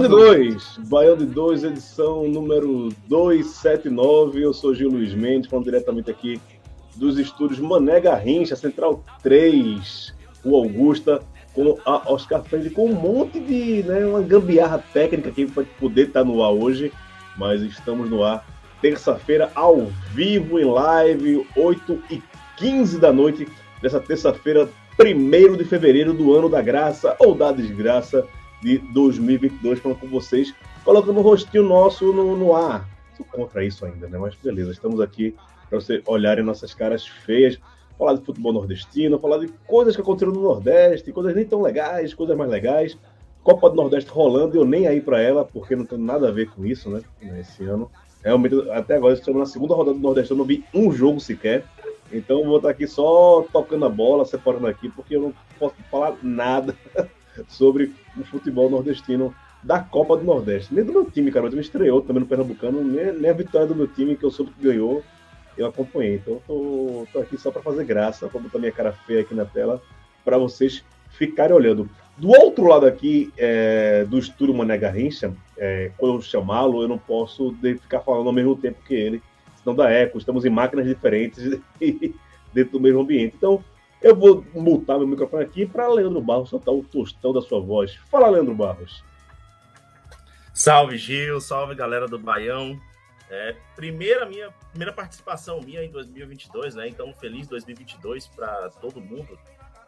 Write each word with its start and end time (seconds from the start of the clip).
De 0.00 0.08
2, 0.08 0.78
Baião 0.88 1.16
de 1.16 1.26
2, 1.26 1.64
edição 1.64 2.26
número 2.26 2.88
279. 3.08 4.42
Eu 4.42 4.54
sou 4.54 4.74
Gil 4.74 4.88
Luiz 4.88 5.12
Mendes, 5.12 5.50
falando 5.50 5.66
diretamente 5.66 6.10
aqui 6.10 6.40
dos 6.96 7.18
estúdios 7.18 7.60
Mané 7.60 8.00
Garrincha, 8.00 8.56
Central 8.56 9.04
3, 9.22 10.14
o 10.44 10.56
Augusta, 10.56 11.20
com 11.52 11.78
a 11.84 12.10
Oscar 12.10 12.42
Freire, 12.42 12.70
com 12.70 12.86
um 12.86 12.94
monte 12.94 13.38
de, 13.38 13.82
né, 13.82 14.04
uma 14.06 14.22
gambiarra 14.22 14.82
técnica 14.92 15.28
aqui 15.28 15.46
para 15.46 15.62
poder 15.78 16.08
estar 16.08 16.24
no 16.24 16.42
ar 16.42 16.52
hoje, 16.52 16.90
mas 17.36 17.60
estamos 17.60 18.08
no 18.08 18.24
ar 18.24 18.44
terça-feira, 18.80 19.52
ao 19.54 19.86
vivo, 20.12 20.58
em 20.58 20.64
live, 20.64 21.46
8 21.54 22.02
e 22.10 22.22
15 22.56 22.98
da 22.98 23.12
noite, 23.12 23.46
dessa 23.80 24.00
terça-feira, 24.00 24.68
1 24.98 25.56
de 25.56 25.64
fevereiro 25.64 26.14
do 26.14 26.34
ano 26.34 26.48
da 26.48 26.62
graça 26.62 27.14
ou 27.20 27.34
da 27.34 27.52
desgraça 27.52 28.26
de 28.62 28.78
2022, 28.78 29.80
falando 29.80 29.98
com 29.98 30.06
vocês, 30.06 30.54
colocando 30.84 31.18
o 31.18 31.22
rostinho 31.22 31.64
nosso 31.64 32.12
no, 32.12 32.36
no 32.36 32.54
ar. 32.54 32.88
Sou 33.16 33.26
contra 33.26 33.64
isso 33.64 33.84
ainda, 33.84 34.08
né? 34.08 34.16
Mas 34.16 34.34
beleza, 34.36 34.70
estamos 34.70 35.00
aqui 35.00 35.34
para 35.68 35.80
você 35.80 36.02
olharem 36.06 36.44
nossas 36.44 36.72
caras 36.72 37.06
feias, 37.06 37.58
falar 37.98 38.14
de 38.14 38.24
futebol 38.24 38.52
nordestino, 38.52 39.18
falar 39.18 39.38
de 39.38 39.48
coisas 39.66 39.96
que 39.96 40.02
aconteceram 40.02 40.32
no 40.32 40.42
Nordeste, 40.42 41.12
coisas 41.12 41.34
nem 41.34 41.44
tão 41.44 41.62
legais, 41.62 42.14
coisas 42.14 42.36
mais 42.36 42.50
legais. 42.50 42.96
Copa 43.42 43.68
do 43.68 43.76
Nordeste 43.76 44.08
rolando, 44.08 44.56
eu 44.56 44.64
nem 44.64 44.86
aí 44.86 45.00
para 45.00 45.20
ela, 45.20 45.44
porque 45.44 45.74
não 45.74 45.84
tem 45.84 45.98
nada 45.98 46.28
a 46.28 46.30
ver 46.30 46.48
com 46.50 46.64
isso, 46.64 46.88
né? 46.88 47.02
Esse 47.40 47.64
ano. 47.64 47.90
Realmente, 48.22 48.70
até 48.70 48.94
agora, 48.94 49.14
estamos 49.14 49.40
na 49.40 49.46
segunda 49.46 49.74
rodada 49.74 49.96
do 49.96 50.02
Nordeste, 50.02 50.30
eu 50.30 50.36
não 50.36 50.44
vi 50.44 50.64
um 50.72 50.92
jogo 50.92 51.18
sequer. 51.18 51.64
Então, 52.12 52.44
vou 52.44 52.58
estar 52.58 52.70
aqui 52.70 52.86
só 52.86 53.44
tocando 53.52 53.84
a 53.84 53.88
bola, 53.88 54.24
separando 54.24 54.66
aqui, 54.68 54.88
porque 54.90 55.16
eu 55.16 55.22
não 55.22 55.34
posso 55.58 55.74
falar 55.90 56.16
nada 56.22 56.76
sobre 57.48 57.92
o 58.16 58.24
futebol 58.24 58.70
nordestino 58.70 59.34
da 59.62 59.78
Copa 59.78 60.16
do 60.16 60.24
Nordeste. 60.24 60.74
Nem 60.74 60.84
do 60.84 60.92
meu 60.92 61.04
time, 61.04 61.30
cara. 61.30 61.46
O 61.46 61.48
time 61.48 61.62
estreou 61.62 62.02
também 62.02 62.20
no 62.20 62.26
Pernambucano, 62.26 62.82
nem, 62.82 63.12
nem 63.12 63.30
a 63.30 63.34
vitória 63.34 63.66
do 63.66 63.74
meu 63.74 63.86
time, 63.86 64.16
que 64.16 64.24
eu 64.24 64.30
soube 64.30 64.52
que 64.52 64.62
ganhou, 64.62 65.02
eu 65.56 65.66
acompanhei. 65.66 66.16
Então, 66.16 66.34
eu 66.34 66.42
tô, 66.46 67.06
tô 67.12 67.18
aqui 67.20 67.38
só 67.38 67.50
para 67.50 67.62
fazer 67.62 67.84
graça, 67.84 68.28
para 68.28 68.40
botar 68.40 68.58
minha 68.58 68.72
cara 68.72 68.92
feia 68.92 69.20
aqui 69.20 69.34
na 69.34 69.44
tela, 69.44 69.80
para 70.24 70.36
vocês 70.36 70.84
ficarem 71.10 71.54
olhando. 71.54 71.88
Do 72.16 72.28
outro 72.28 72.66
lado 72.66 72.86
aqui 72.86 73.32
é, 73.38 74.04
do 74.04 74.18
estúdio 74.18 74.54
Mané 74.54 74.76
Garrincha, 74.76 75.32
é, 75.56 75.90
quando 75.96 76.16
eu 76.16 76.22
chamá-lo, 76.22 76.82
eu 76.82 76.88
não 76.88 76.98
posso 76.98 77.54
ficar 77.80 78.00
falando 78.00 78.26
ao 78.26 78.32
mesmo 78.32 78.56
tempo 78.56 78.82
que 78.86 78.94
ele, 78.94 79.22
senão 79.56 79.74
dá 79.74 79.90
eco. 79.90 80.18
Estamos 80.18 80.44
em 80.44 80.50
máquinas 80.50 80.86
diferentes 80.86 81.58
e 81.80 82.14
dentro 82.52 82.72
do 82.72 82.80
mesmo 82.80 83.00
ambiente. 83.00 83.34
Então, 83.36 83.64
eu 84.02 84.16
vou 84.16 84.44
mutar 84.54 84.98
meu 84.98 85.06
microfone 85.06 85.44
aqui 85.44 85.64
para 85.64 85.88
Leandro 85.88 86.20
Barros 86.20 86.50
soltar 86.50 86.74
o 86.74 86.82
tostão 86.82 87.32
da 87.32 87.40
sua 87.40 87.60
voz. 87.60 87.94
Fala, 88.10 88.28
Leandro 88.28 88.54
Barros. 88.54 89.04
Salve 90.52 90.98
Gil, 90.98 91.40
salve 91.40 91.74
galera 91.74 92.06
do 92.06 92.18
Baião. 92.18 92.78
É, 93.30 93.56
primeira 93.74 94.26
minha 94.26 94.50
primeira 94.70 94.92
participação 94.92 95.60
minha 95.62 95.82
em 95.82 95.90
2022, 95.90 96.74
né? 96.74 96.88
Então 96.88 97.14
feliz 97.14 97.46
2022 97.46 98.26
para 98.26 98.68
todo 98.68 99.00
mundo 99.00 99.38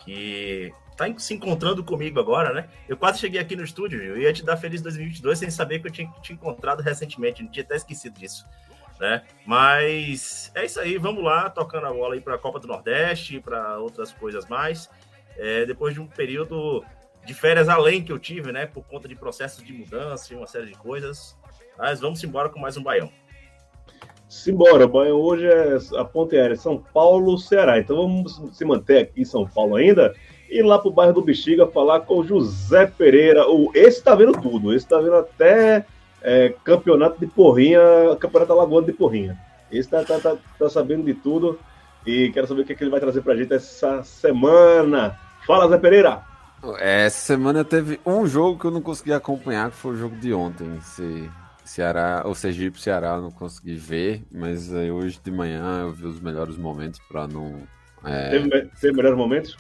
que 0.05 0.73
tá 0.97 1.07
se 1.19 1.35
encontrando 1.35 1.85
comigo 1.85 2.19
agora, 2.21 2.55
né? 2.55 2.69
Eu 2.89 2.97
quase 2.97 3.19
cheguei 3.19 3.41
aqui 3.41 3.57
no 3.57 3.65
estúdio, 3.65 3.99
Gil, 3.99 4.17
e 4.17 4.23
ia 4.23 4.33
te 4.33 4.45
dar 4.45 4.57
feliz 4.57 4.81
2022 4.81 5.39
sem 5.39 5.51
saber 5.51 5.81
que 5.81 5.89
eu 5.89 5.93
tinha 5.93 6.11
te 6.23 6.33
encontrado 6.33 6.83
recentemente, 6.83 7.43
não 7.43 7.51
tinha 7.51 7.65
até 7.65 7.77
esquecido 7.77 8.19
disso, 8.19 8.47
né? 9.01 9.23
Mas 9.47 10.51
é 10.55 10.65
isso 10.65 10.81
aí, 10.81 10.99
vamos 10.99 11.23
lá, 11.23 11.51
tocando 11.51 11.87
a 11.87 11.93
bola 11.93 12.15
aí 12.15 12.21
para 12.21 12.35
a 12.35 12.39
Copa 12.39 12.59
do 12.59 12.69
Nordeste, 12.69 13.41
para 13.41 13.79
outras 13.79 14.13
coisas 14.13 14.47
mais. 14.47 14.89
É, 15.37 15.67
depois 15.67 15.95
de 15.95 16.01
um 16.01 16.07
período 16.07 16.85
de 17.25 17.35
férias 17.35 17.69
além 17.69 18.03
que 18.03 18.13
eu 18.13 18.19
tive, 18.19 18.53
né? 18.53 18.67
Por 18.67 18.85
conta 18.85 19.09
de 19.09 19.17
processos 19.17 19.65
de 19.65 19.73
mudança 19.73 20.33
e 20.33 20.37
uma 20.37 20.47
série 20.47 20.67
de 20.67 20.79
coisas. 20.79 21.37
Mas 21.77 22.01
vamos 22.01 22.23
embora 22.23 22.49
com 22.49 22.61
mais 22.61 22.77
um 22.77 22.83
Baião. 22.83 23.11
Simbora, 24.29 24.87
banho 24.87 25.17
hoje 25.17 25.47
é 25.47 25.79
a 25.99 26.05
ponte 26.05 26.37
aérea 26.37 26.57
São 26.57 26.79
Paulo, 26.79 27.39
Ceará. 27.39 27.79
Então 27.79 27.97
vamos 27.97 28.41
se 28.53 28.65
manter 28.65 28.99
aqui 28.99 29.23
em 29.23 29.25
São 29.25 29.47
Paulo 29.47 29.77
ainda 29.77 30.15
e 30.51 30.63
lá 30.63 30.79
pro 30.79 30.91
bairro 30.91 31.15
do 31.15 31.23
Bexiga 31.23 31.67
falar 31.67 32.01
com 32.01 32.19
o 32.19 32.25
José 32.25 32.87
Pereira. 32.87 33.49
O, 33.49 33.71
esse 33.75 34.03
tá 34.03 34.15
vendo 34.15 34.33
tudo, 34.41 34.73
esse 34.75 34.87
tá 34.87 34.99
vendo 34.99 35.17
até 35.17 35.85
é, 36.25 36.55
campeonato 36.65 37.21
de 37.21 37.27
porrinha, 37.27 37.81
campeonato 38.19 38.53
alagoano 38.53 38.87
de 38.87 38.93
porrinha. 38.95 39.39
Esse 39.71 39.91
tá, 39.91 40.03
tá, 40.03 40.19
tá, 40.19 40.37
tá 40.59 40.69
sabendo 40.71 41.05
de 41.05 41.13
tudo 41.13 41.59
e 42.07 42.31
quero 42.33 42.47
saber 42.47 42.63
o 42.63 42.65
que, 42.65 42.73
é 42.73 42.77
que 42.77 42.83
ele 42.83 42.91
vai 42.91 43.01
trazer 43.01 43.21
pra 43.21 43.37
gente 43.37 43.53
essa 43.53 44.03
semana. 44.03 45.19
Fala, 45.47 45.69
Zé 45.69 45.77
Pereira! 45.79 46.23
Essa 46.79 47.19
semana 47.19 47.63
teve 47.63 48.01
um 48.07 48.27
jogo 48.27 48.59
que 48.59 48.65
eu 48.65 48.71
não 48.71 48.81
consegui 48.81 49.13
acompanhar, 49.13 49.71
que 49.71 49.77
foi 49.77 49.93
o 49.93 49.97
jogo 49.97 50.17
de 50.17 50.33
ontem. 50.33 50.81
Se 50.81 51.31
Ceará, 51.63 52.23
ou 52.25 52.35
Sergipe 52.35 52.81
Ceará, 52.81 53.17
eu 53.17 53.23
não 53.23 53.31
consegui 53.31 53.75
ver, 53.75 54.23
mas 54.33 54.73
aí 54.73 54.91
hoje 54.91 55.21
de 55.23 55.31
manhã 55.31 55.83
eu 55.83 55.93
vi 55.93 56.07
os 56.07 56.21
melhores 56.21 56.57
momentos 56.57 57.01
para 57.09 57.29
não. 57.29 57.63
é, 58.05 58.31
Teve, 58.31 58.71
teve 58.81 58.97
melhores 58.97 59.19
momentos? 59.19 59.57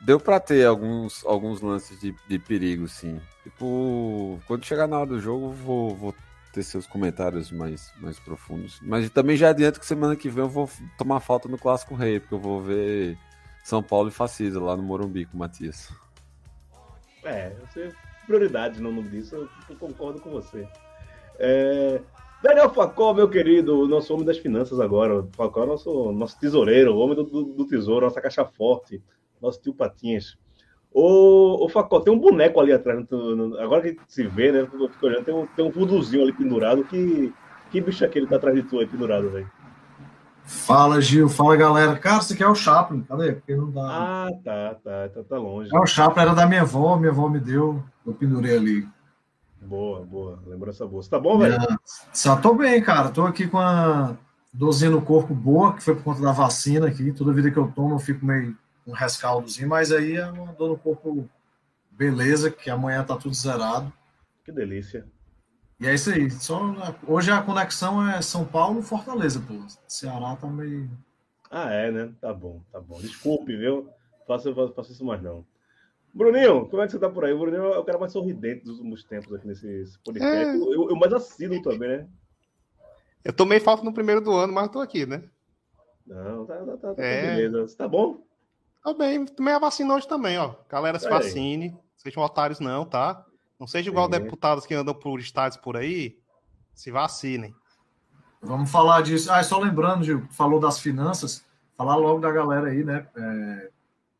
Deu 0.00 0.18
pra 0.18 0.40
ter 0.40 0.66
alguns, 0.66 1.24
alguns 1.26 1.60
lances 1.60 2.00
de, 2.00 2.14
de 2.26 2.38
perigo, 2.38 2.88
sim. 2.88 3.20
Tipo, 3.42 4.40
quando 4.46 4.64
chegar 4.64 4.86
na 4.86 4.98
hora 4.98 5.06
do 5.06 5.20
jogo, 5.20 5.50
vou, 5.50 5.94
vou 5.94 6.14
ter 6.52 6.62
seus 6.62 6.86
comentários 6.86 7.50
mais, 7.50 7.92
mais 8.00 8.18
profundos. 8.18 8.80
Mas 8.82 9.10
também 9.10 9.36
já 9.36 9.50
adianto 9.50 9.78
que 9.78 9.86
semana 9.86 10.16
que 10.16 10.28
vem 10.28 10.44
eu 10.44 10.48
vou 10.48 10.68
tomar 10.96 11.20
falta 11.20 11.48
no 11.48 11.58
Clássico 11.58 11.94
Rei, 11.94 12.18
porque 12.18 12.34
eu 12.34 12.40
vou 12.40 12.62
ver 12.62 13.18
São 13.62 13.82
Paulo 13.82 14.08
e 14.08 14.12
Facisa 14.12 14.60
lá 14.60 14.76
no 14.76 14.82
Morumbi 14.82 15.26
com 15.26 15.36
o 15.36 15.40
Matias. 15.40 15.92
É, 17.22 17.50
você, 17.60 17.92
prioridade 18.26 18.80
no 18.80 18.90
nome 18.90 19.10
disso, 19.10 19.48
eu, 19.68 19.76
concordo 19.76 20.20
com 20.20 20.30
você. 20.30 20.66
É, 21.38 22.00
Daniel 22.42 22.70
Facó, 22.70 23.12
meu 23.12 23.28
querido, 23.28 23.86
nosso 23.86 24.14
homem 24.14 24.24
das 24.24 24.38
finanças 24.38 24.80
agora. 24.80 25.20
O 25.20 25.30
Facó 25.32 25.64
é 25.64 25.66
nosso, 25.66 26.10
nosso 26.12 26.38
tesoureiro, 26.40 26.94
o 26.94 26.98
homem 26.98 27.16
do, 27.16 27.24
do, 27.24 27.44
do 27.44 27.66
tesouro, 27.66 28.06
nossa 28.06 28.20
caixa 28.20 28.44
forte, 28.44 29.02
nosso 29.40 29.60
tio 29.60 29.74
Patinhas. 29.74 30.36
Ô, 30.92 31.64
ô 31.64 31.68
Facó, 31.68 32.00
tem 32.00 32.12
um 32.12 32.18
boneco 32.18 32.58
ali 32.60 32.72
atrás. 32.72 33.04
no- 33.10 33.36
no- 33.36 33.58
agora 33.60 33.80
que 33.82 33.88
a 33.88 33.90
gente 33.92 34.02
se 34.08 34.26
vê, 34.26 34.50
né? 34.50 34.60
Eu 34.72 34.88
fico 34.88 35.06
olhando, 35.06 35.24
tem 35.24 35.34
um, 35.34 35.46
tem 35.46 35.64
um 35.64 35.70
vuduzinho 35.70 36.22
ali 36.22 36.32
pendurado. 36.32 36.82
Que, 36.84 37.32
que 37.70 37.80
bicho 37.80 38.02
é 38.02 38.06
aquele 38.08 38.26
que 38.26 38.30
tá 38.30 38.36
atrás 38.36 38.56
de 38.56 38.62
tu 38.64 38.78
aí 38.80 38.86
pendurado, 38.86 39.30
velho? 39.30 39.48
Fala, 40.42 41.00
Gil. 41.00 41.28
Fala, 41.28 41.56
galera. 41.56 41.96
Cara, 41.96 42.18
isso 42.18 42.32
aqui 42.32 42.42
é 42.42 42.48
o 42.48 42.54
Chaplin. 42.56 43.02
Cadê? 43.02 43.34
Porque 43.34 43.54
não 43.54 43.70
dá. 43.70 43.82
Ah, 43.82 44.28
tá, 44.44 44.74
tá, 44.82 45.08
tá, 45.10 45.22
tá 45.22 45.38
longe. 45.38 45.70
É 45.72 45.78
o 45.78 45.86
Chaplin, 45.86 46.22
era 46.22 46.34
da 46.34 46.46
minha 46.46 46.62
avó. 46.62 46.96
Minha 46.96 47.12
avó 47.12 47.28
me 47.28 47.38
deu. 47.38 47.82
Eu 48.04 48.12
pendurei 48.14 48.56
ali. 48.56 48.88
Boa, 49.62 50.00
boa. 50.04 50.40
Lembrança 50.46 50.84
boa. 50.86 51.02
Você 51.02 51.10
tá 51.10 51.20
bom, 51.20 51.38
velho? 51.38 51.54
É, 51.54 51.76
Só 52.12 52.34
tô 52.36 52.54
bem, 52.54 52.82
cara. 52.82 53.10
Tô 53.10 53.24
aqui 53.26 53.46
com 53.46 53.58
a 53.58 54.16
dorzinha 54.52 54.90
no 54.90 55.02
corpo 55.02 55.32
boa, 55.34 55.72
que 55.74 55.84
foi 55.84 55.94
por 55.94 56.02
conta 56.02 56.20
da 56.20 56.32
vacina 56.32 56.88
aqui. 56.88 57.12
Toda 57.12 57.32
vida 57.32 57.50
que 57.50 57.58
eu 57.58 57.70
tomo, 57.76 57.94
eu 57.94 57.98
fico 58.00 58.26
meio 58.26 58.56
um 58.90 58.94
rescaldozinho, 58.94 59.68
mas 59.68 59.92
aí 59.92 60.16
é 60.16 60.26
uma 60.26 60.52
dor 60.52 60.68
no 60.68 60.78
corpo 60.78 61.28
beleza, 61.90 62.50
que 62.50 62.70
amanhã 62.70 63.04
tá 63.04 63.16
tudo 63.16 63.34
zerado. 63.34 63.92
Que 64.44 64.50
delícia. 64.50 65.06
E 65.78 65.86
é 65.86 65.94
isso 65.94 66.10
aí. 66.10 66.30
Só, 66.30 66.60
hoje 67.06 67.30
a 67.30 67.42
conexão 67.42 68.08
é 68.08 68.20
São 68.20 68.44
Paulo 68.44 68.82
Fortaleza, 68.82 69.40
pô. 69.40 69.54
Ceará 69.86 70.36
tá 70.36 70.46
meio. 70.46 70.90
Ah, 71.50 71.72
é, 71.72 71.90
né? 71.90 72.12
Tá 72.20 72.32
bom, 72.32 72.60
tá 72.70 72.80
bom. 72.80 73.00
Desculpe, 73.00 73.56
viu? 73.56 73.88
Faça 74.26 74.50
isso 74.90 75.04
mais 75.04 75.22
não. 75.22 75.44
Bruninho, 76.12 76.66
como 76.68 76.82
é 76.82 76.86
que 76.86 76.92
você 76.92 76.98
tá 76.98 77.08
por 77.08 77.24
aí? 77.24 77.32
O 77.32 77.38
Bruninho 77.38 77.72
é 77.72 77.78
o 77.78 77.84
cara 77.84 77.98
mais 77.98 78.12
sorridente 78.12 78.64
dos 78.64 78.78
últimos 78.78 79.04
tempos 79.04 79.32
aqui 79.32 79.46
nesse 79.46 79.98
podcast. 80.04 80.34
É. 80.34 80.54
Eu, 80.54 80.90
eu 80.90 80.96
mais 80.96 81.12
assíduo 81.12 81.62
também, 81.62 81.88
né? 81.88 82.06
Eu 83.24 83.32
tomei 83.32 83.60
falta 83.60 83.84
no 83.84 83.92
primeiro 83.92 84.20
do 84.20 84.32
ano, 84.32 84.52
mas 84.52 84.70
tô 84.70 84.80
aqui, 84.80 85.06
né? 85.06 85.22
Não, 86.06 86.46
tá, 86.46 86.56
tá, 86.56 86.76
tá, 86.76 86.94
tá 86.94 87.02
É. 87.02 87.36
beleza. 87.36 87.68
Você 87.68 87.76
tá 87.76 87.86
bom? 87.86 88.22
Bem, 88.96 89.24
tomei 89.26 89.54
a 89.54 89.58
vacina 89.58 89.94
hoje 89.94 90.08
também, 90.08 90.38
ó. 90.38 90.54
Galera, 90.68 90.98
se 90.98 91.08
vacine. 91.08 91.76
Sejam 91.96 92.22
otários, 92.22 92.60
não, 92.60 92.84
tá? 92.84 93.24
Não 93.58 93.66
seja 93.66 93.90
igual 93.90 94.06
É. 94.06 94.10
deputados 94.18 94.64
que 94.66 94.74
andam 94.74 94.94
por 94.94 95.20
estádios 95.20 95.60
por 95.60 95.76
aí. 95.76 96.18
Se 96.74 96.90
vacinem. 96.90 97.54
Vamos 98.42 98.70
falar 98.70 99.02
disso. 99.02 99.30
Ah, 99.30 99.42
só 99.42 99.58
lembrando, 99.58 100.02
Gil, 100.02 100.26
falou 100.30 100.58
das 100.58 100.80
finanças, 100.80 101.44
falar 101.76 101.96
logo 101.96 102.20
da 102.20 102.30
galera 102.32 102.68
aí, 102.68 102.82
né? 102.82 103.06
É, 103.14 103.70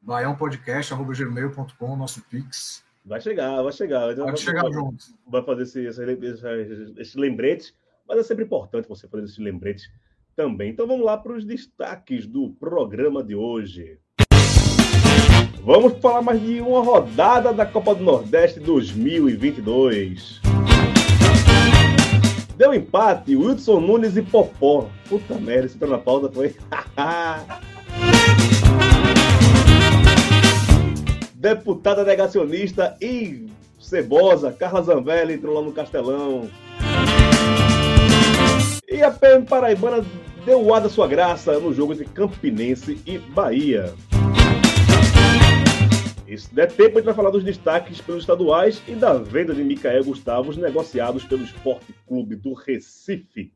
baiãopodcast.gmail.com, 0.02 1.96
nosso 1.96 2.20
Pix. 2.28 2.84
Vai 3.04 3.18
chegar, 3.20 3.62
vai 3.62 3.72
chegar. 3.72 4.14
Pode 4.14 4.20
vai- 4.20 4.36
chegar 4.36 4.62
vai- 4.62 4.72
junto. 4.72 5.04
vai 5.26 5.42
fazer 5.42 5.62
esse, 5.62 5.84
esse, 5.86 6.02
esse, 6.04 6.94
esse 6.98 7.18
lembrete, 7.18 7.74
mas 8.06 8.18
é 8.18 8.22
sempre 8.22 8.44
importante 8.44 8.86
você 8.88 9.08
fazer 9.08 9.24
esse 9.24 9.40
lembrete 9.40 9.90
também. 10.36 10.70
Então 10.70 10.86
vamos 10.86 11.04
lá 11.06 11.16
para 11.16 11.32
os 11.32 11.44
destaques 11.46 12.26
do 12.26 12.50
programa 12.50 13.24
de 13.24 13.34
hoje. 13.34 13.98
Vamos 15.62 15.98
falar 16.00 16.22
mais 16.22 16.40
de 16.40 16.60
uma 16.60 16.80
rodada 16.80 17.52
da 17.52 17.66
Copa 17.66 17.94
do 17.94 18.02
Nordeste 18.02 18.58
2022. 18.60 20.40
Deu 22.56 22.72
empate, 22.72 23.36
Wilson 23.36 23.80
Nunes 23.80 24.16
e 24.16 24.22
Popó. 24.22 24.88
Puta 25.08 25.34
merda, 25.34 25.66
esse 25.66 25.76
entrou 25.76 25.90
na 25.90 25.98
pauta 25.98 26.32
foi. 26.32 26.54
Deputada 31.34 32.04
negacionista 32.04 32.96
e 33.00 33.46
cebosa, 33.78 34.52
Carla 34.52 34.82
Zambelli 34.82 35.34
entrou 35.34 35.54
lá 35.54 35.62
no 35.62 35.72
Castelão. 35.72 36.48
E 38.88 39.02
a 39.02 39.10
PM 39.10 39.44
Paraibana 39.44 40.04
deu 40.44 40.62
o 40.62 40.74
ar 40.74 40.80
da 40.80 40.88
sua 40.88 41.06
graça 41.06 41.58
no 41.58 41.72
jogo 41.74 41.92
entre 41.92 42.06
Campinense 42.06 43.00
e 43.06 43.18
Bahia. 43.18 43.94
Se 46.37 46.55
der 46.55 46.71
tempo, 46.71 46.97
a 46.97 47.00
gente 47.00 47.06
vai 47.06 47.15
falar 47.15 47.31
dos 47.31 47.43
destaques 47.43 48.00
pelos 48.00 48.23
estaduais 48.23 48.82
e 48.87 48.94
da 48.94 49.15
venda 49.15 49.55
de 49.55 49.65
Micael 49.65 50.05
Gustavos 50.05 50.56
negociados 50.56 51.25
pelo 51.25 51.43
Esporte 51.43 51.93
Clube 52.06 52.37
do 52.37 52.53
Recife. 52.53 53.53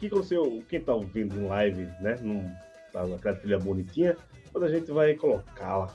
Aqui 0.00 0.08
com 0.08 0.20
o 0.20 0.24
seu. 0.24 0.62
Quem 0.66 0.80
tá 0.80 0.94
ouvindo 0.94 1.38
em 1.38 1.46
live, 1.46 1.82
né? 2.00 2.16
Não 2.22 2.50
tá 3.20 3.34
trilha 3.34 3.58
bonitinha, 3.58 4.16
mas 4.52 4.62
a 4.62 4.68
gente 4.68 4.90
vai 4.90 5.14
colocá-la 5.14 5.94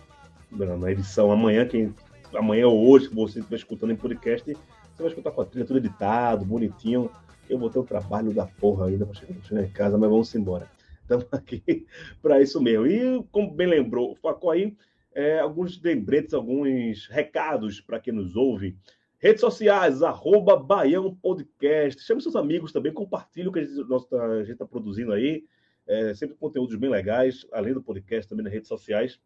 na 0.52 0.92
edição 0.92 1.32
amanhã. 1.32 1.68
Quem, 1.68 1.94
amanhã 2.36 2.68
ou 2.68 2.88
hoje, 2.88 3.10
que 3.10 3.16
você 3.16 3.40
estiver 3.40 3.56
escutando 3.58 3.92
em 3.92 3.96
podcast, 3.96 4.54
você 4.54 5.02
vai 5.02 5.08
escutar 5.08 5.32
com 5.32 5.42
a 5.42 5.46
trilha 5.46 5.66
tudo 5.66 5.80
editado, 5.80 6.46
bonitinho. 6.46 7.10
Eu 7.50 7.58
vou 7.58 7.70
ter 7.70 7.80
um 7.80 7.84
trabalho 7.84 8.32
da 8.32 8.46
porra 8.46 8.88
ainda 8.88 9.08
para 9.08 9.16
chegar, 9.16 9.42
chegar 9.44 9.64
em 9.64 9.72
casa, 9.72 9.98
mas 9.98 10.10
vamos 10.10 10.36
embora. 10.36 10.70
Estamos 11.02 11.26
aqui 11.32 11.88
para 12.22 12.40
isso 12.40 12.62
mesmo. 12.62 12.86
E 12.86 13.24
como 13.32 13.52
bem 13.52 13.68
lembrou 13.68 14.12
o 14.12 14.16
Facó 14.16 14.52
aí, 14.52 14.78
é, 15.16 15.40
alguns 15.40 15.82
lembretes, 15.82 16.34
alguns 16.34 17.08
recados 17.08 17.82
para 17.82 18.00
quem 18.00 18.14
nos 18.14 18.36
ouve. 18.36 18.78
Redes 19.26 19.42
sociais, 19.42 20.04
arroba 20.04 20.56
Baião 20.56 21.16
Podcast. 21.16 22.00
Chame 22.04 22.22
seus 22.22 22.36
amigos 22.36 22.72
também, 22.72 22.94
compartilhe 22.94 23.48
o 23.48 23.52
que 23.52 23.58
a 23.58 23.64
gente 23.64 24.52
está 24.52 24.68
produzindo 24.68 25.12
aí. 25.12 25.44
É, 25.88 26.14
sempre 26.14 26.36
conteúdos 26.36 26.76
bem 26.76 26.92
legais, 26.92 27.44
além 27.52 27.74
do 27.74 27.82
podcast, 27.82 28.30
também 28.30 28.44
nas 28.44 28.54
redes 28.54 28.68
sociais, 28.68 29.20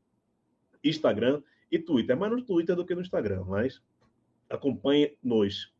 Instagram 0.81 1.41
e 1.69 1.77
Twitter. 1.77 2.15
É 2.15 2.17
mais 2.17 2.31
no 2.31 2.41
Twitter 2.41 2.77
do 2.77 2.85
que 2.85 2.95
no 2.95 3.01
Instagram, 3.01 3.43
mas 3.43 3.81
acompanhe-nos. 4.49 5.73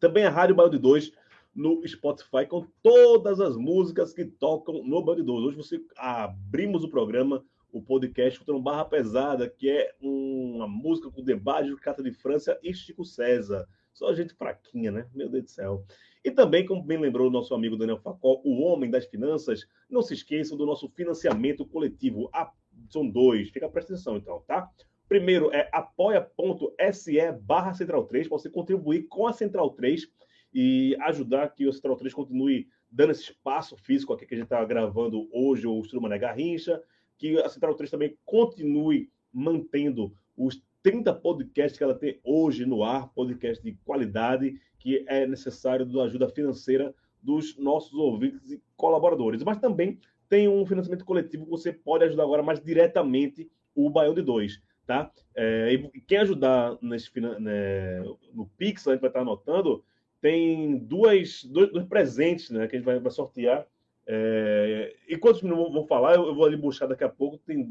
Também 0.00 0.24
a 0.24 0.30
Rádio 0.30 0.56
Baião 0.56 0.68
de 0.68 0.78
2 0.80 1.12
no 1.54 1.86
Spotify 1.86 2.44
com 2.48 2.66
todas 2.82 3.40
as 3.40 3.56
músicas 3.56 4.12
que 4.12 4.24
tocam 4.24 4.82
no 4.82 5.04
Band 5.04 5.22
2. 5.22 5.28
Hoje 5.28 5.56
você 5.56 5.80
abrimos 5.96 6.82
o 6.82 6.90
programa, 6.90 7.44
o 7.72 7.80
podcast 7.80 8.34
escutando 8.34 8.60
Barra 8.60 8.84
Pesada, 8.84 9.48
que 9.48 9.70
é 9.70 9.94
uma 10.00 10.68
música 10.68 11.10
com 11.10 11.24
debate, 11.24 11.74
Cata 11.76 12.02
de 12.02 12.12
França 12.12 12.58
e 12.62 12.72
Chico 12.74 13.04
César. 13.04 13.66
Só 13.92 14.14
gente 14.14 14.34
fraquinha, 14.34 14.92
né? 14.92 15.06
Meu 15.14 15.28
Deus 15.28 15.44
do 15.44 15.50
céu. 15.50 15.84
E 16.24 16.30
também, 16.30 16.64
como 16.64 16.82
bem 16.82 16.98
lembrou 16.98 17.28
o 17.28 17.30
nosso 17.30 17.54
amigo 17.54 17.76
Daniel 17.76 17.98
Facol, 17.98 18.40
o 18.44 18.60
homem 18.60 18.90
das 18.90 19.06
finanças, 19.06 19.66
não 19.90 20.02
se 20.02 20.14
esqueçam 20.14 20.56
do 20.56 20.66
nosso 20.66 20.88
financiamento 20.90 21.66
coletivo. 21.66 22.30
Ah, 22.32 22.52
são 22.88 23.08
dois, 23.08 23.50
fica 23.50 23.68
presta 23.68 23.94
atenção 23.94 24.16
então, 24.16 24.42
tá? 24.46 24.70
Primeiro 25.08 25.52
é 25.52 25.68
apoia.se 25.72 27.32
barra 27.42 27.74
Central 27.74 28.04
3, 28.04 28.28
para 28.28 28.38
você 28.38 28.48
contribuir 28.48 29.08
com 29.08 29.26
a 29.26 29.32
Central 29.32 29.70
3 29.70 30.08
e 30.54 30.96
ajudar 31.00 31.48
que 31.48 31.66
o 31.66 31.72
Central 31.72 31.96
3 31.96 32.14
continue 32.14 32.68
dando 32.90 33.12
esse 33.12 33.22
espaço 33.22 33.76
físico 33.76 34.12
aqui 34.12 34.26
que 34.26 34.34
a 34.34 34.36
gente 34.36 34.46
está 34.46 34.62
gravando 34.64 35.28
hoje, 35.32 35.66
o 35.66 35.80
Estudo 35.80 36.02
Mané 36.02 36.18
Garrincha, 36.18 36.80
que 37.22 37.38
a 37.38 37.48
Central 37.48 37.76
3 37.76 37.88
também 37.88 38.18
continue 38.24 39.08
mantendo 39.32 40.12
os 40.36 40.60
30 40.82 41.14
podcasts 41.14 41.78
que 41.78 41.84
ela 41.84 41.94
tem 41.94 42.18
hoje 42.24 42.66
no 42.66 42.82
ar, 42.82 43.12
podcast 43.14 43.62
de 43.62 43.74
qualidade, 43.84 44.60
que 44.76 45.04
é 45.06 45.24
necessário 45.24 45.86
da 45.86 46.02
ajuda 46.02 46.28
financeira 46.28 46.92
dos 47.22 47.56
nossos 47.56 47.94
ouvintes 47.94 48.50
e 48.50 48.60
colaboradores. 48.76 49.44
Mas 49.44 49.58
também 49.58 50.00
tem 50.28 50.48
um 50.48 50.66
financiamento 50.66 51.04
coletivo 51.04 51.44
que 51.44 51.50
você 51.50 51.72
pode 51.72 52.02
ajudar 52.06 52.24
agora 52.24 52.42
mais 52.42 52.60
diretamente 52.60 53.48
o 53.72 53.88
Baião 53.88 54.14
de 54.14 54.22
Dois, 54.22 54.60
tá? 54.84 55.08
É, 55.36 55.72
e 55.72 56.00
quem 56.00 56.18
ajudar 56.18 56.76
nesse, 56.82 57.08
né, 57.20 58.00
no 58.34 58.50
Pix, 58.58 58.88
a 58.88 58.92
gente 58.94 59.00
vai 59.00 59.10
estar 59.10 59.20
anotando, 59.20 59.84
tem 60.20 60.76
duas, 60.76 61.44
dois, 61.44 61.70
dois 61.70 61.86
presentes 61.86 62.50
né, 62.50 62.66
que 62.66 62.74
a 62.74 62.78
gente 62.80 62.86
vai, 62.86 62.98
vai 62.98 63.12
sortear. 63.12 63.64
É, 64.06 64.94
enquanto 65.08 65.36
os 65.36 65.42
meninos 65.42 65.72
vão- 65.72 65.86
falar, 65.86 66.16
eu, 66.16 66.26
eu 66.26 66.34
vou 66.34 66.44
ali 66.44 66.56
buscar 66.56 66.86
daqui 66.86 67.04
a 67.04 67.08
pouco. 67.08 67.38
Tem 67.38 67.68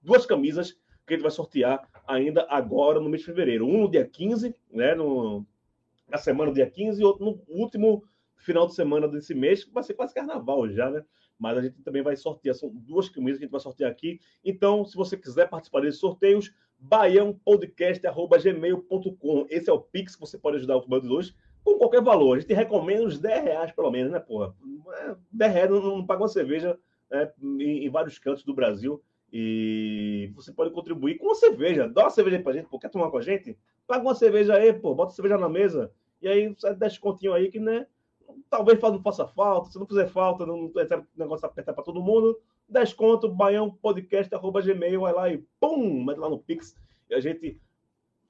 duas 0.00 0.24
camisas 0.26 0.72
que 1.06 1.14
a 1.14 1.16
gente 1.16 1.22
vai 1.22 1.30
sortear 1.30 1.88
ainda 2.06 2.46
agora 2.48 3.00
no 3.00 3.08
mês 3.08 3.20
de 3.22 3.26
fevereiro. 3.26 3.66
Um 3.66 3.82
no 3.82 3.90
dia 3.90 4.04
15, 4.06 4.54
né, 4.70 4.94
no, 4.94 5.44
na 6.08 6.18
semana 6.18 6.50
do 6.50 6.54
dia 6.54 6.70
15, 6.70 7.00
e 7.00 7.04
outro 7.04 7.24
no 7.24 7.42
último 7.48 8.04
final 8.36 8.66
de 8.66 8.74
semana 8.74 9.08
desse 9.08 9.34
mês, 9.34 9.64
vai 9.72 9.82
ser 9.82 9.94
quase 9.94 10.14
carnaval 10.14 10.68
já, 10.68 10.90
né? 10.90 11.02
Mas 11.38 11.56
a 11.58 11.62
gente 11.62 11.80
também 11.82 12.02
vai 12.02 12.14
sortear, 12.16 12.54
são 12.54 12.70
duas 12.72 13.08
camisas 13.08 13.38
que 13.38 13.44
a 13.44 13.46
gente 13.46 13.52
vai 13.52 13.60
sortear 13.60 13.90
aqui. 13.90 14.20
Então, 14.44 14.84
se 14.84 14.94
você 14.96 15.16
quiser 15.16 15.48
participar 15.48 15.80
desses 15.80 15.98
sorteios, 16.00 16.52
baiãopodcast.gmail.com. 16.78 19.46
Esse 19.48 19.70
é 19.70 19.72
o 19.72 19.80
Pix 19.80 20.14
que 20.14 20.20
você 20.20 20.38
pode 20.38 20.58
ajudar 20.58 20.76
o 20.76 20.86
Bando 20.86 21.08
2 21.08 21.34
com 21.64 21.78
qualquer 21.78 22.02
valor. 22.02 22.36
A 22.36 22.40
gente 22.40 22.52
recomenda 22.52 23.04
uns 23.04 23.18
10 23.18 23.44
reais, 23.44 23.72
pelo 23.72 23.90
menos, 23.90 24.12
né, 24.12 24.20
porra? 24.20 24.54
É, 24.94 25.16
10 25.32 25.52
reais 25.52 25.70
não, 25.70 25.80
não 25.80 26.06
paga 26.06 26.22
uma 26.22 26.28
cerveja 26.28 26.78
né, 27.10 27.30
em, 27.40 27.86
em 27.86 27.90
vários 27.90 28.18
cantos 28.18 28.44
do 28.44 28.54
Brasil. 28.54 29.02
E 29.32 30.30
você 30.34 30.52
pode 30.52 30.70
contribuir 30.72 31.16
com 31.16 31.26
uma 31.26 31.34
cerveja. 31.34 31.88
Dá 31.88 32.02
uma 32.02 32.10
cerveja 32.10 32.36
aí 32.36 32.42
pra 32.42 32.52
gente, 32.52 32.68
pô. 32.68 32.78
Quer 32.78 32.90
tomar 32.90 33.10
com 33.10 33.16
a 33.16 33.22
gente? 33.22 33.56
Paga 33.86 34.02
uma 34.02 34.14
cerveja 34.14 34.54
aí, 34.54 34.72
pô. 34.72 34.94
Bota 34.94 35.14
cerveja 35.14 35.38
na 35.38 35.48
mesa. 35.48 35.90
E 36.20 36.28
aí, 36.28 36.54
sai 36.58 36.74
10 36.74 36.98
continho 36.98 37.32
aí 37.32 37.50
que, 37.50 37.58
né? 37.58 37.86
Talvez 38.50 38.78
não 38.80 39.02
faça 39.02 39.26
falta. 39.26 39.70
Se 39.70 39.78
não 39.78 39.86
fizer 39.86 40.06
falta, 40.08 40.44
não 40.44 40.70
não 40.74 40.82
é 40.82 41.02
negócio 41.16 41.46
apertar 41.46 41.72
pra 41.72 41.82
todo 41.82 42.02
mundo. 42.02 42.38
10 42.68 42.92
conto, 42.92 43.28
baiãopodcast.gmail. 43.28 45.00
Vai 45.00 45.12
lá 45.12 45.32
e 45.32 45.38
pum! 45.58 46.04
Mete 46.04 46.18
lá 46.18 46.28
no 46.28 46.38
Pix. 46.38 46.76
E 47.08 47.14
a 47.14 47.20
gente 47.20 47.58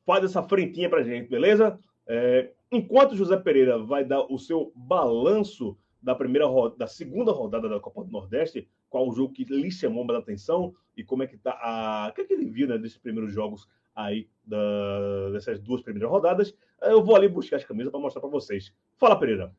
faz 0.06 0.24
essa 0.24 0.42
frentinha 0.42 0.88
pra 0.88 1.02
gente, 1.02 1.28
beleza? 1.28 1.78
É, 2.06 2.52
enquanto 2.72 3.14
José 3.14 3.36
Pereira 3.36 3.78
vai 3.78 4.04
dar 4.04 4.22
o 4.22 4.38
seu 4.38 4.72
balanço 4.74 5.76
da 6.02 6.14
primeira 6.14 6.46
ro- 6.46 6.70
da 6.70 6.86
segunda 6.88 7.30
rodada 7.30 7.68
da 7.68 7.78
Copa 7.78 8.02
do 8.02 8.10
Nordeste, 8.10 8.68
qual 8.90 9.08
o 9.08 9.12
jogo 9.14 9.32
que 9.32 9.44
lhe 9.44 9.70
chamou 9.70 10.04
mais 10.04 10.18
atenção 10.18 10.74
e 10.96 11.04
como 11.04 11.22
é 11.22 11.26
que 11.26 11.36
tá 11.36 11.52
a. 11.62 12.08
O 12.10 12.14
que, 12.14 12.22
é 12.22 12.24
que 12.24 12.32
ele 12.32 12.46
viu 12.46 12.66
né, 12.66 12.76
desses 12.78 12.98
primeiros 12.98 13.32
jogos 13.32 13.68
aí, 13.94 14.28
da- 14.44 15.30
dessas 15.32 15.60
duas 15.60 15.80
primeiras 15.82 16.10
rodadas? 16.10 16.54
Eu 16.82 17.04
vou 17.04 17.14
ali 17.14 17.28
buscar 17.28 17.56
as 17.56 17.64
camisas 17.64 17.92
para 17.92 18.00
mostrar 18.00 18.20
para 18.20 18.30
vocês. 18.30 18.72
Fala, 18.96 19.16
Pereira. 19.18 19.54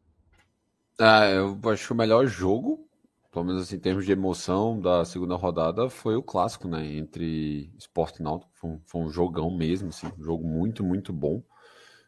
Ah, 0.99 1.25
eu 1.29 1.57
acho 1.71 1.87
que 1.87 1.93
o 1.93 1.95
melhor 1.95 2.25
jogo, 2.27 2.87
pelo 3.31 3.45
menos 3.45 3.63
assim, 3.63 3.77
em 3.77 3.79
termos 3.79 4.05
de 4.05 4.11
emoção 4.11 4.79
da 4.79 5.03
segunda 5.05 5.35
rodada, 5.35 5.89
foi 5.89 6.15
o 6.15 6.21
clássico, 6.21 6.67
né? 6.67 6.85
Entre 6.85 7.71
Sport 7.77 8.19
e 8.19 8.23
Náutico. 8.23 8.51
Foi 8.53 8.69
um, 8.69 8.81
foi 8.85 9.01
um 9.01 9.09
jogão 9.09 9.49
mesmo, 9.49 9.89
assim, 9.89 10.07
um 10.19 10.23
jogo 10.23 10.45
muito, 10.45 10.83
muito 10.83 11.11
bom. 11.13 11.41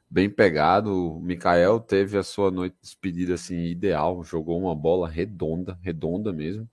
Bem 0.10 0.30
pegado. 0.30 1.18
O 1.18 1.22
Mikael 1.22 1.80
teve 1.80 2.18
a 2.18 2.24
sua 2.24 2.52
noite 2.52 2.74
de 2.76 2.82
despedida 2.82 3.34
assim 3.36 3.66
ideal, 3.66 4.24
jogou 4.24 4.60
uma 4.60 4.76
bola 4.76 5.08
redonda, 5.08 5.78
redonda 5.82 6.32
mesmo. 6.32 6.70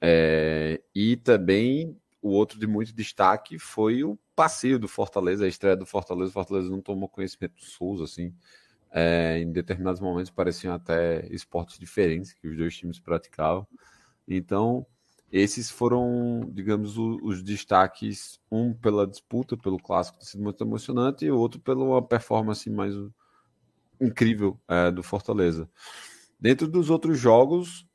É, 0.00 0.80
e 0.94 1.16
também 1.16 1.96
o 2.22 2.30
outro 2.30 2.58
de 2.58 2.66
muito 2.66 2.92
destaque 2.92 3.58
foi 3.58 4.04
o 4.04 4.18
passeio 4.34 4.78
do 4.78 4.88
Fortaleza, 4.88 5.44
a 5.44 5.48
estreia 5.48 5.76
do 5.76 5.86
Fortaleza. 5.86 6.30
O 6.30 6.34
Fortaleza 6.34 6.70
não 6.70 6.80
tomou 6.80 7.08
conhecimento 7.08 7.56
do 7.56 7.64
Souza, 7.64 8.04
assim. 8.04 8.34
É, 8.90 9.38
em 9.38 9.52
determinados 9.52 10.00
momentos 10.00 10.30
pareciam 10.30 10.74
até 10.74 11.26
esportes 11.26 11.78
diferentes 11.78 12.32
que 12.32 12.48
os 12.48 12.56
dois 12.56 12.76
times 12.76 12.98
praticavam. 12.98 13.66
Então, 14.26 14.86
esses 15.32 15.70
foram, 15.70 16.40
digamos, 16.52 16.98
o- 16.98 17.18
os, 17.22 17.42
destaques, 17.42 18.40
um 18.50 18.72
pela 18.74 19.06
disputa, 19.06 19.56
pelo 19.56 19.78
clássico, 19.78 20.18
ter 20.18 20.26
sido 20.26 20.42
muito 20.42 20.62
emocionante, 20.64 21.24
e 21.26 21.30
o 21.30 21.38
outro 21.38 21.60
pela 21.60 22.02
performance 22.02 22.68
mais 22.70 22.94
incrível 24.00 24.58
é, 24.68 24.90
do 24.90 25.02
Fortaleza. 25.02 25.68
Dentro 26.40 26.68
dos 26.68 26.90
outros 26.90 27.18
jogos, 27.18 27.86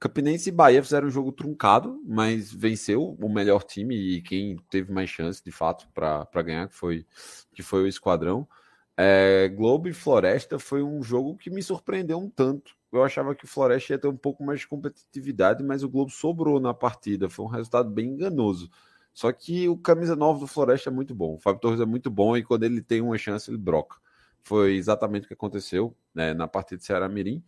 Campinense 0.00 0.48
e 0.48 0.52
Bahia 0.52 0.82
fizeram 0.82 1.08
um 1.08 1.10
jogo 1.10 1.32
truncado, 1.32 2.00
mas 2.06 2.52
venceu 2.52 3.16
o 3.20 3.28
melhor 3.28 3.62
time 3.62 3.94
e 3.96 4.22
quem 4.22 4.56
teve 4.70 4.92
mais 4.92 5.08
chance, 5.10 5.42
de 5.44 5.52
fato, 5.52 5.88
para 5.94 6.26
ganhar, 6.42 6.68
que 6.68 6.74
foi, 6.74 7.06
que 7.54 7.62
foi 7.62 7.84
o 7.84 7.86
Esquadrão. 7.86 8.48
É, 8.96 9.48
Globo 9.48 9.88
e 9.88 9.92
Floresta 9.92 10.58
foi 10.58 10.82
um 10.82 11.02
jogo 11.02 11.36
que 11.36 11.50
me 11.50 11.62
surpreendeu 11.62 12.18
um 12.18 12.28
tanto. 12.28 12.74
Eu 12.92 13.02
achava 13.02 13.34
que 13.34 13.44
o 13.44 13.48
Floresta 13.48 13.94
ia 13.94 13.98
ter 13.98 14.08
um 14.08 14.16
pouco 14.16 14.44
mais 14.44 14.60
de 14.60 14.68
competitividade, 14.68 15.64
mas 15.64 15.82
o 15.82 15.88
Globo 15.88 16.10
sobrou 16.10 16.60
na 16.60 16.74
partida. 16.74 17.30
Foi 17.30 17.46
um 17.46 17.48
resultado 17.48 17.90
bem 17.90 18.10
enganoso. 18.10 18.70
Só 19.14 19.32
que 19.32 19.68
o 19.68 19.76
camisa 19.76 20.14
9 20.14 20.40
do 20.40 20.46
Floresta 20.46 20.90
é 20.90 20.92
muito 20.92 21.14
bom. 21.14 21.34
O 21.34 21.38
Fábio 21.38 21.60
Torres 21.60 21.80
é 21.80 21.86
muito 21.86 22.10
bom 22.10 22.36
e 22.36 22.42
quando 22.42 22.64
ele 22.64 22.82
tem 22.82 23.00
uma 23.00 23.16
chance, 23.16 23.50
ele 23.50 23.58
broca. 23.58 23.96
Foi 24.42 24.74
exatamente 24.74 25.24
o 25.24 25.28
que 25.28 25.34
aconteceu 25.34 25.96
né, 26.14 26.34
na 26.34 26.46
partida 26.46 26.78
de 26.78 26.84
Ceará 26.84 27.08
Mirim. 27.08 27.42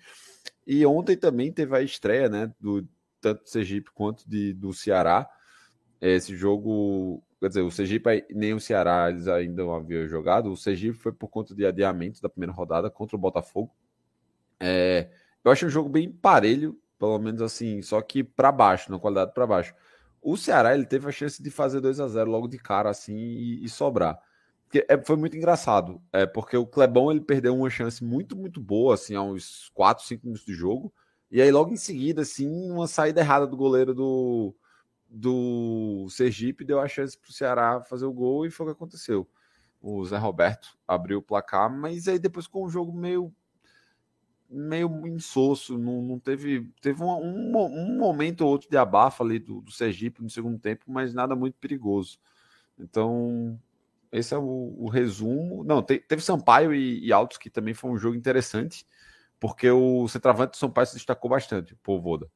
E 0.67 0.85
ontem 0.87 1.17
também 1.17 1.53
teve 1.53 1.77
a 1.77 1.83
estreia, 1.83 2.29
né, 2.29 2.53
do 2.59 2.87
tanto 3.21 3.43
do 3.43 3.49
Sergipe 3.49 3.91
quanto 3.93 4.29
de, 4.29 4.53
do 4.55 4.73
Ceará. 4.73 5.29
Esse 6.01 6.37
jogo, 6.37 7.23
quer 7.41 7.49
dizer, 7.49 7.63
o 7.63 7.71
Sergipe 7.71 8.27
nem 8.31 8.53
o 8.55 8.61
Ceará 8.61 9.11
eles 9.11 9.27
ainda 9.27 9.63
não 9.63 9.75
haviam 9.75 10.07
jogado. 10.07 10.51
O 10.51 10.57
Sergipe 10.57 10.97
foi 10.97 11.13
por 11.13 11.29
conta 11.29 11.55
de 11.55 11.67
adiamento 11.67 12.21
da 12.23 12.29
primeira 12.29 12.53
rodada 12.53 12.91
contra 12.91 13.17
o 13.17 13.19
Botafogo. 13.19 13.75
É, 14.61 15.11
eu 15.45 15.53
acho 15.53 15.67
um 15.67 15.71
jogo 15.71 15.89
bem 15.89 16.11
parelho, 16.11 16.79
pelo 16.99 17.19
menos 17.19 17.43
assim, 17.43 17.83
só 17.83 18.01
que 18.01 18.25
para 18.25 18.51
baixo, 18.51 18.91
na 18.91 18.99
qualidade 18.99 19.35
para 19.35 19.47
baixo. 19.47 19.75
O 20.23 20.37
Ceará 20.37 20.75
ele 20.75 20.87
teve 20.87 21.07
a 21.07 21.13
chance 21.13 21.43
de 21.43 21.51
fazer 21.51 21.81
2 21.81 22.01
a 22.01 22.09
0 22.09 22.31
logo 22.31 22.49
de 22.49 22.59
cara 22.59 22.89
assim 22.89 23.15
e, 23.15 23.65
e 23.65 23.69
sobrar. 23.69 24.19
Que 24.71 24.87
é, 24.89 25.03
foi 25.05 25.17
muito 25.17 25.37
engraçado, 25.37 26.01
é 26.13 26.27
porque 26.27 26.57
o 26.57 26.67
Clebão 26.67 27.11
ele 27.11 27.21
perdeu 27.21 27.55
uma 27.55 27.71
chance 27.71 28.03
muito 28.03 28.35
muito 28.35 28.61
boa 28.61 28.95
assim, 28.95 29.15
há 29.15 29.23
uns 29.23 29.71
4, 29.75 30.05
5 30.05 30.25
minutos 30.25 30.47
de 30.47 30.55
jogo, 30.55 30.93
e 31.31 31.43
aí 31.43 31.51
logo 31.53 31.73
em 31.73 31.77
seguida 31.77 32.23
assim, 32.23 32.49
uma 32.71 32.89
saída 32.89 33.21
errada 33.21 33.47
do 33.47 33.57
goleiro 33.57 33.95
do 33.95 34.55
do 35.09 36.09
Sergipe 36.11 36.65
deu 36.65 36.81
a 36.81 36.89
chance 36.89 37.17
para 37.17 37.31
o 37.31 37.33
Ceará 37.33 37.81
fazer 37.83 38.07
o 38.07 38.13
gol 38.13 38.47
e 38.47 38.51
foi 38.51 38.67
o 38.67 38.69
que 38.71 38.75
aconteceu. 38.75 39.29
O 39.81 40.05
Zé 40.05 40.17
Roberto 40.17 40.77
abriu 40.89 41.19
o 41.19 41.23
placar, 41.23 41.71
mas 41.71 42.09
aí 42.09 42.19
depois 42.19 42.47
com 42.47 42.65
o 42.65 42.71
jogo 42.71 42.93
meio 42.93 43.33
meio 44.55 45.07
insosso, 45.07 45.77
não, 45.77 46.01
não 46.03 46.19
teve 46.19 46.71
teve 46.81 47.03
um, 47.03 47.09
um, 47.09 47.57
um 47.57 47.99
momento 47.99 48.43
ou 48.43 48.51
outro 48.51 48.71
de 48.71 48.77
abafa 48.77 49.25
ali 49.25 49.39
do, 49.39 49.61
do 49.61 49.71
Sergipe 49.71 50.23
no 50.23 50.31
segundo 50.31 50.59
tempo, 50.59 50.85
mas 50.89 51.13
nada 51.13 51.35
muito 51.35 51.57
perigoso. 51.59 52.19
Então 52.79 53.59
esse 54.13 54.33
é 54.35 54.39
o, 54.39 54.75
o 54.79 54.89
resumo. 54.89 55.65
Não, 55.65 55.83
te, 55.83 55.99
teve 55.99 56.23
Sampaio 56.23 56.75
e, 56.75 57.05
e 57.05 57.13
Altos 57.13 57.39
que 57.39 57.51
também 57.51 57.75
foi 57.75 57.91
um 57.91 57.99
jogo 57.99 58.17
interessante, 58.17 58.87
porque 59.41 59.71
o 59.71 60.07
centroavante 60.09 60.53
do 60.53 60.57
Sampaio 60.57 60.87
se 60.87 60.95
destacou 60.95 61.31
bastante, 61.31 61.77
o 61.87 62.01
Voda. 62.01 62.31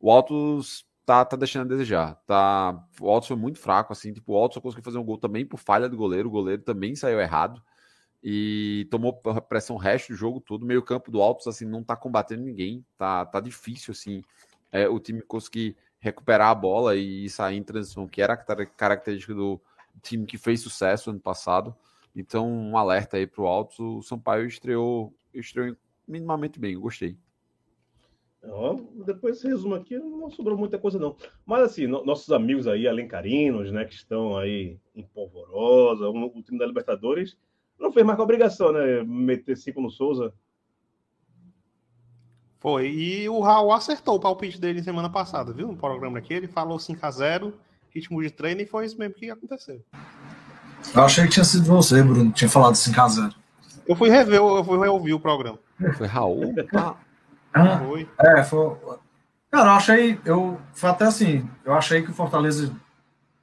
O 0.00 0.10
Altos 0.10 0.86
tá, 1.04 1.24
tá 1.24 1.36
deixando 1.36 1.66
a 1.66 1.68
desejar. 1.76 2.14
Tá, 2.26 2.80
o 3.00 3.10
Altos 3.10 3.28
foi 3.28 3.36
muito 3.36 3.58
fraco, 3.58 3.92
assim, 3.92 4.12
tipo, 4.12 4.32
o 4.32 4.36
Altos 4.36 4.54
só 4.54 4.60
conseguiu 4.60 4.84
fazer 4.84 4.98
um 4.98 5.04
gol 5.04 5.18
também 5.18 5.44
por 5.44 5.58
falha 5.58 5.88
do 5.88 5.96
goleiro, 5.96 6.28
o 6.28 6.32
goleiro 6.32 6.62
também 6.62 6.94
saiu 6.94 7.20
errado 7.20 7.62
e 8.26 8.88
tomou 8.90 9.12
pressão 9.12 9.76
o 9.76 9.78
resto 9.78 10.14
do 10.14 10.16
jogo 10.16 10.40
todo. 10.40 10.64
Meio 10.64 10.82
campo 10.82 11.10
do 11.10 11.20
Altos, 11.20 11.46
assim, 11.46 11.66
não 11.66 11.84
tá 11.84 11.94
combatendo 11.94 12.42
ninguém, 12.42 12.82
tá, 12.96 13.26
tá 13.26 13.38
difícil, 13.38 13.92
assim, 13.92 14.22
é, 14.72 14.88
o 14.88 14.98
time 14.98 15.20
conseguir 15.20 15.76
recuperar 16.00 16.48
a 16.48 16.54
bola 16.54 16.96
e 16.96 17.28
sair 17.28 17.58
em 17.58 17.62
transição, 17.62 18.08
que 18.08 18.22
era 18.22 18.32
a 18.32 18.66
característica 18.66 19.34
do 19.34 19.60
time 20.02 20.24
que 20.24 20.38
fez 20.38 20.62
sucesso 20.62 21.10
ano 21.10 21.20
passado. 21.20 21.76
Então, 22.16 22.50
um 22.50 22.78
alerta 22.78 23.18
aí 23.18 23.26
pro 23.26 23.46
Altos. 23.46 23.78
O 23.78 24.00
Sampaio 24.00 24.46
estreou, 24.46 25.12
estreou 25.34 25.76
minimamente 26.08 26.58
bem, 26.58 26.78
gostei. 26.78 27.18
Depois 29.04 29.36
desse 29.36 29.48
resumo 29.48 29.74
aqui, 29.74 29.98
não 29.98 30.30
sobrou 30.30 30.56
muita 30.56 30.78
coisa, 30.78 30.98
não. 30.98 31.16
Mas 31.44 31.62
assim, 31.62 31.86
no, 31.86 32.04
nossos 32.04 32.30
amigos 32.30 32.66
aí, 32.66 32.86
alencarinos, 32.86 33.70
né, 33.70 33.84
que 33.84 33.94
estão 33.94 34.36
aí 34.36 34.78
em 34.94 35.02
polvorosa, 35.02 36.08
o, 36.08 36.26
o 36.26 36.42
time 36.42 36.58
da 36.58 36.66
Libertadores, 36.66 37.36
não 37.78 37.92
fez 37.92 38.04
mais 38.04 38.16
com 38.16 38.22
obrigação, 38.22 38.72
né? 38.72 39.02
Meter 39.04 39.56
cinco 39.56 39.80
no 39.80 39.90
Souza. 39.90 40.32
Foi. 42.60 42.88
E 42.88 43.28
o 43.28 43.40
Raul 43.40 43.72
acertou 43.72 44.16
o 44.16 44.20
palpite 44.20 44.58
dele 44.58 44.82
semana 44.82 45.10
passada, 45.10 45.52
viu? 45.52 45.68
No 45.68 45.76
programa 45.76 46.18
aqui, 46.18 46.32
ele 46.32 46.48
falou 46.48 46.78
5x0, 46.78 47.52
ritmo 47.90 48.22
de 48.22 48.30
treino, 48.30 48.62
e 48.62 48.66
foi 48.66 48.86
isso 48.86 48.98
mesmo 48.98 49.14
que 49.14 49.30
aconteceu. 49.30 49.84
Eu 50.94 51.02
achei 51.02 51.24
que 51.24 51.30
tinha 51.30 51.44
sido 51.44 51.64
você, 51.64 52.02
Bruno, 52.02 52.32
tinha 52.32 52.48
falado 52.48 52.74
5x0. 52.74 53.34
Eu 53.86 53.94
fui 53.94 54.08
rever, 54.08 54.38
eu 54.38 54.64
fui 54.64 54.78
reouvir 54.78 55.12
o 55.12 55.20
programa. 55.20 55.58
Foi 55.96 56.06
Raul? 56.06 56.54
Ah, 57.52 57.78
Foi. 57.78 58.08
É, 58.18 58.42
foi. 58.42 58.76
Cara, 59.50 59.70
eu 59.70 59.74
achei. 59.74 60.20
Eu, 60.24 60.60
foi 60.72 60.90
até 60.90 61.04
assim, 61.04 61.48
eu 61.64 61.72
achei 61.74 62.02
que 62.02 62.10
o 62.10 62.14
Fortaleza 62.14 62.74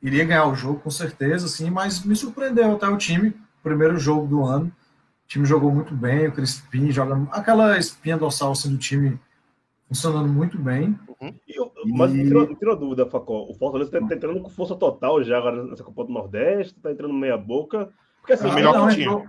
iria 0.01 0.25
ganhar 0.25 0.47
o 0.47 0.55
jogo, 0.55 0.79
com 0.79 0.89
certeza, 0.89 1.45
assim, 1.45 1.69
mas 1.69 2.03
me 2.03 2.15
surpreendeu 2.15 2.73
até 2.73 2.87
o 2.87 2.97
time. 2.97 3.33
Primeiro 3.63 3.97
jogo 3.97 4.27
do 4.27 4.43
ano. 4.43 4.67
O 4.67 5.27
time 5.27 5.45
jogou 5.45 5.71
muito 5.71 5.93
bem, 5.95 6.27
o 6.27 6.31
Crispim 6.31 6.91
joga. 6.91 7.15
Aquela 7.31 7.77
espinha 7.77 8.17
dorsal 8.17 8.51
assim, 8.51 8.71
do 8.71 8.77
time 8.77 9.19
funcionando 9.87 10.27
muito 10.27 10.57
bem. 10.57 10.97
E 11.47 11.55
eu- 11.57 11.71
mas 11.85 12.11
me 12.11 12.23
tirou, 12.55 12.75
dúvida, 12.75 13.05
Facó. 13.05 13.45
O 13.49 13.53
Fortaleza 13.53 13.91
tá, 13.91 14.05
tá 14.07 14.15
entrando 14.15 14.41
com 14.41 14.49
força 14.49 14.75
total 14.75 15.23
já 15.23 15.37
agora 15.37 15.63
nessa 15.63 15.83
Copa 15.83 16.03
do 16.05 16.11
Nordeste, 16.11 16.79
tá 16.79 16.91
entrando 16.91 17.13
meia 17.13 17.37
boca. 17.37 17.89
Porque 18.19 18.33
assim, 18.33 18.49
Ah, 18.49 18.55
melhor 18.55 18.73
não, 18.73 18.87
que 18.87 18.87
o 18.87 18.95
time. 18.95 19.03
entrou, 19.05 19.25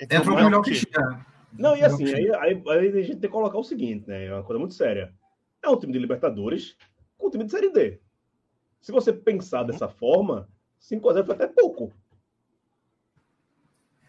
Entrou 0.00 0.20
entrou 0.20 0.36
melhor 0.36 0.62
que 0.62 0.70
que 0.70 0.76
o 0.76 0.80
time. 0.80 0.92
tinha. 0.92 1.26
Não, 1.52 1.76
e 1.76 1.82
assim, 1.82 2.04
aí, 2.04 2.14
tinha. 2.14 2.40
aí, 2.40 2.62
aí 2.68 2.88
a 2.88 3.02
gente 3.02 3.12
tem 3.12 3.20
que 3.20 3.28
colocar 3.28 3.58
o 3.58 3.64
seguinte, 3.64 4.08
né? 4.08 4.26
É 4.26 4.32
uma 4.34 4.42
coisa 4.42 4.58
muito 4.58 4.74
séria. 4.74 5.12
É 5.62 5.68
um 5.68 5.76
time 5.78 5.92
de 5.92 5.98
Libertadores 5.98 6.76
com 7.16 7.28
um 7.28 7.30
time 7.30 7.44
de 7.44 7.50
Série 7.50 7.70
D. 7.70 7.98
Se 8.80 8.92
você 8.92 9.12
pensar 9.12 9.62
dessa 9.64 9.88
forma, 9.88 10.48
5x0 10.78 11.24
foi 11.24 11.34
até 11.34 11.46
pouco. 11.46 11.92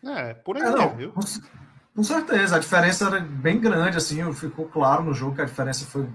É, 0.03 0.33
por 0.33 0.57
aí, 0.57 0.63
É, 0.63 0.69
não, 0.69 0.95
viu? 0.95 1.11
com, 1.11 2.03
certeza, 2.03 2.55
a 2.55 2.59
diferença 2.59 3.07
era 3.07 3.19
bem 3.19 3.59
grande, 3.59 3.97
assim, 3.97 4.31
ficou 4.33 4.67
claro 4.67 5.03
no 5.03 5.13
jogo 5.13 5.35
que 5.35 5.41
a 5.41 5.45
diferença 5.45 5.85
foi 5.85 6.07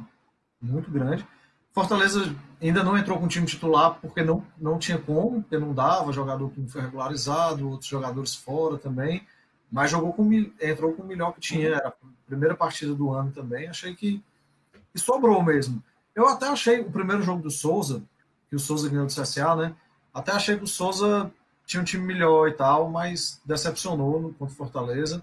muito 0.60 0.90
grande. 0.90 1.26
Fortaleza 1.72 2.34
ainda 2.60 2.84
não 2.84 2.96
entrou 2.96 3.18
com 3.18 3.24
o 3.24 3.28
time 3.28 3.46
titular 3.46 3.98
porque 4.00 4.22
não, 4.22 4.44
não 4.58 4.78
tinha 4.78 4.98
como, 4.98 5.42
porque 5.42 5.58
não 5.58 5.72
dava, 5.72 6.12
jogador 6.12 6.50
que 6.50 6.60
não 6.60 6.68
foi 6.68 6.82
regularizado, 6.82 7.68
outros 7.68 7.88
jogadores 7.88 8.34
fora 8.34 8.76
também, 8.76 9.26
mas 9.70 9.90
jogou 9.90 10.12
com, 10.12 10.30
entrou 10.60 10.92
com 10.92 11.02
o 11.02 11.06
melhor 11.06 11.32
que 11.32 11.40
tinha, 11.40 11.68
era 11.68 11.88
a 11.88 11.92
primeira 12.26 12.54
partida 12.54 12.94
do 12.94 13.10
ano 13.10 13.32
também, 13.32 13.68
achei 13.68 13.94
que, 13.94 14.22
que 14.92 14.98
sobrou 14.98 15.42
mesmo. 15.42 15.82
Eu 16.14 16.28
até 16.28 16.46
achei 16.46 16.80
o 16.80 16.90
primeiro 16.90 17.22
jogo 17.22 17.42
do 17.42 17.50
Souza, 17.50 18.02
que 18.50 18.56
o 18.56 18.58
Souza 18.60 18.88
ganhou 18.88 19.06
do 19.06 19.12
CSA, 19.12 19.56
né? 19.56 19.74
Até 20.12 20.32
achei 20.32 20.58
que 20.58 20.64
o 20.64 20.66
Souza 20.66 21.32
tinha 21.72 21.80
um 21.80 21.84
time 21.84 22.04
melhor 22.04 22.48
e 22.48 22.52
tal, 22.52 22.90
mas 22.90 23.40
decepcionou 23.44 24.20
no 24.20 24.34
contra 24.34 24.52
o 24.52 24.56
Fortaleza. 24.56 25.22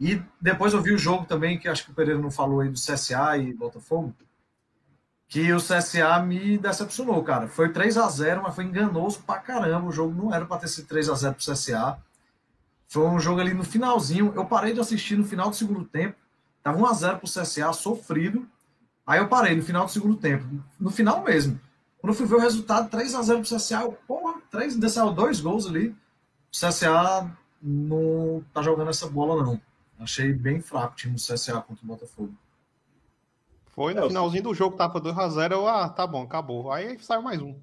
E 0.00 0.20
depois 0.40 0.72
eu 0.72 0.82
vi 0.82 0.92
o 0.92 0.98
jogo 0.98 1.24
também, 1.24 1.58
que 1.58 1.68
acho 1.68 1.84
que 1.84 1.92
o 1.92 1.94
Pereira 1.94 2.20
não 2.20 2.30
falou 2.30 2.60
aí 2.60 2.68
do 2.68 2.78
CSA 2.78 3.38
e 3.38 3.54
Botafogo, 3.54 4.12
que 5.28 5.52
o 5.52 5.58
CSA 5.58 6.18
me 6.20 6.58
decepcionou, 6.58 7.22
cara. 7.22 7.46
Foi 7.48 7.72
3 7.72 7.96
a 7.96 8.08
0 8.08 8.42
mas 8.42 8.54
foi 8.54 8.64
enganoso 8.64 9.20
pra 9.24 9.38
caramba. 9.38 9.88
O 9.88 9.92
jogo 9.92 10.14
não 10.14 10.34
era 10.34 10.44
pra 10.44 10.58
ter 10.58 10.68
sido 10.68 10.88
3 10.88 11.08
a 11.08 11.14
0 11.14 11.34
pro 11.34 11.52
CSA. 11.52 11.98
Foi 12.88 13.06
um 13.06 13.18
jogo 13.18 13.40
ali 13.40 13.54
no 13.54 13.64
finalzinho. 13.64 14.32
Eu 14.34 14.44
parei 14.44 14.72
de 14.72 14.80
assistir 14.80 15.16
no 15.16 15.24
final 15.24 15.48
do 15.48 15.56
segundo 15.56 15.84
tempo. 15.84 16.16
Tava 16.62 16.78
1 16.78 16.86
a 16.86 16.92
0 16.92 17.18
pro 17.18 17.28
CSA, 17.28 17.72
sofrido. 17.72 18.46
Aí 19.06 19.18
eu 19.18 19.28
parei 19.28 19.56
no 19.56 19.62
final 19.62 19.86
do 19.86 19.90
segundo 19.90 20.16
tempo. 20.16 20.44
No 20.78 20.90
final 20.90 21.22
mesmo. 21.22 21.58
Quando 22.04 22.12
eu 22.12 22.18
fui 22.18 22.26
ver 22.26 22.34
o 22.34 22.38
resultado, 22.40 22.90
3 22.90 23.14
a 23.14 23.22
0 23.22 23.40
pro 23.40 23.56
CSA, 23.56 23.80
eu, 23.80 23.92
porra, 24.06 24.34
3, 24.50 24.74
ainda 24.74 24.90
saiu 24.90 25.10
dois 25.10 25.40
gols 25.40 25.66
ali. 25.66 25.88
O 25.88 25.96
CSA 26.50 27.34
não 27.62 28.44
tá 28.52 28.60
jogando 28.60 28.90
essa 28.90 29.08
bola, 29.08 29.42
não. 29.42 29.58
Achei 29.98 30.30
bem 30.30 30.60
fraco 30.60 30.92
o 30.92 30.96
time 30.96 31.14
do 31.14 31.18
CSA 31.18 31.62
contra 31.62 31.82
o 31.82 31.86
Botafogo. 31.86 32.34
Foi 33.74 33.94
no 33.94 34.00
É, 34.00 34.04
eu- 34.04 34.08
finalzinho 34.08 34.42
do 34.42 34.52
jogo, 34.52 34.76
tava 34.76 35.00
2x0, 35.00 35.52
eu, 35.54 35.66
ah, 35.66 35.88
tá 35.88 36.06
bom, 36.06 36.24
acabou. 36.24 36.70
Aí 36.70 36.98
saiu 36.98 37.22
mais 37.22 37.40
um. 37.40 37.56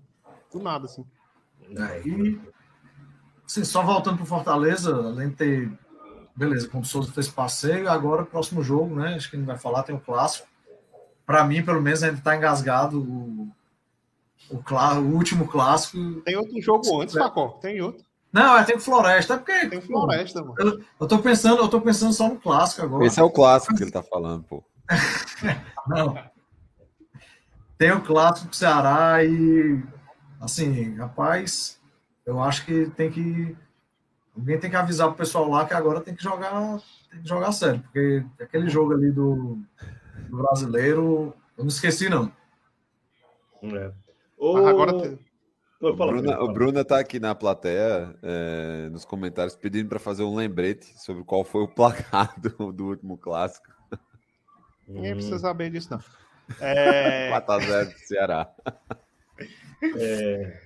Do 0.52 0.60
nada, 0.60 0.86
assim. 0.86 1.06
É, 1.78 2.02
e 2.04 2.42
assim, 3.46 3.64
só 3.64 3.84
voltando 3.84 4.18
pro 4.18 4.26
Fortaleza, 4.26 4.92
além 4.92 5.30
de 5.30 5.36
ter 5.36 5.72
beleza, 6.36 6.68
o 6.74 6.84
Souza 6.84 7.12
fez 7.12 7.28
passeio, 7.30 7.88
agora 7.88 8.24
o 8.24 8.26
próximo 8.26 8.64
jogo, 8.64 8.96
né? 8.96 9.14
Acho 9.14 9.30
que 9.30 9.36
a 9.36 9.40
gente 9.40 9.46
vai 9.48 9.60
falar, 9.60 9.84
tem 9.84 9.94
o 9.94 10.00
clássico. 10.00 10.48
Para 11.28 11.44
mim, 11.44 11.64
pelo 11.64 11.80
menos, 11.80 12.02
ainda 12.02 12.20
tá 12.20 12.36
engasgado 12.36 13.00
o, 13.00 13.48
o, 14.50 14.58
clá- 14.58 15.00
o 15.00 15.14
último 15.14 15.48
clássico. 15.48 16.22
Tem 16.22 16.36
outro 16.36 16.62
jogo 16.62 17.02
antes, 17.02 17.16
Facó. 17.16 17.50
Tem 17.62 17.82
outro. 17.82 18.04
Não, 18.32 18.58
é 18.58 18.64
tem 18.64 18.78
o 18.78 18.80
Floresta, 18.80 19.34
é 19.34 19.38
porque. 19.38 19.68
Tem 19.68 19.80
o 19.80 19.82
Floresta, 19.82 20.42
mano. 20.42 20.56
Eu, 20.58 20.80
eu 21.02 21.08
tô 21.08 21.20
pensando, 21.20 21.62
eu 21.62 21.68
tô 21.68 21.82
pensando 21.82 22.14
só 22.14 22.30
no 22.30 22.40
clássico 22.40 22.82
agora. 22.82 23.06
Esse 23.06 23.20
é 23.20 23.24
o 23.24 23.30
clássico 23.30 23.76
que 23.76 23.84
ele 23.84 23.92
tá 23.92 24.02
falando, 24.02 24.44
pô. 24.44 24.64
Não. 25.88 26.18
Tem 27.78 27.92
o 27.92 28.02
clássico 28.02 28.50
do 28.50 28.56
Ceará 28.56 29.24
e 29.24 29.82
assim, 30.40 30.96
rapaz, 30.96 31.80
eu 32.26 32.42
acho 32.42 32.66
que 32.66 32.86
tem 32.92 33.10
que 33.12 33.56
alguém 34.38 34.60
tem 34.60 34.70
que 34.70 34.76
avisar 34.76 35.08
pro 35.08 35.18
pessoal 35.18 35.50
lá 35.50 35.66
que 35.66 35.74
agora 35.74 36.00
tem 36.00 36.16
que 36.16 36.24
jogar, 36.24 36.80
tem 37.10 37.22
que 37.22 37.28
jogar 37.28 37.52
sério, 37.52 37.82
porque 37.82 38.24
aquele 38.40 38.70
jogo 38.70 38.94
ali 38.94 39.12
do, 39.12 39.58
do 40.30 40.38
brasileiro, 40.38 41.34
eu 41.58 41.64
não 41.64 41.68
esqueci 41.68 42.08
não. 42.08 42.32
É. 43.64 43.92
Mas 44.42 44.66
agora 44.66 44.94
tem- 45.02 45.20
Não, 45.80 45.90
O 45.90 45.96
Bruna, 45.96 46.40
o 46.42 46.54
Bruna 46.54 46.86
tá 46.86 47.00
aqui 47.00 47.20
na 47.20 47.34
plateia, 47.34 48.16
é, 48.22 48.90
nos 48.92 49.04
comentários, 49.04 49.56
pedindo 49.56 49.90
para 49.90 50.00
fazer 50.00 50.24
um 50.24 50.36
lembrete 50.36 50.86
sobre 51.00 51.24
qual 51.24 51.44
foi 51.44 51.62
o 51.64 51.68
placar 51.68 52.40
do, 52.40 52.50
do 52.74 52.88
último 52.88 53.18
clássico. 53.18 53.68
Ninguém 54.88 55.14
precisa 55.14 55.40
saber 55.40 55.72
disso, 55.72 55.90
não. 55.92 56.00
É... 56.60 57.32
4x0 57.40 57.86
do 57.94 58.00
Ceará. 58.00 58.52
É, 59.82 60.60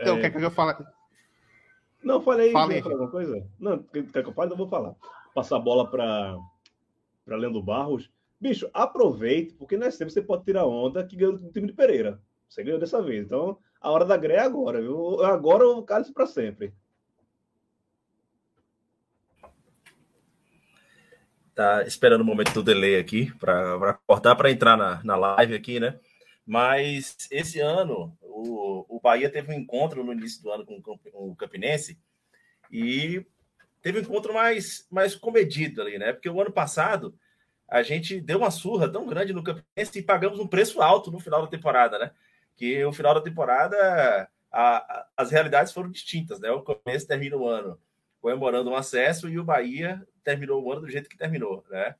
Então, 0.00 0.16
o 0.16 0.18
é, 0.18 0.20
que 0.20 0.26
é 0.26 0.30
que 0.30 0.44
eu 0.44 0.50
falo? 0.50 0.84
Não, 2.02 2.20
fala 2.20 2.42
aí, 2.42 2.52
Fala 2.52 2.68
quer 2.68 2.84
aí. 2.86 2.92
alguma 2.92 3.10
coisa? 3.10 3.46
Não, 3.58 3.78
quer 3.82 4.02
quer 4.06 4.22
que 4.22 4.28
eu 4.28 4.34
fale? 4.34 4.52
Eu 4.52 4.56
vou 4.56 4.68
falar. 4.68 4.94
Passar 5.34 5.56
a 5.56 5.60
bola 5.60 5.88
para 5.90 6.36
para 7.24 7.36
Leandro 7.36 7.62
Barros. 7.62 8.10
Bicho, 8.40 8.68
aproveite, 8.72 9.54
porque 9.54 9.76
não 9.76 9.86
é 9.86 9.90
sempre 9.90 10.12
você 10.12 10.22
pode 10.22 10.44
tirar 10.44 10.66
onda 10.66 11.04
que 11.06 11.14
ganhou 11.14 11.36
do 11.36 11.52
time 11.52 11.66
de 11.68 11.72
Pereira. 11.74 12.20
Você 12.50 12.62
ganhou 12.62 12.78
dessa 12.78 13.00
vez. 13.00 13.24
Então, 13.24 13.56
a 13.80 13.90
hora 13.90 14.04
da 14.04 14.16
greia 14.18 14.38
é 14.38 14.42
agora, 14.42 14.80
viu? 14.82 15.24
Agora 15.24 15.66
o 15.66 15.82
cálice 15.82 16.12
para 16.12 16.26
sempre. 16.26 16.74
tá 21.60 21.82
esperando 21.82 22.22
o 22.22 22.24
momento 22.24 22.54
do 22.54 22.62
delay 22.62 22.98
aqui 22.98 23.30
para 23.38 23.92
cortar 24.06 24.34
para 24.34 24.50
entrar 24.50 24.78
na, 24.78 25.02
na 25.04 25.14
live 25.14 25.54
aqui, 25.54 25.78
né? 25.78 26.00
Mas 26.46 27.28
esse 27.30 27.60
ano 27.60 28.16
o, 28.22 28.96
o 28.96 28.98
Bahia 28.98 29.28
teve 29.28 29.52
um 29.52 29.58
encontro 29.58 30.02
no 30.02 30.12
início 30.12 30.42
do 30.42 30.50
ano 30.50 30.64
com 30.64 30.78
o 30.78 30.82
Camp- 30.82 31.12
o 31.12 31.36
Campinense 31.36 31.98
e 32.70 33.26
teve 33.82 33.98
um 33.98 34.02
encontro 34.02 34.32
mais, 34.32 34.86
mais 34.90 35.14
comedido 35.14 35.82
ali, 35.82 35.98
né? 35.98 36.14
Porque 36.14 36.30
o 36.30 36.40
ano 36.40 36.50
passado 36.50 37.14
a 37.68 37.82
gente 37.82 38.20
deu 38.20 38.38
uma 38.38 38.50
surra 38.50 38.90
tão 38.90 39.06
grande 39.06 39.34
no 39.34 39.44
Campinense 39.44 39.98
e 39.98 40.02
pagamos 40.02 40.38
um 40.38 40.46
preço 40.46 40.80
alto 40.80 41.10
no 41.10 41.20
final 41.20 41.42
da 41.42 41.48
temporada, 41.48 41.98
né? 41.98 42.10
Que 42.56 42.84
o 42.84 42.92
final 42.92 43.14
da 43.14 43.20
temporada 43.20 44.28
a- 44.52 44.76
a- 44.78 45.06
as 45.16 45.30
realidades 45.30 45.72
foram 45.72 45.90
distintas, 45.90 46.40
né? 46.40 46.50
O 46.50 46.62
começo 46.62 47.06
termina 47.06 47.36
o 47.36 47.46
ano 47.48 47.80
comemorando 48.20 48.70
um 48.70 48.76
acesso 48.76 49.28
e 49.28 49.38
o 49.38 49.44
Bahia 49.44 50.06
terminou 50.22 50.62
o 50.62 50.70
ano 50.72 50.82
do 50.82 50.90
jeito 50.90 51.08
que 51.08 51.16
terminou, 51.16 51.64
né? 51.70 51.94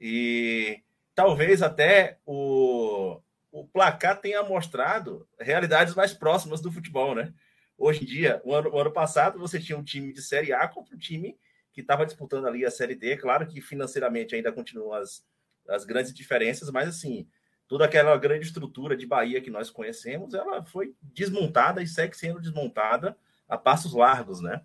E 0.00 0.82
talvez 1.14 1.62
até 1.62 2.18
o, 2.26 3.20
o 3.52 3.66
placar 3.66 4.20
tenha 4.20 4.42
mostrado 4.42 5.28
realidades 5.38 5.94
mais 5.94 6.12
próximas 6.12 6.60
do 6.60 6.72
futebol, 6.72 7.14
né? 7.14 7.32
Hoje 7.78 8.02
em 8.02 8.06
dia, 8.06 8.40
o 8.44 8.54
ano, 8.54 8.70
o 8.70 8.78
ano 8.78 8.90
passado, 8.92 9.38
você 9.38 9.60
tinha 9.60 9.78
um 9.78 9.84
time 9.84 10.12
de 10.12 10.22
Série 10.22 10.52
A 10.52 10.66
contra 10.66 10.94
um 10.94 10.98
time 10.98 11.38
que 11.72 11.80
estava 11.80 12.04
disputando 12.04 12.46
ali 12.46 12.64
a 12.64 12.70
Série 12.70 12.94
D. 12.94 13.16
Claro 13.16 13.46
que 13.46 13.60
financeiramente 13.60 14.34
ainda 14.34 14.52
continuam 14.52 14.92
as, 14.92 15.24
as 15.68 15.84
grandes 15.84 16.12
diferenças, 16.12 16.70
mas 16.70 16.88
assim, 16.88 17.28
toda 17.70 17.84
aquela 17.84 18.16
grande 18.16 18.44
estrutura 18.44 18.96
de 18.96 19.06
Bahia 19.06 19.40
que 19.40 19.48
nós 19.48 19.70
conhecemos, 19.70 20.34
ela 20.34 20.64
foi 20.64 20.92
desmontada 21.00 21.80
e 21.80 21.86
segue 21.86 22.16
sendo 22.16 22.40
desmontada 22.40 23.16
a 23.48 23.56
passos 23.56 23.94
largos, 23.94 24.40
né? 24.40 24.60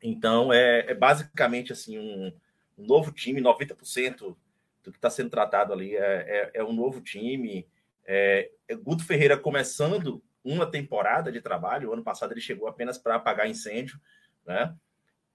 Então, 0.00 0.52
é, 0.52 0.92
é 0.92 0.94
basicamente 0.94 1.72
assim 1.72 1.98
um, 1.98 2.32
um 2.78 2.86
novo 2.86 3.10
time, 3.10 3.42
90% 3.42 4.36
do 4.84 4.92
que 4.92 4.98
está 4.98 5.10
sendo 5.10 5.30
tratado 5.30 5.72
ali 5.72 5.96
é, 5.96 6.50
é, 6.54 6.60
é 6.60 6.64
um 6.64 6.72
novo 6.72 7.00
time. 7.00 7.66
É, 8.06 8.52
é 8.68 8.76
Guto 8.76 9.04
Ferreira 9.04 9.36
começando 9.36 10.22
uma 10.44 10.64
temporada 10.64 11.32
de 11.32 11.40
trabalho. 11.40 11.90
O 11.90 11.92
ano 11.92 12.04
passado 12.04 12.32
ele 12.32 12.40
chegou 12.40 12.68
apenas 12.68 12.98
para 12.98 13.16
apagar 13.16 13.50
incêndio, 13.50 14.00
né? 14.46 14.72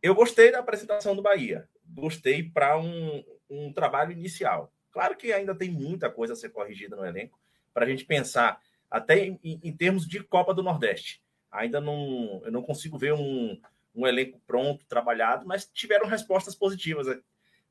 Eu 0.01 0.15
gostei 0.15 0.53
da 0.53 0.59
apresentação 0.59 1.17
do 1.17 1.21
Bahia. 1.21 1.67
Gostei 1.85 2.43
para 2.43 2.79
um, 2.79 3.25
um 3.49 3.73
trabalho 3.73 4.13
inicial. 4.13 4.71
Claro 4.97 5.15
que 5.15 5.31
ainda 5.31 5.53
tem 5.53 5.69
muita 5.69 6.09
coisa 6.09 6.33
a 6.33 6.35
ser 6.35 6.49
corrigida 6.49 6.95
no 6.95 7.05
elenco 7.05 7.39
para 7.71 7.85
a 7.85 7.87
gente 7.87 8.03
pensar 8.03 8.59
até 8.89 9.27
em, 9.27 9.39
em 9.43 9.71
termos 9.71 10.07
de 10.07 10.23
Copa 10.23 10.55
do 10.55 10.63
Nordeste. 10.63 11.21
Ainda 11.51 11.79
não, 11.79 12.41
eu 12.43 12.51
não 12.51 12.63
consigo 12.63 12.97
ver 12.97 13.13
um, 13.13 13.61
um 13.93 14.07
elenco 14.07 14.41
pronto, 14.47 14.87
trabalhado, 14.87 15.45
mas 15.45 15.67
tiveram 15.67 16.07
respostas 16.07 16.55
positivas 16.55 17.05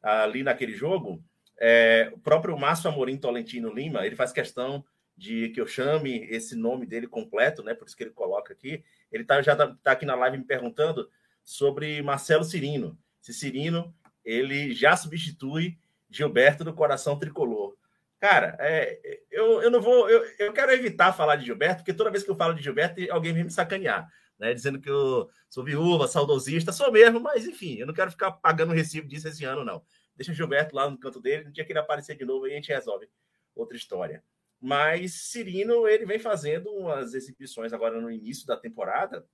ali 0.01 0.45
naquele 0.45 0.73
jogo. 0.73 1.21
É, 1.59 2.13
o 2.15 2.19
próprio 2.19 2.57
Márcio 2.57 2.89
Amorim 2.89 3.17
Tolentino 3.17 3.75
Lima, 3.75 4.07
ele 4.07 4.15
faz 4.15 4.31
questão 4.31 4.85
de 5.17 5.49
que 5.49 5.61
eu 5.61 5.67
chame 5.67 6.29
esse 6.31 6.55
nome 6.55 6.87
dele 6.87 7.09
completo, 7.09 7.61
né? 7.65 7.75
Por 7.75 7.89
isso 7.89 7.97
que 7.97 8.05
ele 8.05 8.11
coloca 8.11 8.53
aqui. 8.53 8.85
Ele 9.11 9.25
tá, 9.25 9.43
já 9.43 9.55
está 9.55 9.91
aqui 9.91 10.07
na 10.07 10.15
live 10.15 10.39
me 10.39 10.45
perguntando 10.45 11.11
sobre 11.43 12.01
Marcelo 12.03 12.45
Cirino. 12.45 12.97
Se 13.21 13.35
Cirino 13.35 13.93
ele 14.25 14.73
já 14.73 14.97
substitui 14.97 15.77
Gilberto 16.17 16.65
do 16.65 16.75
Coração 16.75 17.19
Tricolor. 17.19 17.77
Cara, 18.19 18.57
é, 18.59 19.21
eu, 19.31 19.63
eu 19.63 19.71
não 19.71 19.81
vou. 19.81 20.09
Eu, 20.09 20.25
eu 20.39 20.53
quero 20.53 20.73
evitar 20.73 21.13
falar 21.13 21.37
de 21.37 21.45
Gilberto, 21.45 21.79
porque 21.79 21.93
toda 21.93 22.11
vez 22.11 22.25
que 22.25 22.31
eu 22.31 22.37
falo 22.37 22.55
de 22.55 22.63
Gilberto, 22.63 23.01
alguém 23.11 23.33
vem 23.33 23.45
me 23.45 23.51
sacanear, 23.51 24.09
né? 24.39 24.55
Dizendo 24.55 24.81
que 24.81 24.89
eu 24.89 25.29
sou 25.49 25.63
viúva, 25.63 26.09
saudosista, 26.09 26.73
sou 26.73 26.91
mesmo, 26.91 27.21
mas 27.21 27.47
enfim, 27.47 27.77
eu 27.77 27.87
não 27.87 27.95
quero 27.95 28.11
ficar 28.11 28.33
pagando 28.33 28.73
recibo 28.73 29.07
disso 29.07 29.29
esse 29.29 29.45
ano, 29.45 29.65
não. 29.65 29.83
Deixa 30.15 30.33
o 30.33 30.35
Gilberto 30.35 30.75
lá 30.75 30.89
no 30.89 30.99
canto 30.99 31.21
dele, 31.21 31.45
no 31.45 31.53
dia 31.53 31.65
que 31.65 31.73
ele 31.73 31.79
aparecer 31.79 32.17
de 32.17 32.25
novo, 32.25 32.47
aí 32.47 32.53
a 32.53 32.55
gente 32.55 32.73
resolve 32.73 33.07
outra 33.55 33.77
história. 33.77 34.25
Mas 34.61 35.29
Cirino, 35.31 35.87
ele 35.87 36.07
vem 36.07 36.19
fazendo 36.19 36.71
umas 36.71 37.13
exibições 37.13 37.73
agora 37.75 38.01
no 38.01 38.11
início 38.11 38.47
da 38.47 38.57
temporada, 38.57 39.27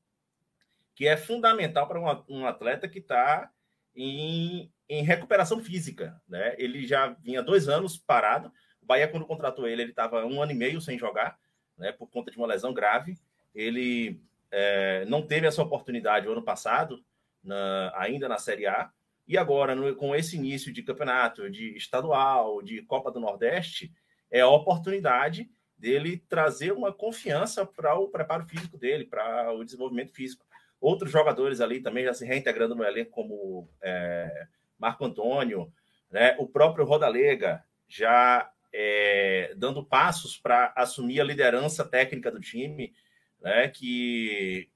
que 0.94 1.06
é 1.06 1.16
fundamental 1.16 1.86
para 1.86 2.00
um 2.28 2.46
atleta 2.46 2.88
que 2.88 2.98
está 2.98 3.48
em, 3.94 4.71
em 4.92 5.02
recuperação 5.02 5.58
física, 5.58 6.20
né? 6.28 6.54
Ele 6.58 6.86
já 6.86 7.08
vinha 7.08 7.42
dois 7.42 7.66
anos 7.66 7.96
parado. 7.96 8.52
O 8.82 8.86
Bahia, 8.86 9.08
quando 9.08 9.24
contratou 9.24 9.66
ele, 9.66 9.82
ele 9.82 9.90
estava 9.90 10.26
um 10.26 10.42
ano 10.42 10.52
e 10.52 10.54
meio 10.54 10.80
sem 10.82 10.98
jogar, 10.98 11.38
né? 11.78 11.92
Por 11.92 12.08
conta 12.10 12.30
de 12.30 12.36
uma 12.36 12.46
lesão 12.46 12.74
grave. 12.74 13.16
Ele 13.54 14.20
é, 14.50 15.06
não 15.06 15.22
teve 15.22 15.46
essa 15.46 15.62
oportunidade 15.62 16.28
o 16.28 16.32
ano 16.32 16.42
passado, 16.42 17.02
na, 17.42 17.90
ainda 17.96 18.28
na 18.28 18.36
Série 18.36 18.66
A. 18.66 18.90
E 19.26 19.38
agora, 19.38 19.74
no, 19.74 19.96
com 19.96 20.14
esse 20.14 20.36
início 20.36 20.70
de 20.70 20.82
campeonato, 20.82 21.48
de 21.50 21.74
estadual, 21.74 22.60
de 22.60 22.82
Copa 22.82 23.10
do 23.10 23.18
Nordeste, 23.18 23.90
é 24.30 24.40
a 24.40 24.48
oportunidade 24.48 25.50
dele 25.78 26.22
trazer 26.28 26.72
uma 26.72 26.92
confiança 26.92 27.64
para 27.64 27.98
o 27.98 28.08
preparo 28.08 28.44
físico 28.44 28.76
dele, 28.76 29.06
para 29.06 29.52
o 29.52 29.64
desenvolvimento 29.64 30.12
físico. 30.12 30.44
Outros 30.78 31.10
jogadores 31.10 31.62
ali 31.62 31.80
também 31.80 32.04
já 32.04 32.12
se 32.12 32.26
reintegrando 32.26 32.74
no 32.74 32.84
elenco, 32.84 33.10
como 33.10 33.68
é, 33.80 34.46
Marco 34.82 35.04
Antônio, 35.04 35.72
né? 36.10 36.34
o 36.40 36.46
próprio 36.48 36.84
Rodalega 36.84 37.64
já 37.86 38.50
é, 38.72 39.54
dando 39.56 39.84
passos 39.84 40.36
para 40.36 40.72
assumir 40.76 41.20
a 41.20 41.24
liderança 41.24 41.84
técnica 41.84 42.32
do 42.32 42.40
time, 42.40 42.92
né? 43.40 43.68
que 43.68 44.68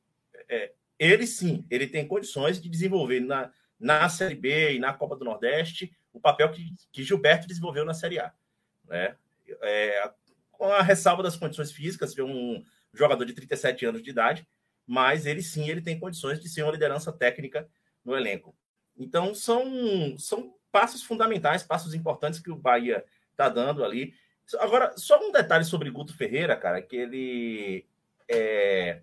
é, 0.49 0.73
ele 0.97 1.27
sim, 1.27 1.67
ele 1.69 1.89
tem 1.89 2.07
condições 2.07 2.61
de 2.63 2.69
desenvolver 2.69 3.19
na, 3.19 3.51
na 3.81 4.09
Série 4.09 4.37
B 4.37 4.75
e 4.75 4.79
na 4.79 4.93
Copa 4.93 5.17
do 5.17 5.25
Nordeste 5.25 5.93
o 6.13 6.21
papel 6.21 6.53
que, 6.53 6.73
que 6.93 7.03
Gilberto 7.03 7.49
desenvolveu 7.49 7.85
na 7.85 7.93
Série 7.93 8.21
A. 8.21 8.33
Né? 8.85 9.17
É, 9.61 10.09
com 10.53 10.67
a 10.67 10.83
ressalva 10.83 11.25
das 11.25 11.37
condições 11.37 11.73
físicas, 11.73 12.15
de 12.15 12.23
um 12.23 12.63
jogador 12.95 13.25
de 13.25 13.33
37 13.33 13.85
anos 13.87 14.03
de 14.05 14.11
idade, 14.11 14.47
mas 14.87 15.27
ele 15.27 15.43
sim 15.43 15.69
ele 15.69 15.83
tem 15.83 15.99
condições 15.99 16.39
de 16.39 16.49
ser 16.49 16.63
uma 16.63 16.71
liderança 16.71 17.13
técnica 17.13 17.69
no 18.05 18.17
elenco. 18.17 18.57
Então 18.97 19.35
são, 19.35 20.17
são 20.19 20.55
passos 20.73 21.03
fundamentais, 21.03 21.63
passos 21.63 21.95
importantes 21.95 22.41
que 22.41 22.51
o 22.51 22.57
Bahia 22.57 23.05
está 23.31 23.49
dando 23.49 23.85
ali. 23.85 24.15
Agora, 24.61 24.93
só 24.97 25.19
um 25.21 25.33
detalhe 25.33 25.65
sobre 25.65 25.91
Guto 25.91 26.17
Ferreira, 26.17 26.57
cara, 26.57 26.81
que 26.81 26.97
ele 26.97 27.87
é, 28.29 29.01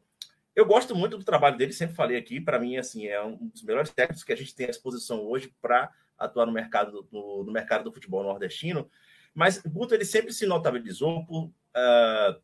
eu 0.56 0.65
gosto 0.65 0.95
muito 0.95 1.17
do 1.17 1.23
trabalho 1.23 1.58
dele, 1.58 1.73
sempre 1.73 1.95
falei 1.95 2.17
aqui, 2.17 2.39
para 2.39 2.60
mim 2.60 2.77
assim 2.77 3.08
é 3.08 3.21
um 3.23 3.47
dos 3.47 3.63
melhores 3.63 3.89
técnicos 3.89 4.23
que 4.23 4.32
a 4.34 4.36
gente 4.36 4.53
tem 4.53 4.67
à 4.67 4.69
disposição 4.69 5.25
hoje 5.25 5.53
para 5.62 5.91
atuar 6.17 6.45
no 6.45 6.51
mercado 6.51 7.08
do, 7.12 7.43
no 7.43 7.51
mercado 7.51 7.86
do 7.86 7.91
futebol 7.91 8.23
nordestino. 8.23 8.89
Mas 9.34 9.58
Guto 9.58 9.95
ele 9.95 10.06
sempre 10.06 10.32
se 10.32 10.45
notabilizou 10.45 11.25
por, 11.25 11.45
uh, 11.45 12.41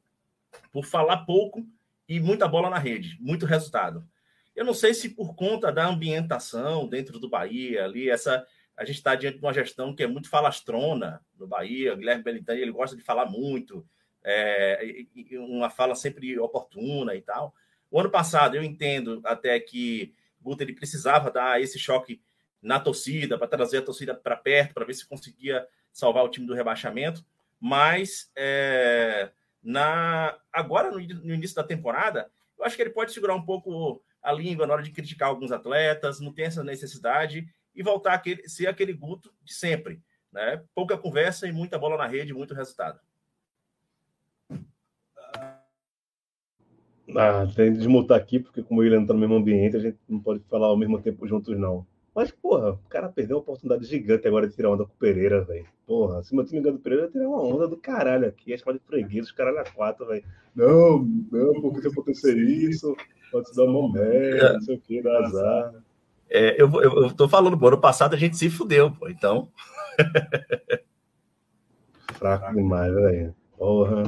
por 0.71 0.85
falar 0.85 1.17
pouco 1.17 1.65
e 2.07 2.19
muita 2.19 2.47
bola 2.47 2.69
na 2.69 2.79
rede, 2.79 3.15
muito 3.19 3.45
resultado. 3.45 4.03
Eu 4.59 4.65
não 4.65 4.73
sei 4.73 4.93
se 4.93 5.07
por 5.07 5.35
conta 5.35 5.71
da 5.71 5.87
ambientação 5.87 6.85
dentro 6.85 7.17
do 7.17 7.29
Bahia, 7.29 7.85
ali, 7.85 8.09
essa 8.09 8.45
a 8.75 8.83
gente 8.83 8.97
está 8.97 9.15
diante 9.15 9.37
de 9.37 9.41
uma 9.41 9.53
gestão 9.53 9.95
que 9.95 10.03
é 10.03 10.07
muito 10.07 10.29
falastrona 10.29 11.21
no 11.37 11.47
Bahia. 11.47 11.93
O 11.93 11.95
Guilherme 11.95 12.25
Belintani 12.25 12.59
ele 12.59 12.71
gosta 12.73 12.93
de 12.93 13.01
falar 13.01 13.25
muito, 13.25 13.87
é, 14.21 15.05
uma 15.31 15.69
fala 15.69 15.95
sempre 15.95 16.37
oportuna 16.37 17.15
e 17.15 17.21
tal. 17.21 17.55
O 17.89 18.01
ano 18.01 18.09
passado 18.09 18.57
eu 18.57 18.61
entendo 18.61 19.21
até 19.23 19.57
que 19.61 20.13
Guto 20.41 20.61
ele 20.61 20.75
precisava 20.75 21.31
dar 21.31 21.61
esse 21.61 21.79
choque 21.79 22.21
na 22.61 22.81
torcida 22.81 23.37
para 23.37 23.47
trazer 23.47 23.77
a 23.77 23.81
torcida 23.81 24.13
para 24.13 24.35
perto 24.35 24.73
para 24.73 24.83
ver 24.83 24.93
se 24.93 25.07
conseguia 25.07 25.65
salvar 25.93 26.25
o 26.25 26.29
time 26.29 26.45
do 26.45 26.53
rebaixamento, 26.53 27.25
mas 27.61 28.29
é, 28.35 29.31
na 29.63 30.37
agora 30.51 30.91
no, 30.91 30.99
no 30.99 31.33
início 31.33 31.55
da 31.55 31.63
temporada 31.63 32.29
eu 32.57 32.65
acho 32.65 32.75
que 32.75 32.81
ele 32.81 32.89
pode 32.89 33.13
segurar 33.13 33.35
um 33.35 33.45
pouco 33.45 34.03
a 34.21 34.31
língua 34.31 34.67
na 34.67 34.73
hora 34.73 34.83
de 34.83 34.91
criticar 34.91 35.29
alguns 35.29 35.51
atletas, 35.51 36.19
não 36.19 36.33
tem 36.33 36.45
essa 36.45 36.63
necessidade 36.63 37.45
e 37.75 37.83
voltar 37.83 38.15
a 38.15 38.49
ser 38.49 38.67
aquele 38.67 38.93
Guto 38.93 39.33
de 39.43 39.53
sempre. 39.53 40.01
Né? 40.31 40.63
Pouca 40.75 40.97
conversa 40.97 41.47
e 41.47 41.51
muita 41.51 41.79
bola 41.79 41.97
na 41.97 42.07
rede, 42.07 42.33
muito 42.33 42.53
resultado. 42.53 42.99
Ah, 47.15 47.47
tem 47.55 47.71
que 47.71 47.79
desmutar 47.79 48.17
aqui, 48.17 48.39
porque 48.39 48.61
como 48.61 48.83
ele 48.83 48.95
não 48.95 49.01
está 49.01 49.13
no 49.13 49.19
mesmo 49.19 49.35
ambiente, 49.35 49.75
a 49.75 49.79
gente 49.79 49.97
não 50.07 50.19
pode 50.19 50.43
falar 50.43 50.67
ao 50.67 50.77
mesmo 50.77 51.01
tempo 51.01 51.27
juntos, 51.27 51.57
não. 51.57 51.85
Mas, 52.19 52.31
porra, 52.31 52.71
o 52.71 52.89
cara 52.89 53.07
perdeu 53.07 53.37
uma 53.37 53.43
oportunidade 53.43 53.85
gigante 53.85 54.27
agora 54.27 54.45
de 54.45 54.53
tirar 54.53 54.71
onda 54.71 54.83
com 54.83 54.91
o 54.91 54.97
Pereira, 54.99 55.41
velho. 55.41 55.65
Porra, 55.87 56.21
se 56.21 56.35
meu 56.35 56.43
time 56.43 56.59
ganhar 56.59 56.73
do 56.73 56.81
Pereira, 56.81 57.05
eu 57.05 57.11
tirar 57.11 57.29
uma 57.29 57.41
onda 57.41 57.65
do 57.65 57.77
caralho 57.77 58.27
aqui. 58.27 58.57
Chamado 58.57 58.77
de 58.77 58.85
freguês, 58.85 59.27
os 59.27 59.31
caralho 59.31 59.59
a 59.59 59.63
quatro, 59.63 60.05
velho. 60.05 60.25
Não, 60.53 60.99
não, 61.31 61.61
porque 61.61 61.79
se 61.79 61.87
acontecer 61.87 62.35
isso, 62.35 62.93
pode 63.31 63.47
se 63.47 63.55
dar 63.55 63.63
uma 63.63 63.93
merda, 63.93 64.51
não 64.51 64.61
sei 64.61 64.75
o 64.75 64.81
que, 64.81 65.01
dar 65.01 65.17
azar. 65.23 65.75
É, 66.29 66.61
eu, 66.61 66.69
eu, 66.81 67.03
eu 67.03 67.15
tô 67.15 67.29
falando, 67.29 67.57
pô, 67.57 67.69
ano 67.69 67.79
passado 67.79 68.15
a 68.15 68.17
gente 68.17 68.35
se 68.35 68.49
fudeu, 68.49 68.91
pô, 68.91 69.07
então. 69.07 69.47
Fraco 72.15 72.53
demais, 72.53 72.93
velho. 72.93 73.33
Porra. 73.57 74.03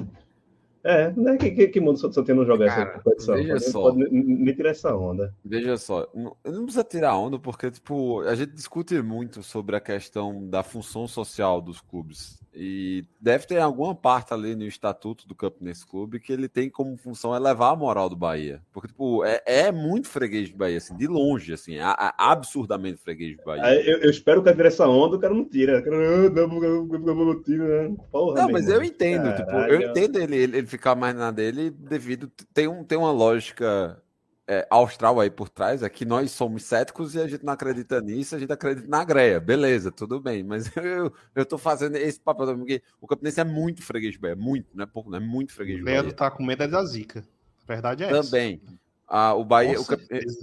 É, 0.83 1.11
né? 1.15 1.37
Que, 1.37 1.51
que, 1.51 1.67
que 1.67 1.79
mundo 1.79 1.97
só, 1.99 2.11
só 2.11 2.23
tem 2.23 2.35
não 2.35 2.45
jogar 2.45 2.65
essa 2.65 2.85
competição? 2.85 3.35
veja 3.35 3.49
Pode- 3.53 3.63
só. 3.69 3.81
pode 3.81 3.97
me- 3.97 4.53
tirar 4.55 4.69
essa 4.69 4.95
onda. 4.95 5.33
Veja 5.45 5.77
só, 5.77 6.07
não, 6.13 6.35
não 6.45 6.63
precisa 6.63 6.83
tirar 6.83 7.15
onda, 7.17 7.37
porque, 7.37 7.69
tipo, 7.69 8.21
a 8.21 8.35
gente 8.35 8.53
discute 8.53 8.99
muito 9.01 9.43
sobre 9.43 9.75
a 9.75 9.79
questão 9.79 10.47
da 10.49 10.63
função 10.63 11.07
social 11.07 11.61
dos 11.61 11.79
clubes. 11.81 12.39
E 12.53 13.05
deve 13.19 13.47
ter 13.47 13.59
alguma 13.59 13.95
parte 13.95 14.33
ali 14.33 14.55
no 14.57 14.65
estatuto 14.65 15.25
do 15.25 15.33
Campinense 15.33 15.87
Clube 15.87 16.19
que 16.19 16.33
ele 16.33 16.49
tem 16.49 16.69
como 16.69 16.97
função 16.97 17.33
elevar 17.33 17.71
a 17.71 17.75
moral 17.77 18.09
do 18.09 18.15
Bahia. 18.17 18.61
Porque, 18.73 18.89
tipo, 18.89 19.23
é, 19.23 19.41
é 19.45 19.71
muito 19.71 20.09
freguês 20.09 20.49
de 20.49 20.55
Bahia, 20.55 20.77
assim, 20.77 20.97
de 20.97 21.07
longe, 21.07 21.53
assim, 21.53 21.77
a- 21.79 21.91
a- 21.97 22.31
absurdamente 22.33 22.97
freguês 22.97 23.37
de 23.37 23.43
Bahia. 23.45 23.81
Eu, 23.89 23.99
eu 23.99 24.09
espero 24.09 24.43
que 24.43 24.49
a 24.49 24.65
essa 24.67 24.85
onda 24.85 25.15
o 25.15 25.19
cara 25.19 25.33
não 25.33 25.45
tira. 25.45 25.79
O 25.79 25.83
cara, 25.83 25.95
ah, 25.95 26.29
não, 26.29 27.15
não 27.25 27.41
tiro, 27.41 27.63
né? 27.63 27.95
Não, 28.13 28.49
mas 28.51 28.67
eu 28.67 28.83
entendo, 28.83 29.33
tipo, 29.33 29.51
eu 29.51 29.89
entendo 29.89 30.19
ele, 30.19 30.35
ele, 30.35 30.57
ele 30.57 30.67
ficar 30.71 30.95
mais 30.95 31.15
na 31.15 31.31
dele 31.31 31.69
devido. 31.69 32.31
Tem, 32.53 32.67
um, 32.67 32.83
tem 32.83 32.97
uma 32.97 33.11
lógica 33.11 34.01
é, 34.47 34.67
austral 34.69 35.19
aí 35.19 35.29
por 35.29 35.49
trás, 35.49 35.83
é 35.83 35.89
que 35.89 36.03
nós 36.03 36.31
somos 36.31 36.63
céticos 36.63 37.15
e 37.15 37.21
a 37.21 37.27
gente 37.27 37.45
não 37.45 37.53
acredita 37.53 38.01
nisso, 38.01 38.35
a 38.35 38.39
gente 38.39 38.51
acredita 38.51 38.87
na 38.87 39.03
greia. 39.03 39.39
Beleza, 39.39 39.91
tudo 39.91 40.19
bem, 40.19 40.43
mas 40.43 40.71
eu, 40.75 41.13
eu 41.35 41.45
tô 41.45 41.57
fazendo 41.57 41.95
esse 41.95 42.19
papel 42.19 42.45
também, 42.45 42.59
porque 42.59 42.83
o 42.99 43.07
Campinense 43.07 43.39
é 43.39 43.43
muito 43.43 43.81
freguês 43.81 44.17
Bahia, 44.17 44.35
muito, 44.35 44.67
não 44.73 44.83
é 44.83 44.87
pouco, 44.87 45.09
não 45.09 45.17
é 45.17 45.21
muito 45.21 45.53
freguês 45.53 45.81
Bahia. 45.81 46.01
Leandro 46.01 46.13
tá 46.13 46.31
com 46.31 46.43
medo 46.43 46.63
é 46.63 46.67
da 46.67 46.83
zica. 46.83 47.23
A 47.63 47.73
verdade 47.73 48.03
é 48.03 48.11
essa. 48.11 48.23
Também. 48.23 48.61
Ah, 49.07 49.33
o 49.33 49.43
Bahia, 49.43 49.79
o 49.79 49.85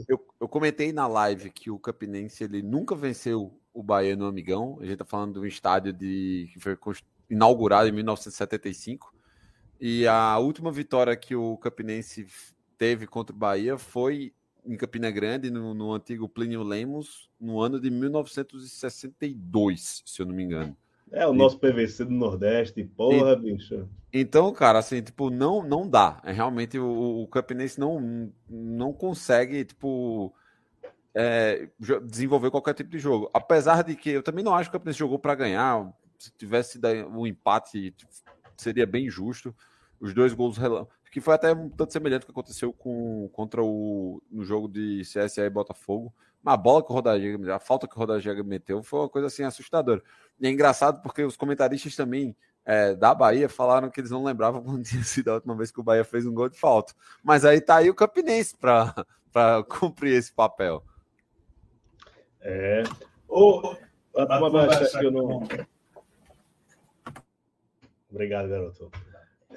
eu, 0.06 0.26
eu 0.40 0.48
comentei 0.48 0.92
na 0.92 1.06
live 1.06 1.50
que 1.50 1.70
o 1.70 1.78
Campinense 1.78 2.44
ele 2.44 2.62
nunca 2.62 2.94
venceu 2.94 3.58
o 3.72 3.82
Bahia 3.82 4.14
no 4.14 4.26
Amigão. 4.26 4.78
A 4.80 4.84
gente 4.84 4.98
tá 4.98 5.04
falando 5.04 5.34
de 5.34 5.38
um 5.38 5.46
estádio 5.46 5.92
de, 5.92 6.50
que 6.52 6.60
foi 6.60 6.76
inaugurado 7.30 7.88
em 7.88 7.92
1975. 7.92 9.14
E 9.80 10.06
a 10.06 10.36
última 10.38 10.72
vitória 10.72 11.16
que 11.16 11.36
o 11.36 11.56
Campinense 11.56 12.26
teve 12.76 13.06
contra 13.06 13.34
o 13.34 13.38
Bahia 13.38 13.78
foi 13.78 14.34
em 14.64 14.76
Campina 14.76 15.08
Grande, 15.10 15.50
no, 15.50 15.72
no 15.72 15.92
antigo 15.92 16.28
Plínio 16.28 16.62
Lemos, 16.62 17.30
no 17.40 17.58
ano 17.60 17.80
de 17.80 17.90
1962, 17.90 20.02
se 20.04 20.20
eu 20.20 20.26
não 20.26 20.34
me 20.34 20.44
engano. 20.44 20.76
É 21.10 21.26
o 21.26 21.32
nosso 21.32 21.58
PVC 21.58 22.04
do 22.04 22.12
Nordeste, 22.12 22.84
porra, 22.84 23.34
bicho. 23.34 23.88
Então, 24.12 24.52
cara, 24.52 24.78
assim, 24.78 25.00
tipo, 25.00 25.30
não, 25.30 25.62
não 25.62 25.88
dá. 25.88 26.20
É 26.22 26.32
realmente 26.32 26.78
o, 26.78 27.22
o 27.22 27.26
Campinense 27.28 27.80
não, 27.80 28.30
não 28.48 28.92
consegue, 28.92 29.64
tipo, 29.64 30.34
é, 31.14 31.70
desenvolver 32.04 32.50
qualquer 32.50 32.74
tipo 32.74 32.90
de 32.90 32.98
jogo. 32.98 33.30
Apesar 33.32 33.82
de 33.82 33.96
que 33.96 34.10
eu 34.10 34.22
também 34.22 34.44
não 34.44 34.54
acho 34.54 34.70
que 34.70 34.76
o 34.76 34.78
Campinense 34.78 34.98
jogou 34.98 35.18
para 35.18 35.34
ganhar. 35.34 35.90
Se 36.18 36.30
tivesse 36.32 36.78
um 37.10 37.26
empate, 37.26 37.94
seria 38.56 38.86
bem 38.86 39.08
justo. 39.08 39.54
Os 40.00 40.14
dois 40.14 40.32
gols 40.32 40.56
rela- 40.56 40.86
que 41.10 41.20
foi 41.20 41.34
até 41.34 41.52
um 41.52 41.68
tanto 41.68 41.92
semelhante 41.92 42.22
ao 42.22 42.26
que 42.26 42.32
aconteceu 42.32 42.72
com, 42.72 43.28
contra 43.32 43.62
o 43.62 44.22
no 44.30 44.44
jogo 44.44 44.68
de 44.68 45.02
CSA 45.02 45.46
e 45.46 45.50
Botafogo. 45.50 46.14
Mas 46.42 46.54
a 46.54 46.56
bola 46.56 46.84
que 46.84 46.90
o 46.90 46.94
Rodallega, 46.94 47.54
a 47.56 47.58
falta 47.58 47.88
que 47.88 47.96
o 47.96 47.98
Rodallega 47.98 48.42
meteu 48.44 48.82
foi 48.82 49.00
uma 49.00 49.08
coisa 49.08 49.26
assim 49.26 49.42
assustadora. 49.42 50.02
E 50.40 50.46
é 50.46 50.50
engraçado 50.50 51.02
porque 51.02 51.22
os 51.22 51.36
comentaristas 51.36 51.96
também 51.96 52.36
é, 52.64 52.94
da 52.94 53.14
Bahia 53.14 53.48
falaram 53.48 53.90
que 53.90 54.00
eles 54.00 54.10
não 54.10 54.22
lembravam 54.22 54.62
quando 54.62 54.84
tinha 54.84 55.02
sido 55.02 55.30
a 55.30 55.34
última 55.34 55.56
vez 55.56 55.70
que 55.70 55.80
o 55.80 55.82
Bahia 55.82 56.04
fez 56.04 56.26
um 56.26 56.34
gol 56.34 56.48
de 56.48 56.58
falta. 56.58 56.94
Mas 57.22 57.44
aí 57.44 57.60
tá 57.60 57.76
aí 57.76 57.90
o 57.90 57.94
Campinense 57.94 58.56
para 58.56 59.04
cumprir 59.68 60.12
esse 60.14 60.32
papel. 60.32 60.84
É. 62.40 62.84
Ô, 63.26 63.74
a 64.16 64.26
turma 64.26 64.50
vai 64.50 64.68
achar 64.68 65.00
que 65.00 65.06
eu 65.06 65.10
não. 65.10 65.42
Obrigado, 68.10 68.48
garoto. 68.48 68.90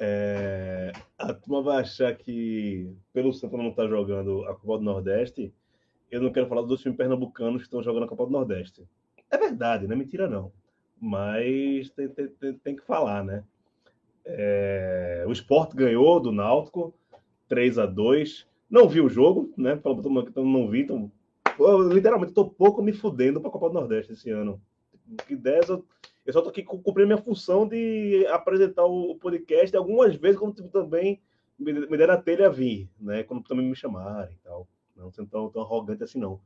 É, 0.03 0.91
a 1.15 1.31
turma 1.31 1.61
vai 1.61 1.81
achar 1.81 2.15
que, 2.15 2.91
pelo 3.13 3.31
Santa 3.31 3.55
não 3.55 3.69
estar 3.69 3.87
jogando 3.87 4.43
a 4.45 4.55
Copa 4.55 4.79
do 4.79 4.83
Nordeste, 4.83 5.53
eu 6.09 6.19
não 6.19 6.31
quero 6.31 6.47
falar 6.47 6.61
dos 6.61 6.69
dois 6.69 6.81
times 6.81 6.97
pernambucanos 6.97 7.61
que 7.61 7.67
estão 7.67 7.83
jogando 7.83 8.05
a 8.05 8.07
Copa 8.07 8.25
do 8.25 8.31
Nordeste. 8.31 8.83
É 9.29 9.37
verdade, 9.37 9.85
não 9.85 9.93
é 9.93 9.95
mentira, 9.95 10.27
não. 10.27 10.51
Mas 10.99 11.91
tem, 11.91 12.09
tem, 12.09 12.27
tem, 12.29 12.53
tem 12.55 12.75
que 12.75 12.81
falar, 12.81 13.23
né? 13.23 13.43
É, 14.25 15.23
o 15.27 15.31
Sport 15.31 15.75
ganhou 15.75 16.19
do 16.19 16.31
Náutico 16.31 16.95
3 17.47 17.77
a 17.77 17.85
2 17.85 18.47
Não 18.69 18.89
vi 18.89 19.01
o 19.01 19.09
jogo, 19.09 19.53
né? 19.55 19.79
Mundo 19.85 20.31
que 20.31 20.39
não 20.39 20.67
vi, 20.67 20.81
então 20.81 21.11
eu, 21.59 21.89
literalmente 21.89 22.33
tô 22.33 22.45
pouco 22.45 22.81
me 22.81 22.91
fudendo 22.91 23.39
para 23.39 23.49
a 23.49 23.51
Copa 23.51 23.69
do 23.69 23.75
Nordeste 23.75 24.13
esse 24.13 24.31
ano. 24.31 24.59
Que 25.27 25.35
dessa, 25.35 25.73
eu, 25.73 25.85
eu 26.25 26.33
só 26.33 26.41
tô 26.41 26.49
aqui 26.49 26.63
cumprindo 26.63 27.07
minha 27.07 27.17
função 27.17 27.67
de 27.67 28.25
apresentar 28.27 28.85
o, 28.85 29.15
podcast 29.15 29.75
algumas 29.75 30.15
vezes 30.15 30.39
quando 30.39 30.55
tipo, 30.55 30.69
também 30.69 31.21
me, 31.57 31.73
deram 31.97 32.13
a 32.13 32.21
telha 32.21 32.49
vir, 32.49 32.89
né? 32.99 33.23
Quando 33.23 33.43
também 33.43 33.65
me 33.65 33.75
chamarem 33.75 34.35
e 34.35 34.43
tal. 34.43 34.67
Não 34.95 35.11
sendo 35.11 35.29
tão, 35.29 35.49
tão 35.49 35.61
arrogante 35.61 36.03
assim, 36.03 36.19
não. 36.19 36.39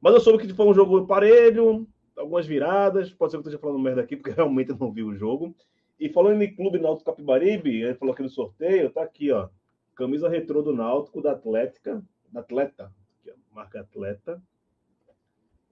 Mas 0.00 0.14
eu 0.14 0.20
soube 0.20 0.46
que 0.46 0.54
foi 0.54 0.66
um 0.66 0.74
jogo 0.74 1.06
parelho, 1.06 1.86
algumas 2.16 2.46
viradas. 2.46 3.12
Pode 3.12 3.32
ser 3.32 3.36
que 3.36 3.46
eu 3.46 3.50
esteja 3.50 3.58
falando 3.58 3.78
merda 3.78 4.00
aqui, 4.00 4.16
porque 4.16 4.30
realmente 4.34 4.70
eu 4.70 4.76
não 4.78 4.92
vi 4.92 5.02
o 5.02 5.14
jogo. 5.14 5.54
E 5.98 6.08
falando 6.08 6.40
em 6.40 6.54
Clube 6.54 6.78
Náutico 6.78 7.10
Capibaribe, 7.10 7.82
ele 7.82 7.94
falou 7.94 8.14
aqui 8.14 8.22
no 8.22 8.30
sorteio, 8.30 8.90
tá 8.90 9.02
aqui, 9.02 9.30
ó. 9.30 9.48
Camisa 9.94 10.30
retrô 10.30 10.62
do 10.62 10.74
Náutico, 10.74 11.20
da 11.20 11.32
Atlética, 11.32 12.02
da 12.32 12.40
Atleta, 12.40 12.90
ó, 13.28 13.54
marca 13.54 13.80
Atleta. 13.80 14.42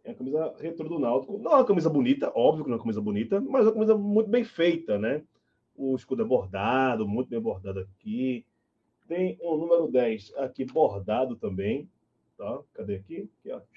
É 0.08 0.12
a 0.12 0.14
camisa 0.14 0.54
retrô 0.58 0.88
do 0.88 0.98
Náutico. 0.98 1.36
Não 1.36 1.52
é 1.52 1.54
uma 1.56 1.66
camisa 1.66 1.90
bonita, 1.90 2.32
óbvio 2.34 2.64
que 2.64 2.70
não 2.70 2.76
é 2.76 2.78
uma 2.78 2.82
camisa 2.82 3.00
bonita, 3.02 3.42
mas 3.42 3.66
é 3.66 3.68
uma 3.68 3.74
camisa 3.74 3.94
muito 3.94 4.30
bem 4.30 4.42
feita, 4.42 4.98
né? 4.98 5.22
O 5.76 5.94
escudo 5.94 6.22
é 6.22 6.24
bordado, 6.24 7.06
muito 7.06 7.28
bem 7.28 7.38
bordado 7.38 7.80
aqui. 7.80 8.42
Tem 9.06 9.36
o 9.38 9.58
número 9.58 9.86
10 9.86 10.32
aqui 10.38 10.64
bordado 10.64 11.36
também. 11.36 11.90
Tá? 12.38 12.58
Cadê 12.72 12.94
aqui? 12.94 13.28
aqui. 13.44 13.68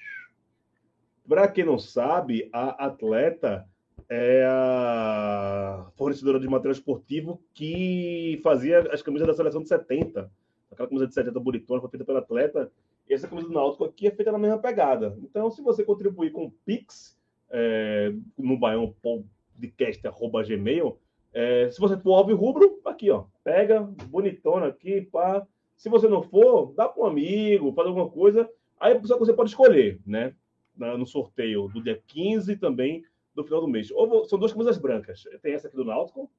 Para 1.28 1.48
quem 1.48 1.66
não 1.66 1.78
sabe, 1.78 2.48
a 2.50 2.86
Atleta 2.86 3.68
é 4.08 4.46
a 4.48 5.90
fornecedora 5.96 6.40
de 6.40 6.48
material 6.48 6.72
esportivo 6.72 7.42
que 7.52 8.40
fazia 8.42 8.80
as 8.90 9.02
camisas 9.02 9.28
da 9.28 9.34
seleção 9.34 9.62
de 9.62 9.68
70. 9.68 10.30
Aquela 10.70 10.88
camisa 10.88 11.06
de 11.06 11.12
70 11.12 11.38
bonitona 11.38 11.86
feita 11.90 12.06
pela 12.06 12.20
Atleta. 12.20 12.72
Essa 13.12 13.28
camisa 13.28 13.48
do 13.48 13.54
Náutico 13.54 13.84
aqui 13.84 14.06
é 14.06 14.10
feita 14.10 14.32
na 14.32 14.38
mesma 14.38 14.58
pegada. 14.58 15.16
Então, 15.22 15.50
se 15.50 15.60
você 15.62 15.84
contribuir 15.84 16.32
com 16.32 16.46
o 16.46 16.50
Pix 16.64 17.18
é, 17.50 18.12
no 18.38 18.58
Baião 18.58 18.94
podcast.gmail, 19.02 20.98
é, 21.32 21.70
se 21.70 21.80
você 21.80 21.96
for 21.96 22.14
alvo 22.14 22.34
rubro, 22.34 22.80
aqui, 22.84 23.10
ó. 23.10 23.24
Pega, 23.42 23.82
bonitona 24.08 24.66
aqui, 24.66 25.00
pá. 25.02 25.46
Se 25.76 25.88
você 25.88 26.06
não 26.08 26.22
for, 26.22 26.72
dá 26.74 26.88
para 26.88 27.02
um 27.02 27.06
amigo, 27.06 27.72
faz 27.72 27.88
alguma 27.88 28.08
coisa. 28.08 28.48
Aí 28.78 28.98
só 29.04 29.14
que 29.14 29.20
você 29.20 29.32
pode 29.32 29.50
escolher, 29.50 30.00
né? 30.06 30.34
No 30.76 31.06
sorteio 31.06 31.68
do 31.68 31.82
dia 31.82 32.00
15 32.06 32.56
também 32.56 33.04
do 33.34 33.44
final 33.44 33.60
do 33.60 33.68
mês. 33.68 33.90
Ou 33.90 34.24
são 34.24 34.38
duas 34.38 34.52
camisas 34.52 34.78
brancas. 34.78 35.24
Tem 35.42 35.54
essa 35.54 35.68
aqui 35.68 35.76
do 35.76 35.84
Náutico. 35.84 36.30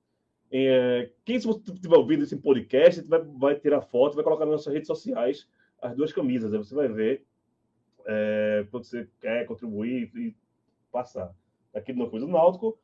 É, 0.51 1.09
quem, 1.25 1.39
se 1.39 1.47
você 1.47 1.59
estiver 1.71 1.97
ouvindo 1.97 2.23
esse 2.23 2.38
podcast, 2.38 3.01
vai, 3.07 3.21
vai 3.21 3.55
tirar 3.55 3.81
foto, 3.81 4.15
vai 4.15 4.23
colocar 4.23 4.45
nas 4.45 4.53
nossas 4.53 4.73
redes 4.73 4.88
sociais 4.88 5.47
as 5.83 5.95
duas 5.95 6.13
camisas. 6.13 6.53
Aí 6.53 6.57
você 6.57 6.73
vai 6.73 6.87
ver 6.87 7.25
é, 8.05 8.65
quando 8.71 8.85
você 8.85 9.07
quer 9.19 9.45
contribuir 9.45 10.09
e 10.15 10.35
passar. 10.91 11.35
Aqui 11.73 11.91
no 11.91 12.09
Coisa 12.09 12.25
do 12.25 12.31
Náutico. 12.31 12.77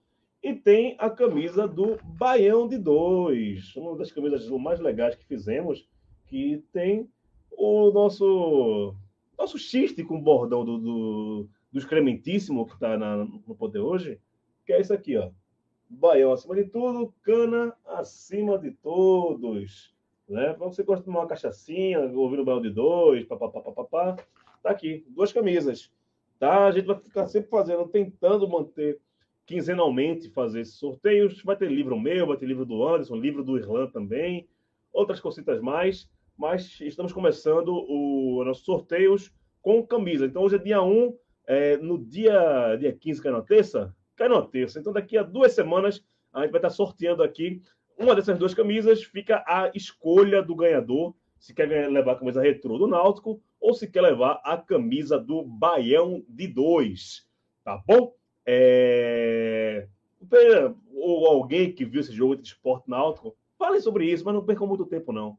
E 0.43 0.53
tem 0.53 0.95
a 0.99 1.09
camisa 1.09 1.67
do 1.67 1.97
Baião 2.03 2.67
de 2.67 2.77
Dois, 2.77 3.75
uma 3.75 3.97
das 3.97 4.11
camisas 4.11 4.47
mais 4.49 4.79
legais 4.79 5.15
que 5.15 5.25
fizemos, 5.25 5.87
que 6.27 6.63
tem 6.71 7.09
o 7.51 7.91
nosso 7.91 8.95
nosso 9.37 9.57
xiste 9.57 10.03
com 10.03 10.17
o 10.17 10.21
bordão 10.21 10.63
do, 10.63 10.77
do, 10.77 11.49
do 11.71 11.79
excrementíssimo 11.79 12.65
que 12.65 12.73
está 12.73 12.97
no 12.97 13.55
poder 13.55 13.79
hoje, 13.79 14.19
que 14.65 14.71
é 14.71 14.79
isso 14.79 14.93
aqui, 14.93 15.17
ó. 15.17 15.29
Baião 15.89 16.31
acima 16.31 16.55
de 16.55 16.65
tudo, 16.65 17.13
cana 17.21 17.75
acima 17.85 18.57
de 18.57 18.71
todos. 18.71 19.93
Né? 20.29 20.53
Para 20.53 20.67
você 20.67 20.83
gosta 20.83 21.03
de 21.03 21.09
uma 21.09 21.25
cachaçinha, 21.25 21.99
ouvindo 22.01 22.43
o 22.43 22.45
Baião 22.45 22.61
de 22.61 22.69
Dois, 22.69 23.25
papapá, 23.25 23.61
papapá, 23.61 24.15
tá 24.61 24.69
aqui, 24.69 25.03
duas 25.09 25.33
camisas. 25.33 25.91
Tá? 26.37 26.67
A 26.67 26.71
gente 26.71 26.85
vai 26.85 26.97
ficar 26.99 27.27
sempre 27.27 27.49
fazendo, 27.49 27.87
tentando 27.87 28.47
manter 28.47 28.99
quinzenalmente 29.45 30.29
fazer 30.29 30.61
esses 30.61 30.75
sorteios. 30.75 31.41
Vai 31.43 31.55
ter 31.55 31.71
livro 31.71 31.99
meu, 31.99 32.27
vai 32.27 32.37
ter 32.37 32.45
livro 32.45 32.65
do 32.65 32.87
Anderson, 32.87 33.15
livro 33.15 33.43
do 33.43 33.57
Irlan 33.57 33.87
também, 33.87 34.47
outras 34.93 35.19
cositas 35.19 35.59
mais. 35.59 36.07
Mas 36.37 36.79
estamos 36.79 37.11
começando 37.11 37.69
os 37.69 38.45
nossos 38.45 38.63
sorteios 38.63 39.33
com 39.61 39.85
camisa. 39.85 40.27
Então 40.27 40.43
hoje 40.43 40.55
é 40.55 40.59
dia 40.59 40.81
1, 40.81 41.17
é, 41.47 41.77
no 41.77 41.97
dia, 41.97 42.75
dia 42.77 42.93
15, 42.93 43.21
que 43.21 43.27
é 43.27 43.31
na 43.31 43.41
terça, 43.41 43.93
cai 44.15 44.29
na 44.29 44.41
terça. 44.43 44.79
Então 44.79 44.93
daqui 44.93 45.17
a 45.17 45.23
duas 45.23 45.53
semanas 45.53 46.05
a 46.31 46.41
gente 46.43 46.51
vai 46.51 46.59
estar 46.59 46.69
sorteando 46.69 47.23
aqui 47.23 47.61
uma 47.99 48.15
dessas 48.15 48.39
duas 48.39 48.53
camisas. 48.53 49.03
Fica 49.03 49.43
a 49.45 49.69
escolha 49.75 50.41
do 50.41 50.55
ganhador 50.55 51.13
se 51.37 51.53
quer 51.53 51.67
levar 51.89 52.13
a 52.13 52.15
camisa 52.15 52.41
retrô 52.41 52.77
do 52.77 52.87
Náutico 52.87 53.41
ou 53.59 53.73
se 53.73 53.87
quer 53.87 54.01
levar 54.01 54.41
a 54.43 54.57
camisa 54.57 55.19
do 55.19 55.43
Baião 55.43 56.23
de 56.27 56.47
dois. 56.47 57.27
Tá 57.63 57.81
bom? 57.85 58.13
É... 58.45 59.87
Ou 60.93 61.27
alguém 61.27 61.71
que 61.71 61.85
viu 61.85 62.01
esse 62.01 62.13
jogo 62.13 62.35
de 62.35 62.47
esporte 62.47 62.89
náutico, 62.89 63.35
fale 63.57 63.79
sobre 63.79 64.11
isso, 64.11 64.25
mas 64.25 64.33
não 64.33 64.45
percam 64.45 64.67
muito 64.67 64.85
tempo, 64.85 65.11
não. 65.11 65.37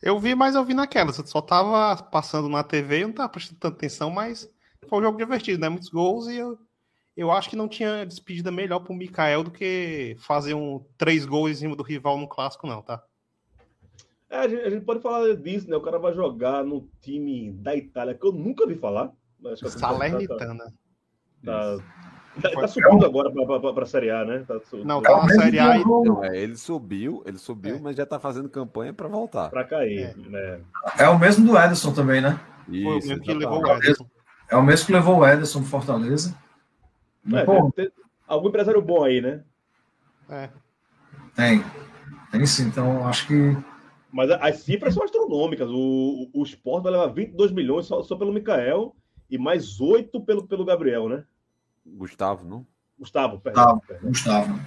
Eu 0.00 0.18
vi, 0.18 0.34
mas 0.34 0.54
eu 0.54 0.64
vi 0.64 0.74
naquela. 0.74 1.12
Só 1.12 1.40
tava 1.40 2.00
passando 2.04 2.48
na 2.48 2.62
TV 2.62 3.00
e 3.00 3.04
não 3.04 3.12
tava 3.12 3.28
prestando 3.28 3.58
tanta 3.58 3.76
atenção, 3.76 4.10
mas 4.10 4.48
foi 4.86 5.00
um 5.00 5.02
jogo 5.02 5.18
divertido, 5.18 5.60
né? 5.60 5.68
Muitos 5.68 5.88
gols 5.88 6.28
e 6.28 6.36
eu, 6.36 6.56
eu 7.18 7.32
acho 7.32 7.50
que 7.50 7.56
não 7.56 7.66
tinha 7.66 8.06
despedida 8.06 8.48
melhor 8.48 8.78
pro 8.78 8.94
Mikael 8.94 9.42
do 9.42 9.50
que 9.50 10.14
fazer 10.20 10.54
um 10.54 10.80
três 10.96 11.26
gols 11.26 11.50
em 11.50 11.54
cima 11.54 11.74
do 11.74 11.82
rival 11.82 12.16
no 12.16 12.28
clássico, 12.28 12.64
não, 12.64 12.80
tá? 12.80 13.02
É, 14.30 14.36
a, 14.36 14.48
gente, 14.48 14.62
a 14.62 14.70
gente 14.70 14.84
pode 14.84 15.00
falar 15.00 15.34
disso, 15.34 15.68
né? 15.68 15.76
O 15.76 15.80
cara 15.80 15.98
vai 15.98 16.14
jogar 16.14 16.62
no 16.62 16.88
time 17.00 17.50
da 17.50 17.74
Itália, 17.74 18.14
que 18.14 18.24
eu 18.24 18.30
nunca 18.30 18.64
vi 18.68 18.76
falar. 18.76 19.10
Mas 19.40 19.54
acho 19.54 19.64
que 19.64 19.70
Salernitana. 19.70 20.72
Tá, 21.44 21.78
tá, 22.40 22.50
tá, 22.50 22.60
tá 22.60 22.68
subindo 22.68 23.04
agora 23.04 23.32
para 23.32 23.82
a 23.82 23.86
Série 23.86 24.10
A, 24.10 24.24
né? 24.24 24.44
Tá, 24.46 24.60
não, 24.84 25.02
tá 25.02 25.16
na 25.16 25.28
Série 25.28 25.58
A. 25.58 25.76
E... 25.76 25.84
Não, 25.84 26.22
é, 26.22 26.38
ele 26.38 26.56
subiu, 26.56 27.24
ele 27.26 27.38
subiu, 27.38 27.76
é. 27.76 27.80
mas 27.80 27.96
já 27.96 28.06
tá 28.06 28.20
fazendo 28.20 28.48
campanha 28.48 28.92
para 28.92 29.08
voltar. 29.08 29.50
Para 29.50 29.64
cair, 29.64 30.14
é. 30.16 30.28
né? 30.28 30.60
É 30.96 31.08
o 31.08 31.18
mesmo 31.18 31.44
do 31.44 31.58
Ederson 31.58 31.92
também, 31.92 32.20
né? 32.20 32.38
Isso, 32.68 32.84
Foi 32.84 32.92
o 32.92 33.06
mesmo 33.08 33.22
que 33.24 33.34
levou 33.34 33.60
o 33.60 33.72
Ederson. 33.72 34.06
É 34.48 34.56
o 34.56 34.62
mesmo 34.62 34.86
que 34.86 34.92
levou 34.92 35.18
o 35.18 35.26
Ederson 35.26 35.60
pro 35.62 35.68
Fortaleza. 35.68 36.47
É, 37.34 37.44
Pô, 37.44 37.70
tem, 37.72 37.90
algum 38.26 38.48
empresário 38.48 38.80
bom 38.80 39.04
aí, 39.04 39.20
né? 39.20 39.42
É. 40.28 40.50
Tem. 41.34 41.62
Tem 42.30 42.46
sim, 42.46 42.68
então 42.68 43.06
acho 43.06 43.26
que 43.26 43.56
mas 44.10 44.30
as 44.30 44.60
cifras 44.60 44.94
são 44.94 45.04
astronômicas. 45.04 45.68
O, 45.70 46.30
o, 46.32 46.40
o 46.40 46.42
Sport 46.44 46.82
vai 46.82 46.92
levar 46.92 47.08
22 47.08 47.52
milhões 47.52 47.86
só, 47.86 48.02
só 48.02 48.16
pelo 48.16 48.32
Mikael 48.32 48.96
e 49.30 49.36
mais 49.36 49.80
8 49.80 50.20
pelo, 50.22 50.46
pelo 50.46 50.64
Gabriel, 50.64 51.08
né? 51.08 51.24
Gustavo, 51.86 52.46
não? 52.46 52.66
Gustavo, 52.98 53.38
perdão. 53.38 53.74
Gustavo. 53.74 53.86
Perdão. 53.86 54.08
Gustavo. 54.08 54.60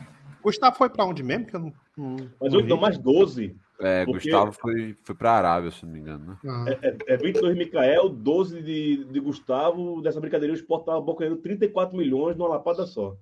Gustavo 0.43 0.75
foi 0.75 0.89
para 0.89 1.05
onde 1.05 1.23
mesmo? 1.23 1.45
Que 1.45 1.55
eu 1.55 1.59
não, 1.59 1.73
não, 1.97 2.29
Mas 2.39 2.53
8 2.53 2.67
não, 2.67 2.77
mais 2.77 2.97
12. 2.97 3.55
É, 3.81 4.05
porque... 4.05 4.29
Gustavo 4.29 4.51
foi, 4.51 4.95
foi 5.03 5.15
para 5.15 5.31
a 5.31 5.37
Arábia, 5.37 5.71
se 5.71 5.85
não 5.85 5.91
me 5.93 5.99
engano. 5.99 6.25
Né? 6.25 6.37
Ah. 6.45 6.65
É, 6.67 6.87
é, 6.87 6.97
é 7.13 7.17
22 7.17 7.57
Mikael, 7.57 8.09
12 8.09 8.61
de, 8.61 9.03
de 9.05 9.19
Gustavo. 9.19 10.01
Dessa 10.01 10.19
brincadeira, 10.19 10.53
o 10.53 10.57
Sport 10.57 10.81
estava 10.81 11.01
bocanhando 11.01 11.37
34 11.37 11.97
milhões 11.97 12.37
numa 12.37 12.49
lapada 12.49 12.85
só. 12.85 13.15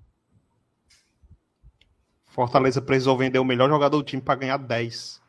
Fortaleza 2.25 2.81
precisou 2.81 3.17
vender 3.17 3.39
o 3.39 3.45
melhor 3.45 3.69
jogador 3.69 3.97
do 3.97 4.03
time 4.03 4.21
para 4.21 4.39
ganhar 4.39 4.57
10. 4.57 5.21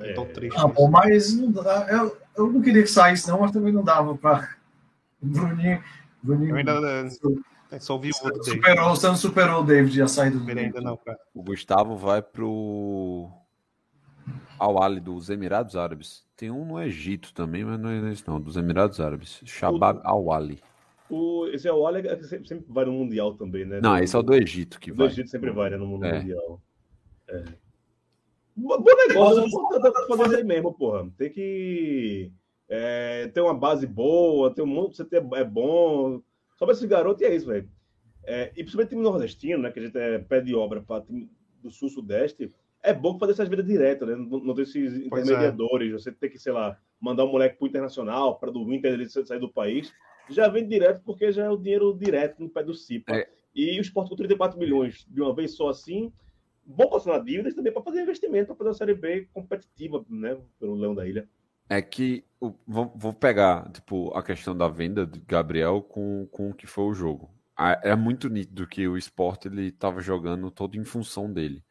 É. 0.00 0.12
Tô 0.14 0.24
triste. 0.26 0.58
Ah, 0.58 0.66
bom, 0.66 0.90
mas 0.90 1.34
não 1.34 1.50
dá, 1.50 1.86
eu, 1.90 2.16
eu 2.36 2.50
não 2.50 2.62
queria 2.62 2.82
que 2.82 2.88
saísse, 2.88 3.28
não, 3.28 3.40
mas 3.40 3.52
também 3.52 3.72
não 3.72 3.84
dava 3.84 4.16
para. 4.16 4.56
Bruninho. 5.20 5.82
Bruninho 6.22 6.50
eu 6.50 6.56
ainda 6.56 7.10
sou 7.80 7.98
viúvo 7.98 8.30
do 8.30 8.44
superou, 8.44 8.90
Você 8.90 9.06
não 9.06 9.16
superou 9.16 9.62
o 9.62 9.64
David 9.64 10.02
a 10.02 10.08
saída 10.08 10.38
do 10.38 10.58
ainda 10.58 10.80
não, 10.80 10.96
cara. 10.96 11.18
O 11.34 11.42
Gustavo 11.42 11.96
vai 11.96 12.22
pro. 12.22 13.30
Ao 14.62 14.80
Ali 14.80 15.00
dos 15.00 15.28
Emirados 15.28 15.74
Árabes. 15.74 16.24
Tem 16.36 16.48
um 16.48 16.64
no 16.64 16.80
Egito 16.80 17.34
também, 17.34 17.64
mas 17.64 17.80
não 17.80 17.90
é 17.90 18.12
isso, 18.12 18.22
não. 18.28 18.40
Dos 18.40 18.56
Emirados 18.56 19.00
Árabes. 19.00 19.40
Shabab 19.44 20.00
Al 20.04 20.30
Ali. 20.30 20.60
O, 21.10 21.48
esse 21.48 21.66
é 21.66 21.72
o 21.72 21.84
Ali 21.84 22.06
é 22.06 22.14
que 22.14 22.22
sempre, 22.22 22.46
sempre 22.46 22.66
vai 22.68 22.84
no 22.84 22.92
Mundial 22.92 23.34
também, 23.34 23.64
né? 23.64 23.80
Não, 23.80 23.98
esse 23.98 24.14
é 24.14 24.18
o 24.20 24.22
do 24.22 24.32
Egito 24.32 24.78
que 24.78 24.92
do 24.92 24.98
vai. 24.98 25.08
Do 25.08 25.12
Egito 25.12 25.30
sempre 25.30 25.50
vai, 25.50 25.68
né? 25.68 25.76
No, 25.76 25.98
no 25.98 26.04
é. 26.04 26.20
Mundial. 26.20 26.62
É. 27.28 27.44
Bom 28.54 28.84
negócio, 29.08 29.50
fazer 30.06 30.26
isso 30.26 30.36
aí 30.36 30.44
mesmo, 30.44 30.72
porra. 30.72 31.10
Tem 31.18 31.28
que 31.28 32.30
é, 32.68 33.26
ter 33.34 33.40
uma 33.40 33.54
base 33.54 33.84
boa, 33.84 34.54
ter 34.54 34.62
um 34.62 34.66
monte, 34.66 34.96
você 34.96 35.04
ter, 35.04 35.24
é 35.34 35.44
bom. 35.44 36.22
Só 36.56 36.66
pra 36.66 36.72
esses 36.72 36.84
garotos 36.84 37.20
e 37.20 37.24
é 37.24 37.34
isso, 37.34 37.46
velho. 37.46 37.68
É, 38.24 38.52
e 38.52 38.62
principalmente 38.62 38.90
time 38.90 39.02
nordestino, 39.02 39.62
né? 39.62 39.72
Que 39.72 39.80
a 39.80 39.82
gente 39.82 39.98
é 39.98 40.18
pé 40.20 40.40
de 40.40 40.54
obra 40.54 40.80
para 40.80 41.02
time 41.02 41.28
do 41.60 41.70
sul-sudeste. 41.72 42.52
É 42.82 42.92
bom 42.92 43.18
fazer 43.18 43.32
essas 43.32 43.48
vidas 43.48 43.66
diretas, 43.66 44.08
né? 44.08 44.16
Não, 44.16 44.40
não 44.40 44.54
ter 44.54 44.62
esses 44.62 45.08
pois 45.08 45.28
é. 45.28 45.32
intermediadores. 45.32 45.90
É. 45.90 45.92
Você 45.98 46.12
tem 46.12 46.30
que, 46.30 46.38
sei 46.38 46.52
lá, 46.52 46.78
mandar 47.00 47.24
um 47.24 47.30
moleque 47.30 47.58
pro 47.58 47.68
internacional 47.68 48.38
para 48.38 48.50
do 48.50 48.72
Inter 48.72 48.92
ele 48.92 49.08
sair 49.08 49.38
do 49.38 49.52
país. 49.52 49.92
Já 50.28 50.48
vem 50.48 50.66
direto 50.66 51.02
porque 51.04 51.30
já 51.32 51.44
é 51.44 51.50
o 51.50 51.56
dinheiro 51.56 51.96
direto 51.96 52.42
no 52.42 52.48
pé 52.48 52.62
do 52.62 52.74
CIPA. 52.74 53.16
É. 53.16 53.28
E 53.54 53.78
o 53.78 53.82
esporte 53.82 54.08
com 54.08 54.16
34 54.16 54.58
milhões 54.58 55.06
de 55.08 55.20
uma 55.20 55.34
vez 55.34 55.54
só 55.54 55.68
assim 55.68 56.12
bom 56.64 56.88
passar 56.88 57.18
dívidas 57.18 57.54
também 57.54 57.72
para 57.72 57.82
fazer 57.82 58.02
investimento, 58.02 58.46
para 58.46 58.56
fazer 58.56 58.68
uma 58.68 58.74
Série 58.74 58.94
B 58.94 59.28
competitiva, 59.32 60.04
né, 60.08 60.38
pelo 60.58 60.74
Leão 60.74 60.94
da 60.94 61.06
Ilha. 61.06 61.28
É 61.68 61.80
que 61.80 62.24
vou, 62.66 62.92
vou 62.94 63.12
pegar 63.12 63.70
tipo 63.72 64.12
a 64.16 64.22
questão 64.22 64.56
da 64.56 64.68
venda 64.68 65.06
de 65.06 65.20
Gabriel 65.20 65.80
com, 65.82 66.26
com 66.30 66.50
o 66.50 66.54
que 66.54 66.66
foi 66.66 66.84
o 66.84 66.94
jogo. 66.94 67.30
É 67.82 67.94
muito 67.94 68.28
nítido 68.28 68.66
que 68.66 68.88
o 68.88 68.96
esporte 68.96 69.46
ele 69.46 69.68
estava 69.68 70.00
jogando 70.00 70.50
todo 70.50 70.76
em 70.76 70.84
função 70.84 71.32
dele. 71.32 71.62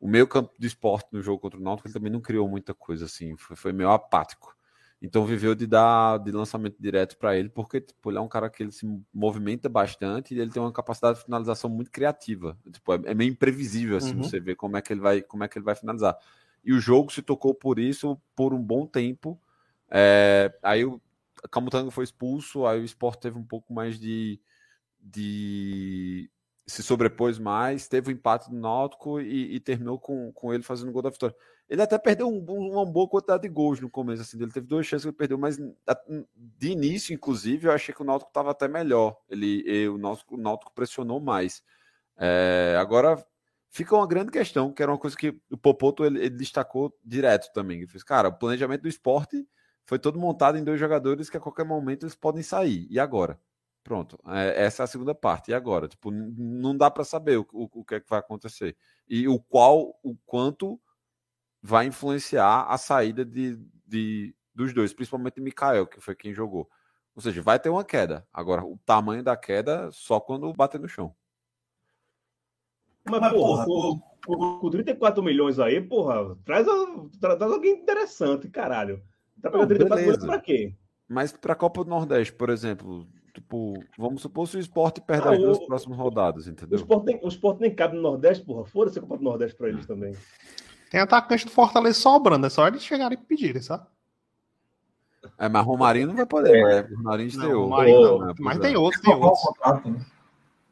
O 0.00 0.06
meio 0.06 0.26
campo 0.28 0.52
de 0.58 0.66
esporte 0.66 1.08
no 1.12 1.22
jogo 1.22 1.40
contra 1.40 1.58
o 1.58 1.62
Náutico 1.62 1.88
ele 1.88 1.94
também 1.94 2.12
não 2.12 2.20
criou 2.20 2.48
muita 2.48 2.72
coisa 2.72 3.06
assim, 3.06 3.36
foi, 3.36 3.56
foi 3.56 3.72
meio 3.72 3.90
apático. 3.90 4.56
Então 5.00 5.24
viveu 5.24 5.54
de 5.54 5.66
dar 5.66 6.18
de 6.18 6.32
lançamento 6.32 6.76
direto 6.78 7.16
para 7.16 7.36
ele, 7.36 7.48
porque 7.48 7.80
tipo, 7.80 8.10
ele 8.10 8.18
é 8.18 8.20
um 8.20 8.28
cara 8.28 8.50
que 8.50 8.62
ele 8.62 8.72
se 8.72 8.84
movimenta 9.14 9.68
bastante 9.68 10.34
e 10.34 10.40
ele 10.40 10.50
tem 10.50 10.60
uma 10.60 10.72
capacidade 10.72 11.18
de 11.18 11.24
finalização 11.24 11.70
muito 11.70 11.90
criativa. 11.90 12.58
Tipo, 12.72 12.94
é, 12.94 13.00
é 13.06 13.14
meio 13.14 13.30
imprevisível 13.30 13.96
assim, 13.96 14.14
uhum. 14.14 14.24
você 14.24 14.40
ver 14.40 14.56
como 14.56 14.76
é 14.76 14.82
que 14.82 14.92
ele 14.92 15.00
vai, 15.00 15.22
como 15.22 15.44
é 15.44 15.48
que 15.48 15.56
ele 15.56 15.64
vai 15.64 15.76
finalizar. 15.76 16.16
E 16.64 16.72
o 16.72 16.80
jogo 16.80 17.12
se 17.12 17.22
tocou 17.22 17.54
por 17.54 17.78
isso 17.78 18.20
por 18.34 18.52
um 18.52 18.62
bom 18.62 18.86
tempo. 18.86 19.40
É, 19.88 20.52
aí 20.62 20.84
o 20.84 21.00
Camutanga 21.50 21.90
foi 21.90 22.04
expulso, 22.04 22.66
aí 22.66 22.80
o 22.80 22.84
Sport 22.84 23.20
teve 23.20 23.38
um 23.38 23.44
pouco 23.44 23.72
mais 23.72 23.98
de, 24.00 24.40
de 25.00 26.28
se 26.68 26.82
sobrepôs 26.82 27.38
mais, 27.38 27.88
teve 27.88 28.08
o 28.08 28.10
um 28.10 28.14
empate 28.14 28.50
do 28.50 28.56
Náutico 28.56 29.18
e, 29.20 29.54
e, 29.54 29.60
terminou 29.60 29.98
com, 29.98 30.30
com 30.32 30.52
ele 30.52 30.62
fazendo 30.62 30.90
o 30.90 30.92
gol 30.92 31.00
da 31.00 31.08
vitória. 31.08 31.34
Ele 31.66 31.80
até 31.80 31.96
perdeu 31.98 32.28
um, 32.28 32.40
uma 32.40 32.84
boa 32.84 33.08
quantidade 33.08 33.42
de 33.42 33.48
gols 33.48 33.80
no 33.80 33.88
começo, 33.88 34.20
assim, 34.20 34.40
ele 34.40 34.52
teve 34.52 34.66
duas 34.66 34.86
chances 34.86 35.04
que 35.04 35.08
ele 35.08 35.16
perdeu, 35.16 35.38
mas 35.38 35.58
de 36.36 36.68
início, 36.70 37.14
inclusive, 37.14 37.66
eu 37.66 37.72
achei 37.72 37.94
que 37.94 38.02
o 38.02 38.04
Náutico 38.04 38.30
estava 38.30 38.50
até 38.50 38.68
melhor. 38.68 39.18
Ele, 39.30 39.88
o, 39.88 39.96
Náutico, 39.96 40.34
o 40.34 40.38
Náutico 40.38 40.72
pressionou 40.74 41.18
mais. 41.20 41.62
É, 42.18 42.76
agora 42.78 43.24
fica 43.70 43.96
uma 43.96 44.06
grande 44.06 44.30
questão, 44.30 44.70
que 44.70 44.82
era 44.82 44.92
uma 44.92 44.98
coisa 44.98 45.16
que 45.16 45.40
o 45.50 45.56
Popoto 45.56 46.04
ele, 46.04 46.18
ele 46.18 46.36
destacou 46.36 46.94
direto 47.02 47.50
também. 47.54 47.78
Ele 47.78 47.86
fez, 47.86 48.02
cara, 48.02 48.28
o 48.28 48.38
planejamento 48.38 48.82
do 48.82 48.88
esporte 48.88 49.46
foi 49.86 49.98
todo 49.98 50.18
montado 50.18 50.58
em 50.58 50.64
dois 50.64 50.78
jogadores 50.78 51.30
que 51.30 51.36
a 51.38 51.40
qualquer 51.40 51.64
momento 51.64 52.04
eles 52.04 52.14
podem 52.14 52.42
sair. 52.42 52.86
E 52.90 53.00
agora? 53.00 53.40
Pronto, 53.88 54.18
é, 54.26 54.66
essa 54.66 54.82
é 54.82 54.84
a 54.84 54.86
segunda 54.86 55.14
parte. 55.14 55.50
E 55.50 55.54
agora? 55.54 55.88
Tipo, 55.88 56.10
não 56.10 56.76
dá 56.76 56.90
para 56.90 57.04
saber 57.04 57.38
o, 57.38 57.48
o, 57.54 57.80
o 57.80 57.82
que 57.82 57.94
é 57.94 58.00
que 58.00 58.10
vai 58.10 58.18
acontecer. 58.18 58.76
E 59.08 59.26
o 59.26 59.40
qual, 59.40 59.98
o 60.02 60.14
quanto 60.26 60.78
vai 61.62 61.86
influenciar 61.86 62.66
a 62.68 62.76
saída 62.76 63.24
de, 63.24 63.58
de, 63.86 64.36
dos 64.54 64.74
dois, 64.74 64.92
principalmente 64.92 65.36
de 65.36 65.40
Mikael, 65.40 65.86
que 65.86 66.02
foi 66.02 66.14
quem 66.14 66.34
jogou. 66.34 66.68
Ou 67.16 67.22
seja, 67.22 67.40
vai 67.40 67.58
ter 67.58 67.70
uma 67.70 67.82
queda. 67.82 68.28
Agora, 68.30 68.62
o 68.62 68.78
tamanho 68.84 69.22
da 69.22 69.38
queda 69.38 69.90
só 69.90 70.20
quando 70.20 70.52
bater 70.52 70.78
no 70.78 70.86
chão. 70.86 71.16
Mas, 73.06 73.32
porra, 73.32 73.64
porra 73.64 74.02
com, 74.26 74.58
com 74.60 74.68
34 74.68 75.22
milhões 75.22 75.58
aí, 75.58 75.80
porra, 75.80 76.36
traz, 76.44 76.66
traz 77.18 77.40
alguém 77.40 77.72
interessante, 77.72 78.50
caralho. 78.50 79.02
Tá 79.40 79.50
pegando 79.50 79.68
34 79.68 80.04
beleza. 80.04 80.20
milhões 80.20 80.26
pra 80.26 80.40
quê? 80.42 80.76
Mas 81.08 81.32
pra 81.32 81.54
Copa 81.54 81.82
do 81.82 81.88
Nordeste, 81.88 82.34
por 82.34 82.50
exemplo, 82.50 83.08
tipo, 83.40 83.74
vamos 83.96 84.20
supor 84.22 84.46
se 84.48 84.56
o 84.56 84.60
esporte 84.60 85.00
perde 85.00 85.28
Ah, 85.28 85.32
as 85.32 85.38
duas 85.38 85.58
o- 85.58 85.66
próximas 85.66 85.96
rodadas, 85.98 86.46
O 86.46 86.50
entendeu? 86.50 86.78
Sport, 86.78 87.04
nem, 87.04 87.20
o 87.22 87.28
Sport 87.28 87.60
nem 87.60 87.74
cabe 87.74 87.96
no 87.96 88.02
Nordeste, 88.02 88.44
porra. 88.44 88.64
Foda-se 88.66 88.98
a 88.98 89.02
Copa 89.02 89.16
do 89.18 89.24
Nordeste 89.24 89.56
pra 89.56 89.68
eles 89.68 89.86
também. 89.86 90.14
Tem 90.90 91.00
atacante 91.00 91.44
do 91.44 91.50
Fortaleza 91.50 91.98
sobrando, 92.00 92.46
é 92.46 92.50
só 92.50 92.66
eles 92.66 92.82
chegarem 92.82 93.18
e 93.20 93.24
pedirem, 93.26 93.62
sabe? 93.62 93.86
É, 95.38 95.48
mas 95.48 95.64
Romarinho 95.64 96.08
não 96.08 96.16
vai 96.16 96.26
poder, 96.26 96.62
mas 96.62 96.90
o 96.90 96.96
Romarinho 96.96 97.28
estreou. 97.28 97.64
Romarinho 97.64 98.00
não. 98.00 98.18
Né, 98.26 98.34
Mas 98.40 98.56
pois 98.56 98.66
tem 98.66 98.74
é. 98.74 98.78
outros, 98.78 99.02
tem 99.02 99.14
o 99.14 99.20
né? 99.20 100.06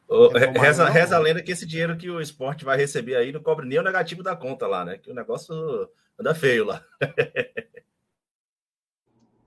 Ô, 0.09 0.25
É, 0.37 0.39
re- 0.39 0.59
reza, 0.59 0.85
não. 0.85 0.91
reza 0.91 1.15
a 1.15 1.19
lenda 1.19 1.43
que 1.43 1.51
esse 1.51 1.65
dinheiro 1.65 1.97
que 1.97 2.09
o 2.09 2.21
esporte 2.21 2.63
vai 2.65 2.77
receber 2.77 3.15
aí 3.15 3.31
não 3.31 3.41
cobre 3.43 3.65
nem 3.67 3.77
o 3.79 3.83
negativo 3.83 4.23
da 4.23 4.35
conta 4.35 4.65
lá, 4.65 4.83
né? 4.85 4.97
Que 4.97 5.11
o 5.11 5.13
negócio 5.15 5.53
anda 6.19 6.33
feio 6.33 6.65
lá. 6.65 6.81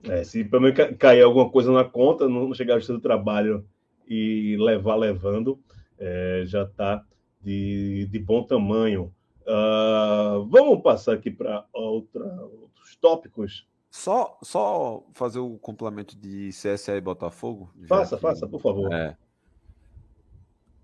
É, 0.03 0.23
se 0.23 0.43
pelo 0.43 0.63
menos 0.63 0.77
ca- 0.77 0.93
cair 0.93 1.21
alguma 1.21 1.49
coisa 1.49 1.71
na 1.71 1.83
conta, 1.83 2.27
não 2.27 2.53
chegar 2.53 2.75
ao 2.75 2.79
do 2.81 2.99
trabalho 2.99 3.65
e 4.07 4.57
levar 4.59 4.95
levando, 4.95 5.59
é, 5.99 6.43
já 6.45 6.63
está 6.63 7.03
de, 7.41 8.07
de 8.11 8.19
bom 8.19 8.43
tamanho. 8.43 9.13
Ah, 9.47 10.43
vamos 10.49 10.81
passar 10.81 11.13
aqui 11.13 11.29
para 11.31 11.65
outros 11.73 12.95
tópicos. 12.99 13.67
Só, 13.89 14.37
só 14.41 15.03
fazer 15.13 15.39
o 15.39 15.57
complemento 15.57 16.15
de 16.17 16.49
CSA 16.49 16.95
e 16.95 17.01
Botafogo. 17.01 17.71
Faça, 17.87 18.15
que- 18.15 18.21
faça, 18.21 18.47
por 18.47 18.61
favor. 18.61 18.91
É. 18.93 19.17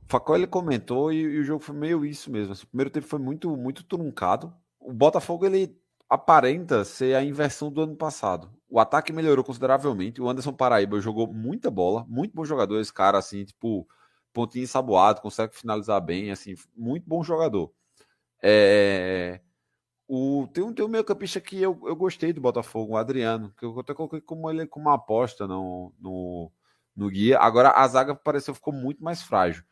Facó 0.09 0.35
ele 0.35 0.47
comentou 0.47 1.11
e, 1.11 1.17
e 1.17 1.39
o 1.39 1.43
jogo 1.43 1.63
foi 1.63 1.75
meio 1.75 2.05
isso 2.05 2.31
mesmo. 2.31 2.53
assim, 2.53 2.63
o 2.63 2.67
primeiro 2.67 2.89
tempo 2.89 3.07
foi 3.07 3.19
muito, 3.19 3.55
muito 3.57 3.83
truncado. 3.83 4.53
O 4.79 4.93
Botafogo 4.93 5.45
ele 5.45 5.75
aparenta 6.09 6.83
ser 6.85 7.15
a 7.15 7.23
inversão 7.23 7.71
do 7.71 7.81
ano 7.81 7.95
passado. 7.95 8.49
O 8.69 8.79
ataque 8.79 9.13
melhorou 9.13 9.43
consideravelmente. 9.43 10.21
O 10.21 10.29
Anderson 10.29 10.53
Paraíba 10.53 10.99
jogou 10.99 11.31
muita 11.31 11.71
bola, 11.71 12.05
muito 12.07 12.33
bom 12.33 12.45
jogador. 12.45 12.79
Esse 12.79 12.93
cara, 12.93 13.17
assim, 13.17 13.45
tipo, 13.45 13.87
pontinho 14.33 14.63
ensaboado, 14.63 15.21
consegue 15.21 15.55
finalizar 15.55 16.01
bem, 16.01 16.31
assim, 16.31 16.55
muito 16.75 17.07
bom 17.07 17.23
jogador. 17.23 17.71
É, 18.41 19.41
o, 20.07 20.47
tem 20.53 20.63
um, 20.63 20.73
tem 20.73 20.85
um 20.85 20.87
meio 20.87 21.03
campista 21.03 21.41
que 21.41 21.61
eu, 21.61 21.79
eu 21.85 21.95
gostei 21.95 22.31
do 22.33 22.41
Botafogo, 22.41 22.93
o 22.93 22.97
Adriano, 22.97 23.53
que 23.57 23.65
eu 23.65 23.77
até 23.79 23.93
coloquei 23.93 24.21
como 24.21 24.49
ele 24.49 24.65
como 24.67 24.85
uma 24.87 24.95
aposta 24.95 25.47
no, 25.47 25.93
no, 25.99 26.51
no 26.95 27.09
guia. 27.09 27.39
Agora 27.39 27.71
a 27.71 27.87
zaga 27.87 28.15
pareceu 28.15 28.55
ficou 28.55 28.73
muito 28.73 29.03
mais 29.03 29.21
frágil. 29.21 29.63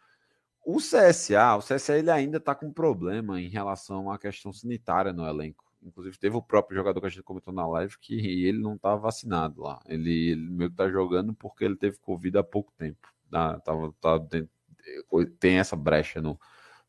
O 0.65 0.77
CSA, 0.77 1.55
o 1.57 1.59
CSA 1.59 1.97
ele 1.97 2.11
ainda 2.11 2.37
está 2.37 2.55
com 2.55 2.73
problema 2.73 3.39
em 3.39 3.49
relação 3.49 4.11
à 4.11 4.17
questão 4.19 4.51
sanitária 4.51 5.13
no 5.13 5.27
elenco. 5.27 5.64
Inclusive 5.85 6.17
teve 6.17 6.35
o 6.35 6.41
próprio 6.41 6.75
jogador 6.75 6.99
que 6.99 7.07
a 7.07 7.09
gente 7.09 7.23
comentou 7.23 7.53
na 7.53 7.67
live 7.67 7.97
que 7.99 8.15
ele 8.45 8.59
não 8.59 8.75
está 8.75 8.95
vacinado 8.95 9.61
lá. 9.61 9.81
Ele, 9.87 10.31
ele 10.31 10.49
meio 10.49 10.69
que 10.69 10.73
está 10.73 10.89
jogando 10.89 11.33
porque 11.33 11.63
ele 11.63 11.75
teve 11.75 11.97
Covid 11.99 12.37
há 12.39 12.43
pouco 12.43 12.73
tempo. 12.77 13.07
Tá, 13.29 13.59
tava, 13.59 13.93
tá 14.01 14.17
dentro- 14.17 14.49
tem 15.39 15.57
essa 15.57 15.75
brecha 15.75 16.21
no, 16.21 16.39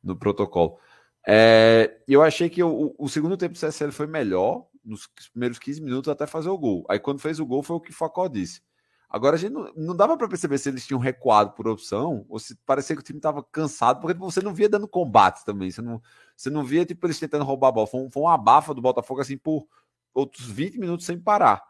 no 0.03 0.17
protocolo. 0.17 0.79
É, 1.27 2.01
eu 2.07 2.23
achei 2.23 2.49
que 2.49 2.63
o, 2.63 2.95
o 2.99 3.09
segundo 3.09 3.37
tempo 3.37 3.55
do 3.55 3.59
CSL 3.59 3.91
foi 3.93 4.07
melhor, 4.07 4.67
nos 4.85 5.09
primeiros 5.33 5.59
15 5.59 5.81
minutos 5.83 6.09
até 6.09 6.27
fazer 6.27 6.49
o 6.49 6.59
gol. 6.59 6.85
Aí 6.89 6.99
quando 6.99 7.21
fez 7.21 7.41
o 7.41 7.47
gol 7.47 7.63
foi 7.63 7.77
o 7.77 7.81
que 7.81 7.91
o 7.91 7.95
Facó 7.95 8.29
disse. 8.29 8.63
Agora 9.09 9.37
a 9.37 9.38
gente 9.38 9.53
não, 9.53 9.73
não 9.77 9.97
dava 9.97 10.16
para 10.16 10.29
perceber 10.29 10.59
se 10.59 10.69
eles 10.69 10.87
tinham 10.87 10.99
recuado 10.99 11.53
por 11.53 11.69
opção 11.69 12.27
ou 12.29 12.38
se 12.38 12.57
parecia 12.66 12.97
que 12.97 13.03
o 13.03 13.05
time 13.05 13.19
estava 13.19 13.42
cansado, 13.42 14.01
porque 14.01 14.19
você 14.19 14.40
não 14.40 14.53
via 14.53 14.69
dando 14.69 14.88
combate 14.88 15.45
também. 15.45 15.71
Você 15.71 15.81
não, 15.81 16.03
você 16.37 16.51
não 16.51 16.64
via 16.64 16.85
tipo, 16.85 17.07
eles 17.07 17.19
tentando 17.19 17.45
roubar 17.45 17.69
a 17.69 17.73
bola. 17.73 17.87
Foi 17.87 18.01
um, 18.01 18.11
foi 18.11 18.23
um 18.23 18.29
abafa 18.29 18.75
do 18.75 18.83
Botafogo 18.83 19.21
assim 19.21 19.38
por 19.38 19.66
outros 20.12 20.47
20 20.47 20.79
minutos 20.79 21.07
sem 21.07 21.19
parar. 21.19 21.62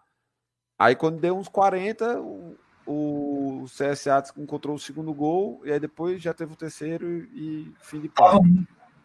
Aí 0.78 0.96
quando 0.96 1.20
deu 1.20 1.36
uns 1.36 1.48
40, 1.48 2.20
o, 2.20 2.56
o 2.86 3.64
CSA 3.66 4.22
encontrou 4.36 4.76
o 4.76 4.80
segundo 4.80 5.12
gol 5.12 5.60
e 5.64 5.72
aí 5.72 5.80
depois 5.80 6.22
já 6.22 6.32
teve 6.32 6.54
o 6.54 6.56
terceiro 6.56 7.06
e 7.06 7.72
fim 7.80 8.00
de 8.00 8.08
papo. 8.08 8.44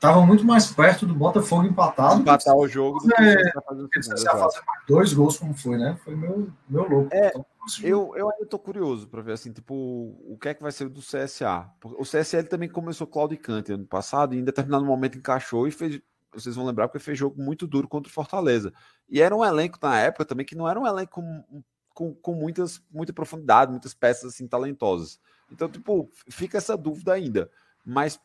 Tava 0.01 0.25
muito 0.25 0.43
mais 0.43 0.65
perto 0.65 1.05
do 1.05 1.13
Botafogo 1.13 1.63
empatado. 1.67 2.21
Empatar 2.21 2.55
o 2.55 2.67
jogo 2.67 2.97
do 3.01 3.07
que 3.07 3.21
É, 3.21 3.35
o 3.35 3.37
CSA 3.37 3.61
fazer 3.61 3.81
o 3.81 3.83
Porque 3.83 4.01
segundo, 4.01 4.17
se 4.17 4.23
você 4.25 4.35
exato. 4.35 4.53
fazer 4.53 4.65
dois 4.87 5.13
gols, 5.13 5.37
como 5.37 5.53
foi, 5.53 5.77
né? 5.77 5.95
Foi 6.03 6.15
meu, 6.15 6.49
meu 6.67 6.89
louco. 6.89 7.09
É, 7.13 7.27
Então, 7.27 7.45
Eu, 7.83 8.13
eu 8.15 8.31
ainda 8.31 8.47
tô 8.47 8.57
curioso 8.57 9.07
para 9.07 9.21
ver 9.21 9.33
assim, 9.33 9.51
tipo, 9.51 9.75
o 9.75 10.35
que 10.41 10.49
é 10.49 10.55
que 10.55 10.63
vai 10.63 10.71
ser 10.71 10.89
do 10.89 11.01
CSA. 11.01 11.69
O 11.83 12.03
CSL 12.03 12.47
também 12.49 12.67
começou 12.67 13.05
claudicante 13.05 13.71
ano 13.71 13.85
passado 13.85 14.33
e 14.33 14.39
em 14.39 14.43
determinado 14.43 14.83
momento 14.83 15.19
encaixou 15.19 15.67
e 15.67 15.71
fez. 15.71 16.01
Vocês 16.33 16.55
vão 16.55 16.65
lembrar 16.65 16.87
porque 16.87 16.97
fez 16.97 17.15
jogo 17.15 17.39
muito 17.39 17.67
duro 17.67 17.87
contra 17.87 18.09
o 18.09 18.13
Fortaleza. 18.13 18.73
E 19.07 19.21
era 19.21 19.35
um 19.35 19.45
elenco 19.45 19.77
na 19.79 19.99
época 19.99 20.25
também 20.25 20.47
que 20.47 20.55
não 20.55 20.67
era 20.67 20.79
um 20.79 20.87
elenco 20.87 21.21
com, 21.21 21.63
com, 21.93 22.15
com 22.15 22.33
muitas, 22.33 22.81
muita 22.89 23.13
profundidade, 23.13 23.69
muitas 23.69 23.93
peças 23.93 24.33
assim 24.33 24.47
talentosas. 24.47 25.19
Então, 25.51 25.69
tipo, 25.69 26.09
fica 26.27 26.57
essa 26.57 26.75
dúvida 26.75 27.13
ainda. 27.13 27.51
Mas 27.85 28.19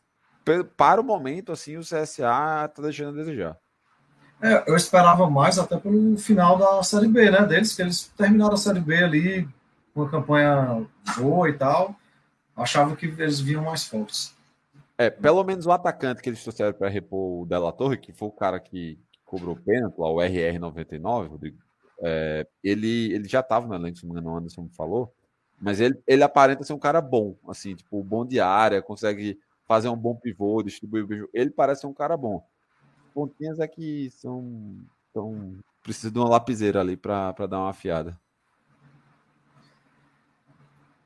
para 0.77 1.01
o 1.01 1.05
momento, 1.05 1.53
assim, 1.53 1.77
o 1.77 1.81
CSA 1.81 2.69
tá 2.69 2.83
deixando 2.83 3.11
a 3.11 3.25
desejar. 3.25 3.57
É, 4.41 4.65
eu 4.71 4.77
esperava 4.77 5.29
mais 5.29 5.59
até 5.59 5.79
pelo 5.79 6.17
final 6.19 6.59
da 6.59 6.83
Série 6.83 7.09
B, 7.09 7.31
né? 7.31 7.45
Deles, 7.45 7.75
que 7.75 7.83
eles 7.83 8.13
terminaram 8.17 8.55
a 8.55 8.59
Série 8.59 8.81
B 8.81 9.03
ali 9.03 9.49
com 9.95 10.03
uma 10.03 10.11
campanha 10.11 10.87
boa 11.17 11.49
e 11.49 11.55
tal. 11.55 11.97
Achava 12.57 12.95
que 12.95 13.07
eles 13.07 13.41
vinham 13.41 13.65
mais 13.65 13.85
fortes. 13.85 14.35
É, 14.99 15.11
pelo 15.11 15.43
menos 15.45 15.67
o 15.67 15.73
atacante 15.73 16.23
que 16.23 16.29
eles 16.29 16.43
trouxeram 16.43 16.73
para 16.73 16.89
repor 16.89 17.43
o 17.43 17.47
Della 17.47 17.73
Torre, 17.73 17.99
que 17.99 18.13
foi 18.13 18.29
o 18.29 18.33
cara 18.33 18.59
que, 18.59 18.99
cobrou 19.27 19.55
o 19.55 19.61
pênalti, 19.61 19.99
lá, 19.99 20.09
o 20.09 20.17
RR99, 20.17 21.29
Rodrigo, 21.29 21.59
é, 22.01 22.47
ele, 22.63 23.13
ele 23.13 23.29
já 23.29 23.41
estava 23.41 23.67
no 23.67 23.75
elenco, 23.75 23.99
se 23.99 24.07
não 24.07 24.15
me 24.15 24.21
engano, 24.21 24.35
o 24.35 24.39
Anderson 24.39 24.63
me 24.63 24.75
falou, 24.75 25.13
mas 25.61 25.81
ele, 25.81 26.01
ele 26.07 26.23
aparenta 26.23 26.63
ser 26.63 26.73
um 26.73 26.79
cara 26.79 27.01
bom, 27.01 27.37
assim, 27.49 27.75
tipo, 27.75 28.03
bom 28.03 28.25
de 28.25 28.41
área, 28.41 28.81
consegue 28.81 29.39
fazer 29.67 29.89
um 29.89 29.97
bom 29.97 30.15
pivô, 30.15 30.63
distribuir 30.63 31.05
o 31.05 31.17
jogo. 31.17 31.31
Ele 31.33 31.51
parece 31.51 31.87
um 31.87 31.93
cara 31.93 32.17
bom. 32.17 32.47
Pontinhas 33.15 33.59
é 33.59 33.67
que 33.67 34.11
são. 34.11 34.77
são 35.13 35.59
precisa 35.83 36.11
de 36.11 36.19
uma 36.19 36.29
lapiseira 36.29 36.81
ali 36.81 36.97
para 36.97 37.33
dar 37.49 37.61
uma 37.61 37.71
afiada. 37.71 38.19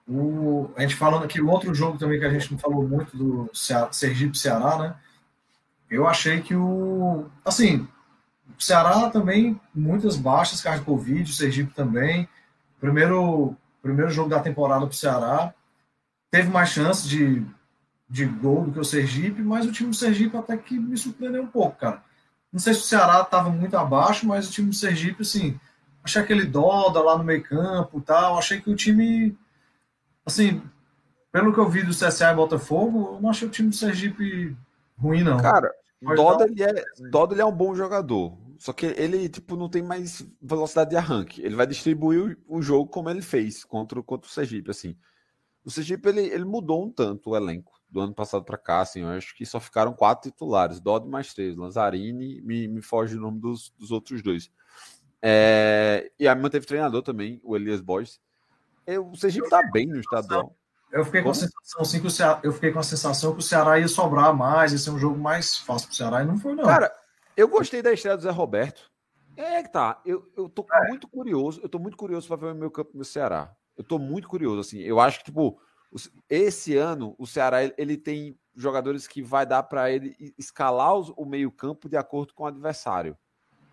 O, 0.09 0.71
a 0.77 0.83
gente 0.83 0.97
falando 0.97 1.25
aqui, 1.25 1.41
o 1.41 1.49
outro 1.49 1.73
jogo 1.75 1.99
também 1.99 2.19
que 2.19 2.25
a 2.25 2.31
gente 2.33 2.51
não 2.51 2.59
falou 2.59 2.89
muito 2.89 3.17
do 3.17 3.49
Cea- 3.55 3.93
Sergipe 3.93 4.37
Ceará, 4.37 4.77
né? 4.79 4.97
Eu 5.89 6.07
achei 6.07 6.41
que 6.41 6.55
o. 6.55 7.27
Assim, 7.45 7.87
o 8.59 8.61
Ceará 8.61 9.09
também, 9.11 9.61
muitas 9.73 10.17
baixas, 10.17 10.61
caso 10.61 10.81
de 10.81 10.85
Covid, 10.85 11.31
o 11.31 11.35
Sergipe 11.35 11.73
também. 11.73 12.29
Primeiro, 12.81 13.55
primeiro 13.81 14.11
jogo 14.11 14.31
da 14.31 14.41
temporada 14.41 14.81
para 14.81 14.91
o 14.91 14.97
Ceará. 14.97 15.55
Teve 16.31 16.49
mais 16.49 16.71
chance 16.71 17.09
de, 17.09 17.45
de 18.11 18.25
gol 18.27 18.65
do 18.65 18.73
que 18.73 18.81
o 18.81 18.85
Sergipe, 18.85 19.41
mas 19.41 19.65
o 19.65 19.71
time 19.73 19.91
do 19.91 19.97
Sergipe 19.97 20.37
até 20.37 20.57
que 20.57 20.77
me 20.79 20.99
surpreendeu 20.99 21.43
um 21.45 21.47
pouco, 21.47 21.79
cara. 21.79 22.03
Não 22.53 22.59
sei 22.59 22.75
se 22.75 22.81
o 22.81 22.83
Ceará 22.83 23.21
estava 23.21 23.49
muito 23.51 23.77
abaixo, 23.77 24.27
mas 24.27 24.49
o 24.49 24.53
time 24.53 24.69
do 24.71 24.75
Sergipe, 24.75 25.23
assim, 25.23 25.59
achei 26.03 26.21
aquele 26.21 26.45
Doda 26.45 27.01
lá 27.01 27.17
no 27.17 27.23
meio 27.23 27.43
campo 27.45 27.99
e 27.99 28.03
tal. 28.03 28.37
Achei 28.37 28.61
que 28.61 28.69
o 28.69 28.75
time 28.75 29.39
assim, 30.27 30.61
pelo 31.33 31.53
que 31.53 31.61
eu 31.61 31.69
vi 31.69 31.83
do 31.85 31.93
CSA 31.95 32.33
e 32.33 32.35
Botafogo, 32.35 33.15
eu 33.15 33.21
não 33.21 33.31
achei 33.31 33.47
o 33.47 33.51
time 33.51 33.69
do 33.71 33.77
Sergipe 33.77 34.57
ruim, 34.99 35.23
não. 35.23 35.37
Cara, 35.39 35.71
Mas 36.03 36.17
Doda 36.17 36.47
não- 36.47 36.53
ele, 36.53 36.63
é, 36.65 36.85
Doda 37.11 37.35
ele 37.35 37.43
é 37.43 37.47
um 37.47 37.53
bom 37.53 37.75
jogador. 37.75 38.37
Só 38.59 38.73
que 38.75 38.87
ele, 38.87 39.29
tipo, 39.29 39.57
não 39.57 39.69
tem 39.71 39.83
mais 39.83 40.27
velocidade 40.43 40.91
de 40.91 40.97
arranque. 40.97 41.41
Ele 41.43 41.55
vai 41.57 41.67
distribuir 41.67 42.37
o, 42.49 42.59
o 42.59 42.63
jogo 42.63 42.91
como 42.91 43.09
ele 43.09 43.23
fez 43.23 43.65
contra, 43.65 43.99
o- 44.01 44.03
contra 44.03 44.29
o 44.29 44.33
Sergipe, 44.33 44.71
assim. 44.71 44.97
O 45.65 45.71
Sergipe, 45.71 46.09
ele, 46.09 46.23
ele 46.23 46.45
mudou 46.45 46.85
um 46.85 46.91
tanto 46.91 47.31
o 47.31 47.37
elenco 47.37 47.80
do 47.91 48.01
ano 48.01 48.15
passado 48.15 48.45
para 48.45 48.57
cá, 48.57 48.81
assim. 48.81 49.01
Eu 49.01 49.09
acho 49.09 49.35
que 49.37 49.45
só 49.45 49.59
ficaram 49.59 49.93
quatro 49.93 50.31
titulares. 50.31 50.81
Doda 50.81 51.07
e 51.07 51.11
mais 51.11 51.35
três. 51.35 51.57
Lanzarini, 51.57 52.41
me, 52.43 52.69
me 52.69 52.83
foge 52.83 53.17
o 53.17 53.21
nome 53.21 53.41
dos, 53.41 53.71
dos 53.79 53.91
outros 53.91 54.23
dois. 54.23 54.51
É, 55.23 56.11
e 56.19 56.27
aí 56.27 56.35
manteve 56.35 56.67
treinador 56.67 57.03
também, 57.03 57.41
o 57.45 57.57
Elias 57.57 57.81
Boys. 57.81 58.21
Eu, 58.87 59.11
o 59.11 59.17
Sergipe 59.17 59.49
tá 59.49 59.61
bem 59.73 59.87
no 59.87 60.01
estadual. 60.01 60.57
Eu 60.91 61.05
fiquei 61.05 61.23
com 61.23 61.31
a 61.31 61.35
sensação 61.35 61.83
assim, 61.83 62.01
que 62.01 62.07
o 62.07 62.11
Ceará, 62.11 62.41
eu 62.43 62.53
fiquei 62.53 62.73
com 62.73 62.81
a 62.81 62.83
sensação 62.83 63.33
que 63.33 63.39
o 63.39 63.43
Ceará 63.43 63.79
ia 63.79 63.87
sobrar 63.87 64.35
mais, 64.35 64.73
ia 64.73 64.79
ser 64.79 64.91
um 64.91 64.99
jogo 64.99 65.17
mais 65.17 65.57
fácil 65.59 65.87
pro 65.87 65.97
Ceará, 65.97 66.23
e 66.23 66.27
não 66.27 66.37
foi, 66.37 66.55
não. 66.55 66.65
Cara, 66.65 66.93
eu 67.37 67.47
gostei 67.47 67.81
da 67.81 67.93
estreia 67.93 68.17
do 68.17 68.23
Zé 68.23 68.31
Roberto. 68.31 68.91
É 69.37 69.63
que 69.63 69.73
tá. 69.73 70.01
Eu, 70.05 70.31
eu 70.37 70.49
tô 70.49 70.67
muito 70.89 71.09
curioso. 71.09 71.61
Eu 71.63 71.69
tô 71.69 71.79
muito 71.79 71.97
curioso 71.97 72.27
para 72.27 72.37
ver 72.37 72.53
o 72.53 72.55
meu 72.55 72.71
campo 72.71 72.91
no 72.95 73.05
Ceará. 73.05 73.55
Eu 73.77 73.85
tô 73.85 73.99
muito 73.99 74.29
curioso, 74.29 74.61
assim. 74.61 74.79
Eu 74.81 75.01
acho 75.01 75.21
que, 75.21 75.27
tipo, 75.27 75.59
esse 76.29 76.77
ano, 76.77 77.15
o 77.19 77.27
Ceará, 77.27 77.65
ele, 77.77 77.97
tem 77.97 78.39
jogadores 78.55 79.07
que 79.09 79.23
vai 79.23 79.45
dar 79.45 79.63
para 79.65 79.91
ele 79.91 80.17
escalar 80.39 80.95
o 80.95 81.25
meio-campo 81.25 81.89
de 81.89 81.97
acordo 81.97 82.33
com 82.33 82.45
o 82.45 82.47
adversário. 82.47 83.17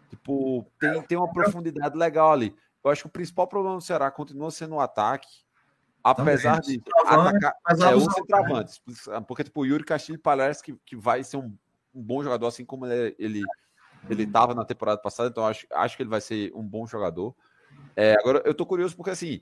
Tipo, 0.09 0.65
tem, 0.79 1.01
tem 1.03 1.17
uma 1.17 1.31
profundidade 1.31 1.97
legal 1.97 2.31
ali. 2.31 2.55
Eu 2.83 2.91
acho 2.91 3.03
que 3.03 3.07
o 3.07 3.11
principal 3.11 3.47
problema 3.47 3.75
do 3.75 3.81
Ceará 3.83 4.09
continua 4.09 4.49
sendo 4.49 4.75
o 4.75 4.79
ataque. 4.79 5.27
Apesar 6.03 6.61
Também. 6.61 6.79
de 6.79 6.83
atacar. 7.05 7.53
É, 7.69 7.91
dos 7.91 8.07
os 8.07 8.13
centroavantes. 8.13 8.81
Porque, 9.27 9.43
tipo, 9.43 9.61
o 9.61 9.65
Yuri 9.65 9.83
Castilho 9.83 10.19
parece 10.19 10.63
que, 10.63 10.73
que 10.85 10.95
vai 10.95 11.23
ser 11.23 11.37
um, 11.37 11.53
um 11.93 12.01
bom 12.01 12.23
jogador, 12.23 12.47
assim 12.47 12.63
como 12.63 12.85
ele, 12.85 13.15
ele, 13.19 13.43
ele 14.09 14.25
tava 14.25 14.55
na 14.55 14.63
temporada 14.63 15.01
passada, 15.01 15.29
então 15.29 15.45
acho, 15.45 15.67
acho 15.69 15.97
que 15.97 16.03
ele 16.03 16.09
vai 16.09 16.21
ser 16.21 16.51
um 16.55 16.63
bom 16.63 16.87
jogador. 16.87 17.35
É, 17.95 18.13
agora, 18.13 18.41
eu 18.45 18.53
tô 18.53 18.65
curioso 18.65 18.95
porque, 18.95 19.09
assim, 19.09 19.41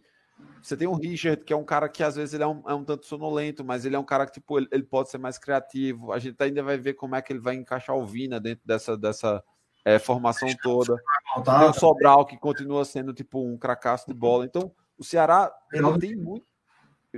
você 0.62 0.76
tem 0.76 0.88
o 0.88 0.96
Richard, 0.96 1.44
que 1.44 1.54
é 1.54 1.56
um 1.56 1.64
cara 1.64 1.88
que 1.88 2.04
às 2.04 2.16
vezes 2.16 2.34
ele 2.34 2.44
é 2.44 2.48
um, 2.48 2.64
é 2.68 2.74
um 2.74 2.84
tanto 2.84 3.06
sonolento, 3.06 3.64
mas 3.64 3.86
ele 3.86 3.96
é 3.96 4.00
um 4.00 4.04
cara 4.04 4.26
que, 4.26 4.34
tipo, 4.34 4.58
ele, 4.58 4.68
ele 4.72 4.84
pode 4.84 5.10
ser 5.10 5.18
mais 5.18 5.38
criativo. 5.38 6.12
A 6.12 6.20
gente 6.20 6.42
ainda 6.42 6.64
vai 6.64 6.78
ver 6.78 6.96
como 6.96 7.16
é 7.16 7.22
que 7.22 7.32
ele 7.32 7.40
vai 7.40 7.56
encaixar 7.56 7.96
o 7.96 8.06
Vina 8.06 8.40
dentro 8.40 8.66
dessa, 8.66 8.98
dessa 8.98 9.44
é, 9.86 10.00
formação 10.00 10.50
toda. 10.64 10.96
Tem 11.44 11.70
o 11.70 11.74
Sobral, 11.74 12.26
que 12.26 12.38
continua 12.38 12.84
sendo, 12.84 13.14
tipo, 13.14 13.46
um 13.46 13.58
cracaço 13.58 14.08
de 14.08 14.14
bola. 14.14 14.44
Então, 14.44 14.72
o 14.98 15.04
Ceará, 15.04 15.54
ele 15.72 16.00
tem 16.00 16.16
muito. 16.16 16.46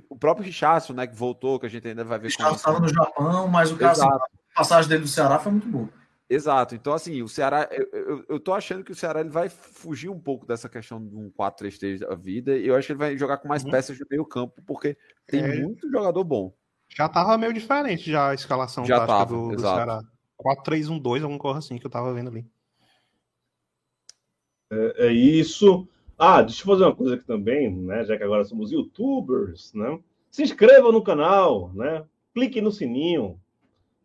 O 0.09 0.17
próprio 0.17 0.45
Richardson, 0.45 0.93
né, 0.93 1.07
que 1.07 1.15
voltou, 1.15 1.59
que 1.59 1.65
a 1.65 1.69
gente 1.69 1.87
ainda 1.87 2.03
vai 2.03 2.19
ver. 2.19 2.27
O 2.27 2.29
Richardson 2.29 2.55
estava 2.55 2.79
no 2.81 2.89
Japão, 2.89 3.47
mas 3.47 3.71
o 3.71 3.77
caso, 3.77 4.03
a 4.03 4.19
passagem 4.53 4.89
dele 4.89 5.03
do 5.03 5.07
Ceará 5.07 5.39
foi 5.39 5.53
muito 5.53 5.67
boa. 5.67 5.89
Exato. 6.29 6.75
Então, 6.75 6.93
assim, 6.93 7.21
o 7.21 7.27
Ceará, 7.27 7.69
eu, 7.71 7.87
eu, 7.93 8.25
eu, 8.27 8.39
tô 8.39 8.53
achando 8.53 8.83
que 8.83 8.91
o 8.91 8.95
Ceará 8.95 9.21
ele 9.21 9.29
vai 9.29 9.47
fugir 9.47 10.09
um 10.09 10.19
pouco 10.19 10.45
dessa 10.45 10.67
questão 10.67 11.01
de 11.05 11.15
um 11.15 11.31
4-3-3 11.31 11.99
da 11.99 12.15
vida. 12.15 12.57
E 12.57 12.67
eu 12.67 12.75
acho 12.75 12.87
que 12.87 12.93
ele 12.93 12.99
vai 12.99 13.17
jogar 13.17 13.37
com 13.37 13.47
mais 13.47 13.63
uhum. 13.63 13.71
peças 13.71 13.97
de 13.97 14.05
meio 14.11 14.25
campo, 14.25 14.61
porque 14.65 14.97
tem 15.25 15.41
é... 15.41 15.61
muito 15.61 15.89
jogador 15.89 16.23
bom. 16.23 16.53
Já 16.89 17.07
tava 17.07 17.37
meio 17.37 17.53
diferente 17.53 18.09
já 18.09 18.29
a 18.29 18.33
escalação 18.33 18.85
já 18.85 19.05
tava, 19.05 19.33
do, 19.33 19.55
do 19.55 19.61
Ceará. 19.61 20.01
4-3-1-2, 20.39 21.23
alguma 21.23 21.39
coisa 21.39 21.59
assim 21.59 21.77
que 21.77 21.85
eu 21.85 21.91
tava 21.91 22.13
vendo 22.13 22.29
ali. 22.29 22.45
É, 24.71 25.07
é, 25.07 25.11
isso. 25.11 25.87
Ah, 26.17 26.41
deixa 26.41 26.61
eu 26.61 26.65
fazer 26.65 26.83
uma 26.83 26.95
coisa 26.95 27.15
aqui 27.15 27.25
também, 27.25 27.73
né? 27.73 28.03
Já 28.03 28.17
que 28.17 28.23
agora 28.23 28.43
somos 28.43 28.71
youtubers, 28.71 29.73
né? 29.73 29.99
Se 30.29 30.43
inscreva 30.43 30.91
no 30.91 31.01
canal, 31.01 31.71
né? 31.73 32.05
Clique 32.33 32.59
no 32.59 32.71
sininho 32.71 33.39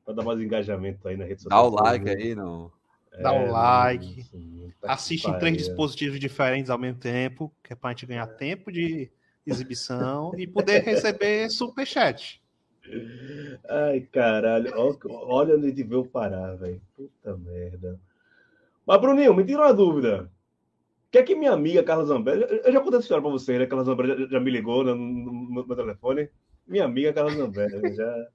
para 0.04 0.14
dar 0.14 0.24
mais 0.24 0.40
engajamento 0.40 1.06
aí 1.06 1.16
na 1.16 1.24
rede 1.24 1.42
social. 1.42 1.70
Dá 1.70 1.82
o 1.82 1.82
like 1.82 2.08
aí, 2.08 2.34
não. 2.34 2.70
É, 3.12 3.22
Dá 3.22 3.32
o 3.32 3.50
like. 3.50 4.22
Sim, 4.24 4.72
tá 4.80 4.92
Assiste 4.92 5.28
em 5.28 5.38
três 5.38 5.56
dispositivos 5.56 6.18
diferentes 6.18 6.70
ao 6.70 6.78
mesmo 6.78 6.98
tempo, 6.98 7.52
que 7.62 7.72
é 7.72 7.76
para 7.76 7.90
a 7.90 7.92
gente 7.92 8.06
ganhar 8.06 8.26
tempo 8.26 8.72
de 8.72 9.10
exibição 9.46 10.32
e 10.38 10.46
poder 10.46 10.82
receber 10.84 11.50
superchat. 11.50 12.42
Ai, 13.68 14.00
caralho. 14.00 14.72
Olha 14.76 15.54
onde 15.54 15.66
a 15.66 15.68
gente 15.68 15.82
veio 15.82 16.04
parar, 16.04 16.54
velho. 16.56 16.80
Puta 16.96 17.36
merda. 17.36 18.00
Mas, 18.86 19.00
Bruninho, 19.00 19.34
me 19.34 19.44
tira 19.44 19.62
uma 19.62 19.74
dúvida 19.74 20.30
que 21.12 21.18
é 21.18 21.22
que 21.22 21.34
minha 21.34 21.52
amiga 21.52 21.82
Carla 21.82 22.06
Zambelli, 22.06 22.46
eu 22.64 22.72
já 22.72 22.80
contei 22.80 22.96
essa 22.96 23.04
história 23.04 23.22
para 23.22 23.30
você, 23.30 23.58
né? 23.58 23.66
Carla 23.66 23.84
Zambelli 23.84 24.22
já, 24.22 24.30
já 24.30 24.40
me 24.40 24.50
ligou 24.50 24.82
no, 24.82 24.94
no, 24.96 25.66
meu 25.66 25.76
telefone. 25.76 26.30
Minha 26.66 26.86
amiga 26.86 27.12
Carla 27.12 27.30
Zambelli 27.32 27.94
já. 27.94 28.28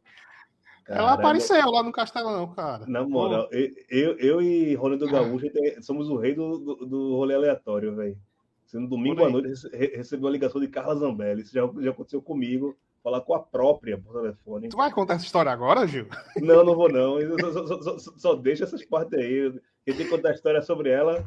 Ela 0.88 1.14
apareceu 1.14 1.70
lá 1.70 1.84
no 1.84 1.92
Castelão, 1.92 2.48
cara. 2.54 2.86
Na 2.88 3.04
moral, 3.04 3.50
eu, 3.52 4.18
eu 4.18 4.42
e 4.42 4.74
Rony 4.76 4.98
do 4.98 5.10
Gaúcho 5.10 5.48
somos 5.82 6.10
o 6.10 6.18
rei 6.18 6.34
do, 6.34 6.58
do, 6.58 6.86
do 6.86 7.16
rolê 7.16 7.36
aleatório, 7.36 7.96
velho. 7.96 8.18
Sendo 8.66 8.88
domingo 8.88 9.24
à 9.24 9.30
noite, 9.30 9.50
recebi 9.74 10.24
uma 10.24 10.30
ligação 10.30 10.60
de 10.60 10.68
Carla 10.68 10.96
Zambelli. 10.96 11.42
Isso 11.42 11.54
já, 11.54 11.62
já 11.80 11.92
aconteceu 11.92 12.22
comigo. 12.22 12.76
Falar 13.04 13.22
com 13.22 13.34
a 13.34 13.40
própria 13.40 13.98
por 13.98 14.22
telefone. 14.22 14.68
Tu 14.68 14.76
vai 14.76 14.92
contar 14.92 15.14
essa 15.14 15.24
história 15.24 15.50
agora, 15.50 15.88
Gil? 15.88 16.08
Não, 16.42 16.66
não 16.66 16.76
vou, 16.76 16.92
não. 16.92 17.18
Só, 17.40 17.68
só, 17.68 17.82
só, 18.00 18.14
só 18.18 18.36
deixa 18.36 18.66
essas 18.66 18.84
partes 18.84 19.18
aí. 19.18 19.34
Eu 19.34 19.62
tenho 19.86 19.98
que 19.98 20.10
contar 20.10 20.30
a 20.30 20.34
história 20.34 20.62
sobre 20.62 20.90
ela. 20.90 21.24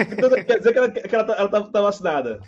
Então, 0.00 0.30
quer 0.30 0.58
dizer 0.58 0.72
que 0.72 0.78
ela, 0.78 0.90
que 0.90 1.14
ela, 1.14 1.24
tá, 1.24 1.34
ela 1.34 1.48
tá, 1.48 1.62
tá 1.64 1.82
vacinada. 1.82 2.40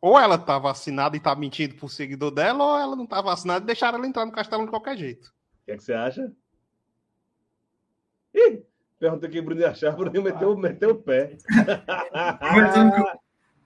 Ou 0.00 0.18
ela 0.18 0.38
tá 0.38 0.58
vacinada 0.58 1.16
e 1.16 1.20
tá 1.20 1.34
mentindo 1.34 1.74
pro 1.76 1.88
seguidor 1.88 2.30
dela, 2.30 2.64
ou 2.64 2.78
ela 2.78 2.96
não 2.96 3.06
tá 3.06 3.20
vacinada 3.20 3.64
e 3.64 3.66
deixaram 3.66 3.98
ela 3.98 4.06
entrar 4.06 4.26
no 4.26 4.32
castelo 4.32 4.64
de 4.64 4.70
qualquer 4.70 4.96
jeito. 4.96 5.28
O 5.28 5.64
que, 5.66 5.72
é 5.72 5.76
que 5.76 5.82
você 5.82 5.92
acha? 5.92 6.32
Ih, 8.34 8.62
perguntei 8.98 9.28
o 9.28 9.32
que 9.32 9.38
o 9.38 9.42
Bruno 9.42 9.60
ia 9.60 9.70
achar, 9.70 9.92
o 9.92 9.96
Bruno 9.96 10.22
meteu, 10.22 10.56
meteu 10.56 10.90
o 10.90 10.94
pé. 10.96 11.36
aproveitando, 12.12 12.94
que, 12.94 13.00
o, 13.00 13.06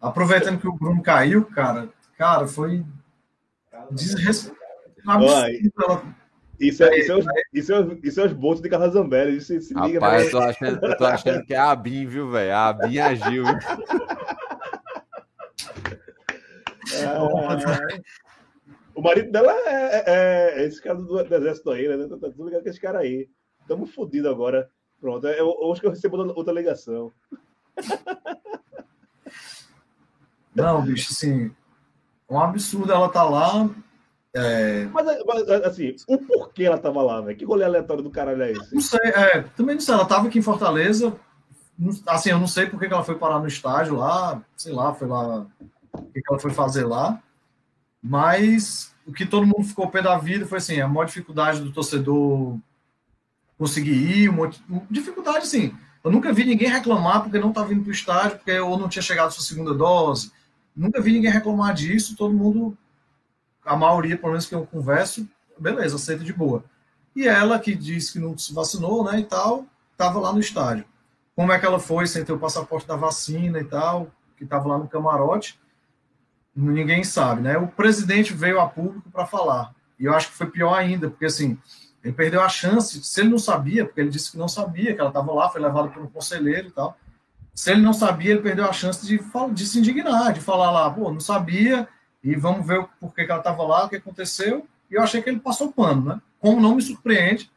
aproveitando 0.00 0.61
que 0.61 0.68
o 0.68 0.72
Bruno 0.72 1.02
caiu, 1.02 1.44
cara, 1.46 1.88
cara, 2.18 2.46
foi 2.46 2.84
desrespeito. 3.90 4.57
Isso 6.59 6.82
é, 6.82 6.98
isso, 6.98 7.12
é 7.12 7.16
os, 7.16 7.26
isso, 7.52 7.72
é 7.72 7.80
os, 7.80 7.98
isso 8.02 8.20
é 8.20 8.24
os 8.24 8.32
bolsos 8.32 8.62
de 8.62 8.68
Carla 8.68 8.88
Zambelli. 8.88 9.36
Isso, 9.36 9.61
se 9.61 9.74
liga, 9.74 10.00
Rapaz, 10.00 10.24
eu 10.24 10.30
tô, 10.30 10.38
achando, 10.38 10.86
eu 10.86 10.96
tô 10.96 11.04
achando 11.04 11.44
que 11.44 11.54
é 11.54 11.59
a 11.59 11.70
Abin, 11.70 12.07
viu, 12.07 12.30
velho? 12.30 12.54
A 12.54 12.68
Abin 12.68 12.98
agiu. 12.98 13.44
Ah, 13.46 14.26
o 18.94 19.03
marido 19.03 19.30
dela 19.30 19.53
é, 19.53 19.70
é, 19.70 20.62
é, 20.62 20.66
esse 20.66 20.82
cara 20.82 20.97
do, 20.97 21.07
do 21.07 21.34
exército 21.34 21.70
aí, 21.70 21.88
né? 21.88 22.07
Tá, 22.09 22.16
tá 22.16 22.30
tudo 22.30 22.44
ligado 22.44 22.62
com 22.62 22.68
esse 22.68 22.80
cara 22.80 23.01
aí. 23.01 23.28
Estamos 23.61 23.94
fodidos 23.94 24.30
agora. 24.30 24.70
Pronto, 25.01 25.26
eu, 25.26 25.59
eu, 25.61 25.72
acho 25.72 25.80
que 25.80 25.86
eu 25.86 25.90
recebo 25.90 26.16
outra 26.16 26.53
ligação. 26.53 27.12
Não, 30.55 30.80
bicho, 30.82 31.12
assim, 31.12 31.51
um 32.30 32.40
absurdo 32.40 32.90
ela 32.90 33.11
tá 33.11 33.22
lá 33.22 33.68
é... 34.36 34.84
Mas, 34.92 35.07
mas, 35.24 35.49
assim, 35.64 35.97
o 36.07 36.18
porquê 36.18 36.64
ela 36.64 36.76
tava 36.76 37.03
lá, 37.03 37.22
velho? 37.22 37.38
Que 37.38 37.44
rolê 37.47 37.64
aleatório 37.64 38.03
do 38.03 38.11
caralho 38.11 38.42
é 38.42 38.53
esse? 38.53 38.74
Não 38.74 38.82
sei, 38.82 39.01
é, 39.01 39.42
também 39.57 39.76
não 39.76 39.80
sei. 39.80 39.94
Ela 39.94 40.05
tava 40.05 40.28
aqui 40.28 40.38
em 40.38 40.42
Fortaleza. 40.42 41.14
Assim, 42.07 42.30
eu 42.30 42.38
não 42.38 42.47
sei 42.47 42.66
porque 42.66 42.86
que 42.86 42.92
ela 42.92 43.03
foi 43.03 43.14
parar 43.14 43.38
no 43.38 43.49
estádio 43.49 43.97
lá, 43.97 44.42
sei 44.55 44.74
lá, 44.74 44.92
foi 44.92 45.09
lá. 45.09 45.47
O 46.01 46.12
que, 46.12 46.22
ela 46.28 46.38
foi 46.38 46.51
fazer 46.51 46.84
lá. 46.84 47.22
Mas 48.03 48.94
o 49.07 49.12
que 49.12 49.26
todo 49.26 49.47
mundo 49.47 49.64
ficou 49.64 49.90
pé 49.90 50.03
da 50.03 50.16
vida 50.18 50.47
foi 50.47 50.59
assim: 50.59 50.80
a 50.80 50.88
maior 50.88 51.07
dificuldade 51.07 51.61
do 51.61 51.72
torcedor 51.72 52.59
conseguir 53.59 53.92
ir, 53.92 54.28
uma 54.28 54.51
dificuldade, 54.90 55.47
sim. 55.47 55.74
Eu 56.05 56.11
nunca 56.11 56.32
vi 56.32 56.44
ninguém 56.44 56.68
reclamar 56.68 57.22
porque 57.22 57.38
não 57.38 57.49
estava 57.49 57.68
vindo 57.68 57.82
para 57.82 57.90
o 57.90 57.92
estádio, 57.92 58.36
porque 58.36 58.59
ou 58.61 58.78
não 58.78 58.88
tinha 58.88 59.03
chegado 59.03 59.32
sua 59.32 59.42
segunda 59.42 59.74
dose. 59.74 60.30
Nunca 60.74 61.01
vi 61.01 61.12
ninguém 61.12 61.30
reclamar 61.30 61.74
disso, 61.74 62.14
todo 62.16 62.34
mundo 62.34 62.76
a 63.64 63.76
maioria, 63.76 64.16
pelo 64.16 64.30
menos 64.30 64.47
que 64.47 64.55
eu 64.55 64.64
converso, 64.64 65.28
beleza, 65.59 65.97
aceita 65.97 66.22
de 66.22 66.32
boa. 66.32 66.64
E 67.14 67.26
ela, 67.26 67.59
que 67.59 67.74
disse 67.74 68.12
que 68.12 68.18
não 68.20 68.38
se 68.38 68.55
vacinou, 68.55 69.03
né, 69.05 69.18
e 69.18 69.24
tal, 69.24 69.66
estava 69.90 70.20
lá 70.20 70.32
no 70.32 70.38
estádio. 70.38 70.84
Como 71.34 71.51
é 71.53 71.59
que 71.59 71.66
ela 71.66 71.80
foi 71.80 72.07
sem 72.07 72.24
ter 72.24 72.32
o 72.32 72.38
passaporte 72.38 72.86
da 72.86 72.94
vacina 72.94 73.59
e 73.59 73.64
tal, 73.64 74.11
que 74.36 74.44
estava 74.44 74.68
lá 74.68 74.78
no 74.78 74.86
camarote, 74.86 75.59
ninguém 76.57 77.04
sabe, 77.04 77.42
né? 77.42 77.59
O 77.59 77.68
presidente 77.68 78.32
veio 78.32 78.59
a 78.61 78.66
público 78.66 79.11
para 79.11 79.26
falar. 79.26 79.74
E 79.98 80.07
eu 80.07 80.14
acho 80.14 80.28
que 80.28 80.36
foi 80.36 80.46
pior 80.46 80.74
ainda, 80.74 81.11
porque 81.11 81.26
assim, 81.26 81.59
ele 82.02 82.14
perdeu 82.14 82.40
a 82.40 82.48
chance, 82.48 83.02
se 83.02 83.20
ele 83.20 83.30
não 83.30 83.38
sabia, 83.38 83.84
porque 83.84 84.00
ele 84.00 84.11
disse 84.11 84.32
que 84.32 84.38
não 84.38 84.48
sabia, 84.48 84.94
que 84.94 85.00
ela 85.00 85.11
estava 85.11 85.32
lá, 85.32 85.48
foi 85.48 85.61
levado 85.61 85.90
por 85.90 86.02
um 86.02 86.07
conselheiro 86.07 86.68
e 86.68 86.70
tal. 86.70 86.96
Se 87.54 87.70
ele 87.70 87.80
não 87.80 87.92
sabia, 87.92 88.32
ele 88.32 88.42
perdeu 88.42 88.64
a 88.64 88.72
chance 88.72 89.07
de, 89.07 89.20
de 89.52 89.66
se 89.66 89.78
indignar, 89.78 90.32
de 90.32 90.40
falar 90.40 90.70
lá, 90.70 90.90
pô, 90.90 91.11
não 91.11 91.20
sabia, 91.20 91.88
e 92.22 92.34
vamos 92.34 92.66
ver 92.66 92.86
por 93.00 93.14
que, 93.14 93.22
ela 93.22 93.38
estava 93.38 93.62
lá, 93.62 93.84
o 93.84 93.88
que 93.88 93.96
aconteceu. 93.96 94.66
E 94.90 94.94
eu 94.94 95.02
achei 95.02 95.22
que 95.22 95.28
ele 95.28 95.40
passou 95.40 95.72
pano, 95.72 96.04
né? 96.04 96.20
Como 96.38 96.61
não 96.61 96.76
me 96.76 96.82
surpreende, 96.82 97.50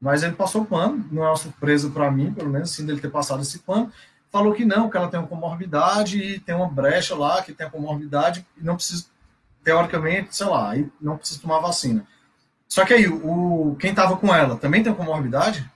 mas 0.00 0.22
ele 0.22 0.34
passou 0.34 0.64
pano, 0.64 1.06
não 1.10 1.24
é 1.24 1.28
uma 1.28 1.36
surpresa 1.36 1.88
para 1.90 2.10
mim, 2.10 2.32
pelo 2.32 2.50
menos, 2.50 2.72
assim, 2.72 2.84
dele 2.84 3.00
ter 3.00 3.10
passado 3.10 3.42
esse 3.42 3.60
pano. 3.60 3.92
Falou 4.30 4.52
que 4.52 4.64
não, 4.64 4.90
que 4.90 4.96
ela 4.96 5.08
tem 5.08 5.18
uma 5.18 5.28
comorbidade 5.28 6.18
e 6.18 6.40
tem 6.40 6.54
uma 6.54 6.68
brecha 6.68 7.14
lá, 7.14 7.42
que 7.42 7.52
tem 7.52 7.66
a 7.66 7.70
comorbidade 7.70 8.46
e 8.56 8.62
não 8.62 8.76
precisa, 8.76 9.06
teoricamente, 9.64 10.36
sei 10.36 10.46
lá, 10.46 10.76
e 10.76 10.90
não 11.00 11.16
precisa 11.16 11.40
tomar 11.40 11.60
vacina. 11.60 12.06
Só 12.68 12.84
que 12.84 12.92
aí, 12.92 13.08
o, 13.08 13.76
quem 13.80 13.90
estava 13.90 14.16
com 14.16 14.34
ela 14.34 14.56
também 14.56 14.82
tem 14.82 14.94
comorbidade? 14.94 15.68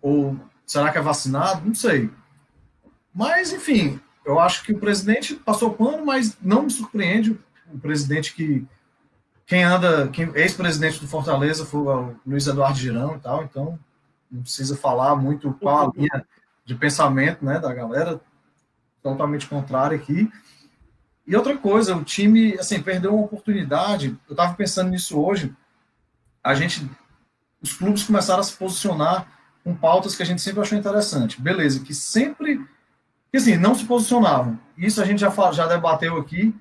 Ou 0.00 0.36
será 0.64 0.92
que 0.92 0.98
é 0.98 1.02
vacinado? 1.02 1.66
Não 1.66 1.74
sei. 1.74 2.10
Mas, 3.12 3.52
enfim, 3.52 4.00
eu 4.24 4.38
acho 4.38 4.62
que 4.62 4.72
o 4.72 4.78
presidente 4.78 5.34
passou 5.34 5.74
pano, 5.74 6.06
mas 6.06 6.36
não 6.40 6.62
me 6.62 6.70
surpreende 6.70 7.36
o 7.72 7.78
presidente 7.78 8.32
que 8.32 8.64
quem 9.44 9.64
anda, 9.64 10.06
quem 10.08 10.30
ex-presidente 10.36 11.00
do 11.00 11.08
Fortaleza 11.08 11.66
foi 11.66 11.80
o 11.80 12.14
Luiz 12.24 12.46
Eduardo 12.46 12.78
Girão 12.78 13.16
e 13.16 13.18
tal, 13.18 13.42
então 13.42 13.76
não 14.30 14.42
precisa 14.42 14.76
falar 14.76 15.16
muito 15.16 15.52
qual 15.54 15.88
a 15.88 15.92
linha 15.96 16.24
de 16.64 16.74
pensamento, 16.74 17.44
né, 17.44 17.58
da 17.58 17.72
galera, 17.72 18.20
totalmente 19.02 19.46
contrária 19.46 19.96
aqui. 19.96 20.30
E 21.26 21.36
outra 21.36 21.56
coisa, 21.56 21.96
o 21.96 22.04
time, 22.04 22.54
assim, 22.58 22.82
perdeu 22.82 23.14
uma 23.14 23.24
oportunidade. 23.24 24.18
Eu 24.28 24.32
estava 24.32 24.54
pensando 24.54 24.90
nisso 24.90 25.20
hoje. 25.20 25.54
A 26.42 26.54
gente, 26.54 26.88
os 27.62 27.72
clubes 27.72 28.04
começaram 28.04 28.40
a 28.40 28.44
se 28.44 28.56
posicionar 28.56 29.26
com 29.62 29.74
pautas 29.74 30.16
que 30.16 30.22
a 30.22 30.26
gente 30.26 30.42
sempre 30.42 30.60
achou 30.60 30.78
interessante. 30.78 31.40
Beleza, 31.40 31.80
que 31.80 31.94
sempre 31.94 32.66
que 33.30 33.36
assim, 33.36 33.56
não 33.56 33.74
se 33.74 33.84
posicionavam. 33.84 34.58
Isso 34.76 35.00
a 35.00 35.04
gente 35.04 35.20
já, 35.20 35.30
já 35.52 35.66
debateu 35.66 36.16
aqui. 36.18 36.54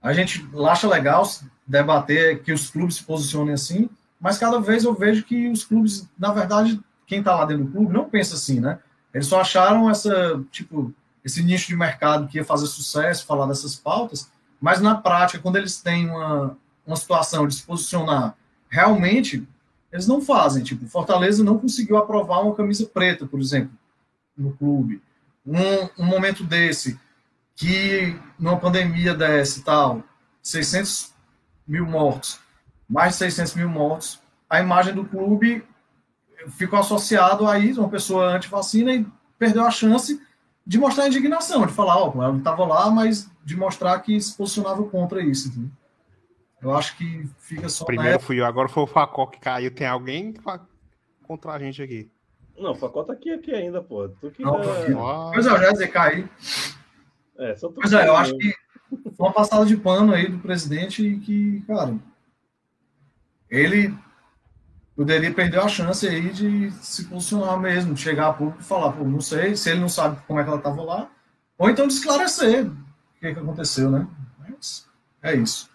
A 0.00 0.12
gente 0.12 0.48
acha 0.66 0.88
legal 0.88 1.28
debater 1.66 2.42
que 2.42 2.52
os 2.52 2.70
clubes 2.70 2.96
se 2.96 3.04
posicionem 3.04 3.52
assim, 3.52 3.90
mas 4.20 4.38
cada 4.38 4.58
vez 4.60 4.84
eu 4.84 4.94
vejo 4.94 5.24
que 5.24 5.48
os 5.48 5.64
clubes, 5.64 6.08
na 6.18 6.32
verdade, 6.32 6.80
quem 7.06 7.18
está 7.18 7.34
lá 7.34 7.44
dentro 7.44 7.64
do 7.64 7.72
clube 7.72 7.92
não 7.92 8.08
pensa 8.08 8.34
assim, 8.34 8.60
né? 8.60 8.78
Eles 9.16 9.26
só 9.26 9.40
acharam 9.40 9.88
essa, 9.88 10.44
tipo, 10.50 10.92
esse 11.24 11.42
nicho 11.42 11.68
de 11.68 11.76
mercado 11.76 12.28
que 12.28 12.38
ia 12.38 12.44
fazer 12.44 12.66
sucesso, 12.66 13.26
falar 13.26 13.46
dessas 13.46 13.74
pautas, 13.74 14.30
mas 14.60 14.80
na 14.80 14.94
prática, 14.94 15.38
quando 15.38 15.56
eles 15.56 15.80
têm 15.80 16.08
uma, 16.08 16.56
uma 16.86 16.96
situação 16.96 17.46
de 17.46 17.54
se 17.54 17.62
posicionar 17.62 18.36
realmente, 18.68 19.46
eles 19.90 20.06
não 20.06 20.20
fazem. 20.20 20.62
Tipo, 20.62 20.86
Fortaleza 20.86 21.42
não 21.42 21.58
conseguiu 21.58 21.96
aprovar 21.96 22.42
uma 22.42 22.54
camisa 22.54 22.84
preta, 22.86 23.26
por 23.26 23.40
exemplo, 23.40 23.72
no 24.36 24.52
clube 24.52 25.00
um, 25.46 26.02
um 26.02 26.04
momento 26.04 26.42
desse, 26.42 26.98
que 27.54 28.18
numa 28.38 28.58
pandemia 28.58 29.14
dessa 29.14 29.60
e 29.60 29.62
tal, 29.62 30.02
600 30.42 31.14
mil 31.66 31.86
mortos, 31.86 32.40
mais 32.88 33.12
de 33.12 33.18
600 33.18 33.54
mil 33.54 33.68
mortos, 33.68 34.20
a 34.50 34.60
imagem 34.60 34.94
do 34.94 35.04
clube 35.04 35.64
ficou 36.50 36.78
associado 36.78 37.46
a 37.46 37.58
isso, 37.58 37.80
uma 37.80 37.88
pessoa 37.88 38.34
anti-vacina 38.34 38.92
e 38.94 39.06
perdeu 39.38 39.64
a 39.64 39.70
chance 39.70 40.20
de 40.66 40.78
mostrar 40.78 41.04
a 41.04 41.08
indignação, 41.08 41.64
de 41.66 41.72
falar, 41.72 41.96
ó, 41.98 42.10
ela 42.14 42.28
não 42.32 42.38
estava 42.38 42.64
lá, 42.64 42.90
mas 42.90 43.30
de 43.44 43.56
mostrar 43.56 43.98
que 44.00 44.20
se 44.20 44.36
posicionava 44.36 44.82
contra 44.84 45.22
isso. 45.22 45.48
Entendeu? 45.48 45.70
Eu 46.62 46.74
acho 46.74 46.96
que 46.96 47.28
fica 47.38 47.68
só. 47.68 47.84
Primeiro 47.84 48.18
fui 48.18 48.40
eu, 48.40 48.46
agora 48.46 48.68
foi 48.68 48.82
o 48.82 48.86
Facó 48.86 49.26
que 49.26 49.38
caiu. 49.38 49.70
Tem 49.70 49.86
alguém 49.86 50.34
contra 51.22 51.52
a 51.52 51.58
gente 51.58 51.80
aqui. 51.82 52.10
Não, 52.58 52.72
o 52.72 52.74
Facó 52.74 53.04
tá 53.04 53.12
aqui, 53.12 53.30
aqui 53.30 53.54
ainda, 53.54 53.82
pô. 53.82 54.08
Tu 54.08 54.30
que 54.30 54.42
Não, 54.42 54.52
tá- 54.52 54.58
porque- 54.60 54.92
Pois 55.34 55.46
é, 55.46 55.50
eu 55.50 55.58
já 55.58 55.64
ia 55.64 55.72
dizer 55.72 55.88
cair. 55.88 56.30
É, 57.38 57.54
só 57.54 57.68
tu 57.68 57.74
Pois 57.74 57.92
é, 57.92 58.08
eu 58.08 58.16
acho 58.16 58.36
que 58.38 58.54
foi 58.88 59.26
uma 59.26 59.32
passada 59.32 59.64
de 59.66 59.76
pano 59.76 60.12
aí 60.14 60.26
do 60.28 60.38
presidente 60.38 61.06
e 61.06 61.20
que, 61.20 61.60
cara, 61.66 61.94
ele 63.50 63.94
poderia 64.96 65.32
perder 65.32 65.60
a 65.60 65.68
chance 65.68 66.06
aí 66.08 66.30
de 66.32 66.70
se 66.72 67.04
posicionar 67.06 67.60
mesmo, 67.60 67.94
de 67.94 68.00
chegar 68.00 68.28
a 68.28 68.32
público 68.32 68.60
e 68.60 68.64
falar, 68.64 68.92
pô, 68.92 69.04
não 69.04 69.20
sei, 69.20 69.54
se 69.54 69.70
ele 69.70 69.80
não 69.80 69.88
sabe 69.88 70.20
como 70.26 70.40
é 70.40 70.42
que 70.42 70.48
ela 70.48 70.58
estava 70.58 70.82
lá, 70.82 71.10
ou 71.58 71.68
então 71.70 71.86
de 71.86 71.94
esclarecer 71.94 72.66
o 72.66 72.74
que, 73.20 73.32
que 73.34 73.38
aconteceu, 73.40 73.90
né? 73.90 74.08
Mas 74.38 74.88
é 75.22 75.34
isso. 75.36 75.70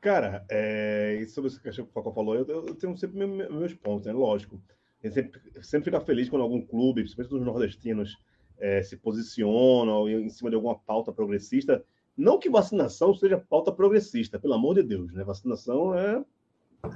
Cara, 0.00 0.44
é, 0.48 1.18
e 1.20 1.26
sobre 1.28 1.50
questão 1.58 1.84
que 1.84 1.90
o 1.90 1.94
Facó 1.94 2.12
falou, 2.12 2.34
eu, 2.34 2.46
eu 2.46 2.74
tenho 2.74 2.96
sempre 2.96 3.18
me- 3.18 3.26
me- 3.26 3.48
meus 3.48 3.74
pontos, 3.74 4.06
né? 4.06 4.12
Lógico. 4.12 4.60
Gente 5.02 5.14
sempre, 5.14 5.40
sempre 5.62 5.84
fica 5.90 6.00
feliz 6.00 6.28
quando 6.28 6.42
algum 6.42 6.60
clube, 6.64 7.02
principalmente 7.02 7.34
os 7.34 7.44
nordestinos, 7.44 8.16
é, 8.58 8.82
se 8.82 8.96
posicionam 8.96 10.08
em 10.08 10.28
cima 10.28 10.50
de 10.50 10.56
alguma 10.56 10.76
pauta 10.78 11.12
progressista. 11.12 11.84
Não 12.16 12.38
que 12.38 12.50
vacinação 12.50 13.14
seja 13.14 13.38
pauta 13.38 13.70
progressista, 13.72 14.38
pelo 14.38 14.54
amor 14.54 14.74
de 14.74 14.82
Deus, 14.82 15.12
né? 15.12 15.22
Vacinação 15.24 15.94
é, 15.96 16.24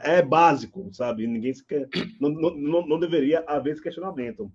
é 0.03 0.23
básico, 0.23 0.89
sabe? 0.93 1.27
Ninguém 1.27 1.53
se 1.53 1.65
quer, 1.65 1.89
não, 2.21 2.31
não, 2.31 2.87
não, 2.87 2.99
deveria 2.99 3.45
haver 3.47 3.73
esse 3.73 3.83
questionamento. 3.83 4.51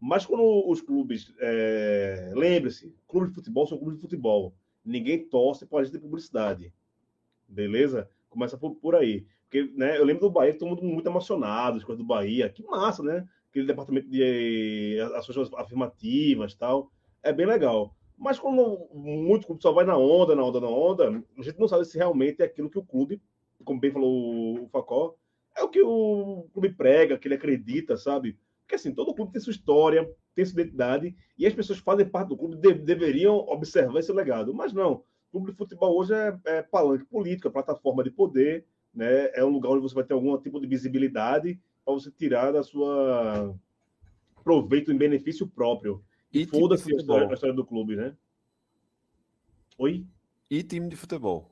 Mas 0.00 0.26
quando 0.26 0.68
os 0.68 0.80
clubes, 0.80 1.32
é, 1.40 2.32
lembre-se, 2.34 2.94
clubes 3.08 3.30
de 3.30 3.34
futebol 3.34 3.66
são 3.66 3.78
clubes 3.78 3.96
de 3.96 4.02
futebol. 4.02 4.54
Ninguém 4.84 5.26
torce 5.26 5.66
para 5.66 5.80
a 5.80 5.84
gente 5.84 5.98
publicidade. 5.98 6.72
Beleza? 7.48 8.08
Começa 8.28 8.58
por, 8.58 8.74
por 8.76 8.94
aí. 8.94 9.26
Porque, 9.44 9.72
né, 9.74 9.96
eu 9.98 10.04
lembro 10.04 10.22
do 10.22 10.30
Bahia, 10.30 10.56
todo 10.56 10.68
mundo 10.68 10.82
muito 10.82 11.08
emocionado, 11.08 11.78
as 11.78 11.84
coisas 11.84 12.02
do 12.02 12.06
Bahia. 12.06 12.48
Que 12.48 12.62
massa, 12.64 13.02
né? 13.02 13.26
Aquele 13.48 13.66
departamento 13.66 14.08
de 14.08 14.98
ações 15.14 15.50
afirmativas 15.54 16.54
tal. 16.54 16.90
É 17.22 17.32
bem 17.32 17.46
legal. 17.46 17.96
Mas 18.18 18.38
quando 18.38 18.88
muito 18.92 19.46
clube 19.46 19.62
só 19.62 19.72
vai 19.72 19.84
na 19.84 19.96
onda, 19.96 20.34
na 20.34 20.44
onda, 20.44 20.60
na 20.60 20.68
onda, 20.68 21.24
a 21.38 21.42
gente 21.42 21.58
não 21.58 21.68
sabe 21.68 21.84
se 21.84 21.98
realmente 21.98 22.40
é 22.40 22.46
aquilo 22.46 22.70
que 22.70 22.78
o 22.78 22.84
clube, 22.84 23.20
como 23.66 23.80
bem 23.80 23.90
falou 23.90 24.62
o 24.64 24.68
Facó, 24.68 25.14
é 25.54 25.62
o 25.62 25.68
que 25.68 25.82
o 25.82 26.46
clube 26.52 26.70
prega, 26.70 27.18
que 27.18 27.28
ele 27.28 27.34
acredita, 27.34 27.96
sabe? 27.96 28.38
Porque 28.62 28.76
assim, 28.76 28.94
todo 28.94 29.14
clube 29.14 29.32
tem 29.32 29.40
sua 29.40 29.50
história, 29.50 30.08
tem 30.34 30.44
sua 30.44 30.60
identidade, 30.62 31.14
e 31.38 31.46
as 31.46 31.52
pessoas 31.52 31.78
que 31.78 31.84
fazem 31.84 32.08
parte 32.08 32.28
do 32.28 32.36
clube 32.36 32.56
de- 32.56 32.74
deveriam 32.74 33.36
observar 33.36 33.98
esse 33.98 34.12
legado. 34.12 34.54
Mas 34.54 34.72
não. 34.72 35.02
O 35.28 35.32
clube 35.32 35.50
de 35.50 35.56
futebol 35.58 35.98
hoje 35.98 36.14
é, 36.14 36.38
é 36.46 36.62
palanque 36.62 37.04
político, 37.04 37.48
é 37.48 37.50
plataforma 37.50 38.02
de 38.02 38.10
poder, 38.10 38.64
né? 38.94 39.30
É 39.34 39.44
um 39.44 39.50
lugar 39.50 39.70
onde 39.70 39.82
você 39.82 39.94
vai 39.94 40.04
ter 40.04 40.14
algum 40.14 40.36
tipo 40.38 40.60
de 40.60 40.66
visibilidade 40.66 41.60
para 41.84 41.94
você 41.94 42.10
tirar 42.10 42.52
da 42.52 42.62
sua 42.62 43.54
proveito 44.44 44.92
em 44.92 44.96
benefício 44.96 45.46
próprio. 45.46 46.02
E 46.32 46.46
Foda-se 46.46 46.92
a 46.94 47.30
a 47.30 47.34
história 47.34 47.54
do 47.54 47.64
clube, 47.64 47.96
né? 47.96 48.14
Oi? 49.78 50.06
E 50.50 50.62
time 50.62 50.88
de 50.88 50.96
futebol. 50.96 51.50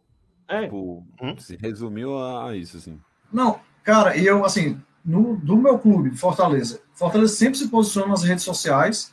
É. 0.49 0.63
Tipo, 0.63 1.05
se 1.39 1.57
resumiu 1.57 2.19
a, 2.19 2.57
isso, 2.57 2.77
assim. 2.77 3.01
Não, 3.33 3.59
cara, 3.83 4.17
e 4.17 4.27
eu, 4.27 4.45
assim, 4.45 4.81
no, 5.05 5.37
do 5.37 5.57
meu 5.57 5.79
clube, 5.79 6.17
Fortaleza, 6.17 6.81
Fortaleza 6.93 7.35
sempre 7.35 7.59
se 7.59 7.69
posiciona 7.69 8.09
nas 8.09 8.23
redes 8.23 8.45
sociais, 8.45 9.13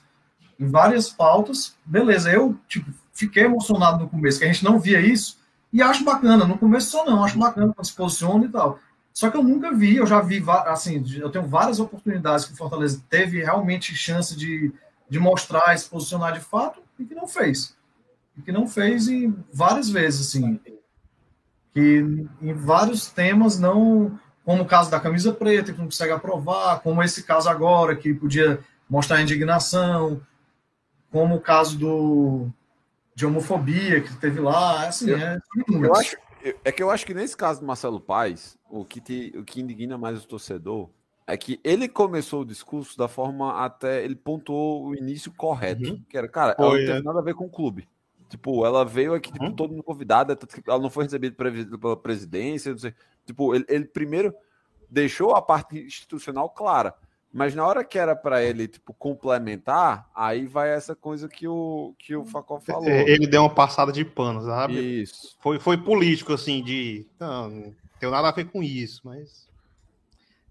em 0.59 0.67
várias 0.67 1.09
pautas. 1.09 1.75
Beleza, 1.85 2.31
eu, 2.31 2.57
tipo, 2.67 2.91
fiquei 3.13 3.43
emocionado 3.43 4.03
no 4.03 4.09
começo, 4.09 4.39
que 4.39 4.45
a 4.45 4.51
gente 4.51 4.63
não 4.63 4.79
via 4.79 5.01
isso, 5.01 5.39
e 5.71 5.81
acho 5.81 6.03
bacana. 6.03 6.45
No 6.45 6.57
começo 6.57 6.91
só 6.91 7.05
não, 7.05 7.23
acho 7.23 7.39
bacana 7.39 7.73
quando 7.73 7.85
se 7.85 7.93
posiciona 7.93 8.45
e 8.45 8.49
tal. 8.49 8.79
Só 9.13 9.29
que 9.29 9.37
eu 9.37 9.43
nunca 9.43 9.73
vi, 9.73 9.97
eu 9.97 10.05
já 10.05 10.21
vi, 10.21 10.43
assim, 10.65 11.03
eu 11.17 11.29
tenho 11.29 11.45
várias 11.45 11.79
oportunidades 11.79 12.45
que 12.45 12.53
o 12.53 12.57
Fortaleza 12.57 13.03
teve 13.09 13.43
realmente 13.43 13.95
chance 13.95 14.35
de, 14.35 14.71
de 15.09 15.19
mostrar 15.19 15.73
e 15.73 15.77
se 15.77 15.89
posicionar 15.89 16.33
de 16.33 16.39
fato, 16.39 16.81
e 16.97 17.05
que 17.05 17.15
não 17.15 17.27
fez. 17.27 17.75
E 18.37 18.41
que 18.41 18.51
não 18.51 18.67
fez 18.67 19.07
e 19.07 19.33
várias 19.51 19.89
vezes, 19.89 20.29
assim 20.29 20.59
que 21.73 22.25
em 22.41 22.53
vários 22.53 23.07
temas 23.07 23.59
não, 23.59 24.19
como 24.43 24.63
o 24.63 24.65
caso 24.65 24.91
da 24.91 24.99
camisa 24.99 25.31
preta, 25.33 25.71
que 25.71 25.77
não 25.79 25.85
consegue 25.85 26.11
aprovar, 26.11 26.81
como 26.81 27.01
esse 27.01 27.23
caso 27.23 27.49
agora, 27.49 27.95
que 27.95 28.13
podia 28.13 28.59
mostrar 28.89 29.21
indignação, 29.21 30.21
como 31.11 31.35
o 31.35 31.41
caso 31.41 31.77
do 31.77 32.49
de 33.13 33.25
homofobia 33.25 34.01
que 34.01 34.15
teve 34.15 34.39
lá, 34.39 34.87
assim, 34.87 35.11
é, 35.11 35.37
Eu 35.69 35.93
acho, 35.93 36.15
eu- 36.41 36.57
é 36.63 36.71
que 36.71 36.81
eu 36.81 36.89
acho 36.89 37.05
que 37.05 37.13
nesse 37.13 37.35
caso 37.35 37.59
do 37.59 37.65
Marcelo 37.65 37.99
Paes, 37.99 38.57
o 38.69 38.85
que, 38.85 39.01
te- 39.01 39.33
o 39.37 39.43
que 39.43 39.61
indigna 39.61 39.97
mais 39.97 40.23
o 40.23 40.27
torcedor 40.27 40.89
é 41.27 41.37
que 41.37 41.59
ele 41.63 41.87
começou 41.87 42.41
o 42.41 42.45
discurso 42.45 42.97
da 42.97 43.07
forma 43.07 43.63
até. 43.63 44.03
Ele 44.03 44.15
pontuou 44.15 44.87
o 44.87 44.95
início 44.95 45.31
correto. 45.33 46.01
Que 46.09 46.17
era, 46.17 46.27
cara, 46.27 46.55
ela 46.57 46.69
Foi, 46.69 46.79
não 46.79 46.85
teve 46.87 46.99
é. 46.99 47.03
nada 47.03 47.19
a 47.19 47.23
ver 47.23 47.35
com 47.35 47.45
o 47.45 47.49
clube. 47.49 47.87
Tipo, 48.31 48.65
ela 48.65 48.85
veio 48.85 49.13
aqui, 49.13 49.29
tipo, 49.29 49.51
todo 49.51 49.71
mundo 49.71 49.83
convidada, 49.83 50.39
ela 50.65 50.79
não 50.79 50.89
foi 50.89 51.03
recebida 51.03 51.35
pela 51.35 51.97
presidência, 51.97 52.71
não 52.71 52.79
sei. 52.79 52.93
Tipo, 53.25 53.53
ele, 53.53 53.65
ele 53.67 53.83
primeiro 53.83 54.33
deixou 54.89 55.35
a 55.35 55.41
parte 55.41 55.77
institucional 55.77 56.49
clara. 56.49 56.95
Mas 57.33 57.53
na 57.53 57.67
hora 57.67 57.83
que 57.83 57.99
era 57.99 58.15
para 58.15 58.41
ele, 58.41 58.69
tipo, 58.69 58.93
complementar, 58.93 60.09
aí 60.15 60.47
vai 60.47 60.69
essa 60.69 60.95
coisa 60.95 61.27
que 61.27 61.45
o, 61.45 61.93
que 61.99 62.15
o 62.15 62.23
Facó 62.23 62.57
falou. 62.61 62.87
É, 62.87 63.01
Ele 63.09 63.27
deu 63.27 63.41
uma 63.41 63.53
passada 63.53 63.91
de 63.91 64.05
pano, 64.05 64.41
sabe? 64.43 65.01
Isso. 65.01 65.35
Foi, 65.41 65.59
foi 65.59 65.77
político, 65.77 66.31
assim, 66.31 66.63
de. 66.63 67.05
Não, 67.19 67.49
não 67.49 67.75
tem 67.99 68.09
nada 68.09 68.29
a 68.29 68.31
ver 68.31 68.45
com 68.45 68.63
isso, 68.63 69.01
mas. 69.03 69.49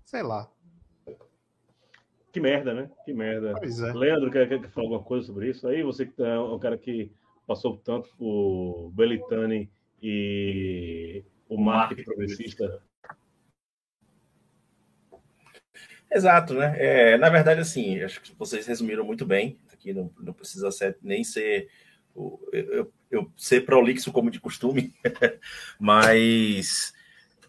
Sei 0.05 0.23
lá. 0.23 0.47
Que 2.31 2.41
merda, 2.41 2.75
né? 2.75 2.91
Que 3.07 3.13
merda. 3.15 3.55
Pois 3.59 3.81
é. 3.81 3.93
Leandro, 3.93 4.31
quer, 4.31 4.47
quer 4.47 4.69
falar 4.69 4.87
alguma 4.87 5.03
coisa 5.03 5.27
sobre 5.27 5.49
isso 5.49 5.67
aí? 5.67 5.83
Você 5.83 6.05
que 6.05 6.23
é 6.23 6.39
um 6.39 6.59
cara 6.59 6.77
que 6.77 7.11
passou 7.51 7.77
tanto 7.79 8.09
por 8.17 8.93
Belitani 8.95 9.69
e 10.01 11.25
o 11.49 11.61
marketing 11.61 12.05
progressista. 12.05 12.81
Exato, 16.13 16.55
né? 16.55 16.77
É, 16.79 17.19
na 17.19 17.29
verdade, 17.29 17.61
assim, 17.61 18.01
acho 18.03 18.21
que 18.21 18.33
vocês 18.39 18.69
resumiram 18.69 19.05
muito 19.05 19.27
bem. 19.27 19.59
Aqui 19.73 19.93
não, 19.93 20.13
não 20.21 20.33
precisa 20.33 20.71
ser, 20.71 20.97
nem 21.03 21.25
ser 21.25 21.69
o- 22.15 22.39
eu, 22.53 22.73
eu- 22.73 22.93
eu 23.11 23.33
ser 23.37 23.63
prolixo 23.65 24.13
como 24.13 24.31
de 24.31 24.39
costume, 24.39 24.95
mas 25.81 26.93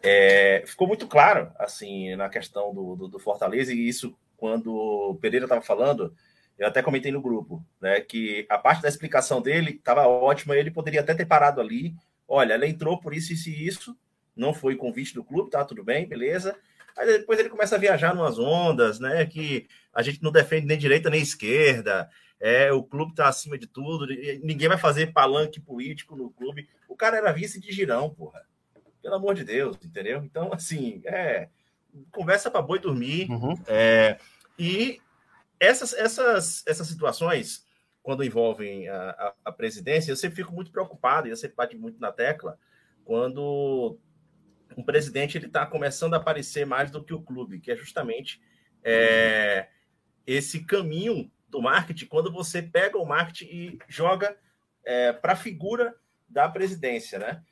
é, 0.01 0.63
ficou 0.65 0.87
muito 0.87 1.05
claro, 1.07 1.51
assim, 1.59 2.15
na 2.15 2.27
questão 2.27 2.73
do, 2.73 2.95
do, 2.95 3.07
do 3.07 3.19
Fortaleza, 3.19 3.71
e 3.71 3.87
isso, 3.87 4.17
quando 4.35 4.73
o 4.73 5.15
Pereira 5.21 5.45
estava 5.45 5.61
falando, 5.61 6.15
eu 6.61 6.67
até 6.67 6.81
comentei 6.81 7.11
no 7.11 7.21
grupo, 7.21 7.65
né, 7.81 7.99
que 8.01 8.45
a 8.49 8.57
parte 8.57 8.81
da 8.81 8.87
explicação 8.87 9.41
dele 9.41 9.71
estava 9.71 10.07
ótima, 10.07 10.55
ele 10.55 10.71
poderia 10.71 11.01
até 11.01 11.13
ter 11.13 11.25
parado 11.25 11.59
ali, 11.59 11.95
olha, 12.27 12.53
ela 12.53 12.67
entrou 12.67 12.99
por 12.99 13.13
isso, 13.13 13.33
isso 13.33 13.49
e 13.49 13.67
isso, 13.67 13.97
não 14.35 14.53
foi 14.53 14.75
convite 14.75 15.13
do 15.13 15.23
clube, 15.23 15.49
tá 15.49 15.65
tudo 15.65 15.83
bem, 15.83 16.07
beleza, 16.07 16.55
Aí 16.97 17.07
depois 17.07 17.39
ele 17.39 17.49
começa 17.49 17.75
a 17.75 17.79
viajar 17.79 18.13
numas 18.13 18.37
ondas, 18.37 18.99
né? 18.99 19.25
Que 19.25 19.67
a 19.93 20.01
gente 20.01 20.21
não 20.21 20.31
defende 20.31 20.67
nem 20.67 20.77
direita 20.77 21.09
nem 21.09 21.21
esquerda. 21.21 22.09
É, 22.39 22.71
o 22.71 22.83
clube 22.83 23.11
está 23.11 23.27
acima 23.27 23.57
de 23.57 23.67
tudo. 23.67 24.11
e 24.11 24.39
Ninguém 24.43 24.67
vai 24.67 24.77
fazer 24.77 25.13
palanque 25.13 25.59
político 25.59 26.15
no 26.15 26.31
clube. 26.31 26.67
O 26.89 26.95
cara 26.95 27.17
era 27.17 27.31
vice 27.31 27.59
de 27.59 27.71
girão, 27.71 28.09
porra. 28.09 28.41
Pelo 29.01 29.15
amor 29.15 29.33
de 29.35 29.43
Deus, 29.43 29.77
entendeu? 29.83 30.23
Então, 30.23 30.51
assim, 30.53 31.01
é. 31.05 31.49
Conversa 32.11 32.49
para 32.49 32.61
boi 32.61 32.79
dormir. 32.79 33.27
É, 33.67 34.17
e 34.57 34.99
essas, 35.61 35.93
essas, 35.93 36.63
essas 36.65 36.87
situações, 36.87 37.63
quando 38.01 38.23
envolvem 38.23 38.89
a, 38.89 39.11
a, 39.11 39.33
a 39.45 39.51
presidência, 39.51 40.11
eu 40.11 40.15
sempre 40.15 40.37
fico 40.37 40.51
muito 40.51 40.71
preocupado, 40.71 41.27
e 41.27 41.29
eu 41.29 41.37
sempre 41.37 41.55
bate 41.55 41.77
muito 41.77 41.99
na 41.99 42.11
tecla, 42.11 42.57
quando 43.05 43.99
um 44.75 44.83
presidente 44.83 45.37
ele 45.37 45.45
está 45.45 45.63
começando 45.65 46.15
a 46.15 46.17
aparecer 46.17 46.65
mais 46.65 46.89
do 46.89 47.03
que 47.03 47.13
o 47.13 47.21
clube, 47.21 47.59
que 47.59 47.71
é 47.71 47.75
justamente 47.75 48.41
é, 48.83 49.67
esse 50.25 50.65
caminho 50.65 51.31
do 51.47 51.61
marketing, 51.61 52.07
quando 52.07 52.31
você 52.31 52.63
pega 52.63 52.97
o 52.97 53.05
marketing 53.05 53.45
e 53.45 53.79
joga 53.87 54.35
é, 54.83 55.13
para 55.13 55.33
a 55.33 55.35
figura 55.35 55.95
da 56.27 56.49
presidência, 56.49 57.19
né? 57.19 57.43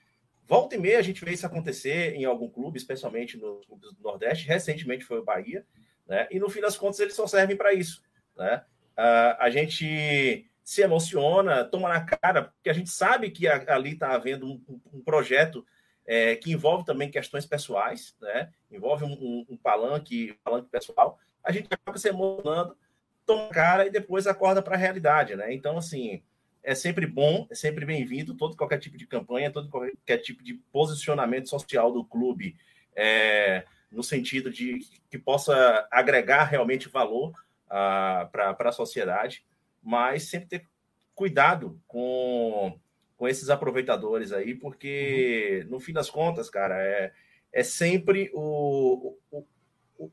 Volta 0.47 0.76
e 0.76 0.80
meia 0.80 0.97
a 0.97 1.03
gente 1.03 1.24
vê 1.24 1.34
isso 1.34 1.45
acontecer 1.45 2.16
em 2.16 2.26
algum 2.26 2.49
clube, 2.49 2.80
especialmente 2.80 3.38
nos 3.38 3.68
clubes 3.68 3.93
do 3.93 4.01
Nordeste. 4.01 4.47
Recentemente 4.47 5.05
foi 5.05 5.20
o 5.20 5.24
Bahia, 5.24 5.64
né? 6.10 6.28
E 6.32 6.39
no 6.39 6.49
fim 6.49 6.60
das 6.60 6.76
contas 6.76 6.99
eles 6.99 7.14
só 7.14 7.28
servem 7.28 7.55
para 7.55 7.74
isso, 7.74 8.03
né? 8.36 8.64
Ah, 8.97 9.38
a 9.39 9.49
gente 9.49 10.45
se 10.62 10.82
emociona, 10.82 11.64
toma 11.64 11.88
na 11.88 12.01
cara, 12.01 12.43
porque 12.43 12.70
a 12.70 12.74
gente 12.74 12.89
sabe 12.89 13.32
que 13.32 13.47
a, 13.47 13.74
ali 13.74 13.93
está 13.93 14.14
havendo 14.14 14.45
um, 14.45 14.62
um, 14.93 15.01
projeto 15.01 15.66
é, 16.05 16.36
que 16.36 16.51
envolve 16.51 16.86
também 16.86 17.10
questões 17.10 17.45
pessoais, 17.45 18.16
né? 18.22 18.51
envolve 18.70 19.03
um, 19.03 19.14
um, 19.14 19.45
um 19.49 19.57
palanque, 19.57 20.38
palanque 20.43 20.70
pessoal. 20.70 21.18
A 21.43 21.51
gente 21.51 21.70
acaba 21.72 21.97
se 21.97 22.10
emocionando, 22.10 22.78
toma 23.26 23.49
cara 23.49 23.88
e 23.88 23.89
depois 23.89 24.28
acorda 24.28 24.62
para 24.62 24.76
a 24.76 24.78
realidade. 24.78 25.36
Né? 25.36 25.53
Então, 25.53 25.78
assim, 25.78 26.22
é 26.62 26.76
sempre 26.76 27.07
bom, 27.07 27.47
é 27.49 27.55
sempre 27.55 27.86
bem-vindo 27.86 28.36
todo 28.36 28.57
qualquer 28.57 28.78
tipo 28.78 28.97
de 28.97 29.07
campanha, 29.07 29.51
todo 29.51 29.70
qualquer 29.70 30.18
tipo 30.18 30.43
de 30.43 30.55
posicionamento 30.72 31.49
social 31.49 31.91
do 31.91 32.03
clube, 32.03 32.55
é, 32.95 33.66
no 33.91 34.03
sentido 34.03 34.51
de 34.51 34.79
que 35.09 35.17
possa 35.17 35.87
agregar 35.91 36.43
realmente 36.43 36.89
valor 36.89 37.31
uh, 37.65 38.29
para 38.31 38.55
a 38.59 38.71
sociedade, 38.71 39.43
mas 39.81 40.23
sempre 40.23 40.47
ter 40.47 40.65
cuidado 41.15 41.81
com, 41.87 42.79
com 43.17 43.27
esses 43.27 43.49
aproveitadores 43.49 44.31
aí, 44.31 44.53
porque 44.55 45.65
no 45.69 45.79
fim 45.79 45.93
das 45.93 46.09
contas, 46.09 46.49
cara, 46.49 46.81
é, 46.81 47.11
é 47.51 47.63
sempre 47.63 48.29
o, 48.33 49.17
o, 49.31 49.45
o 49.97 50.11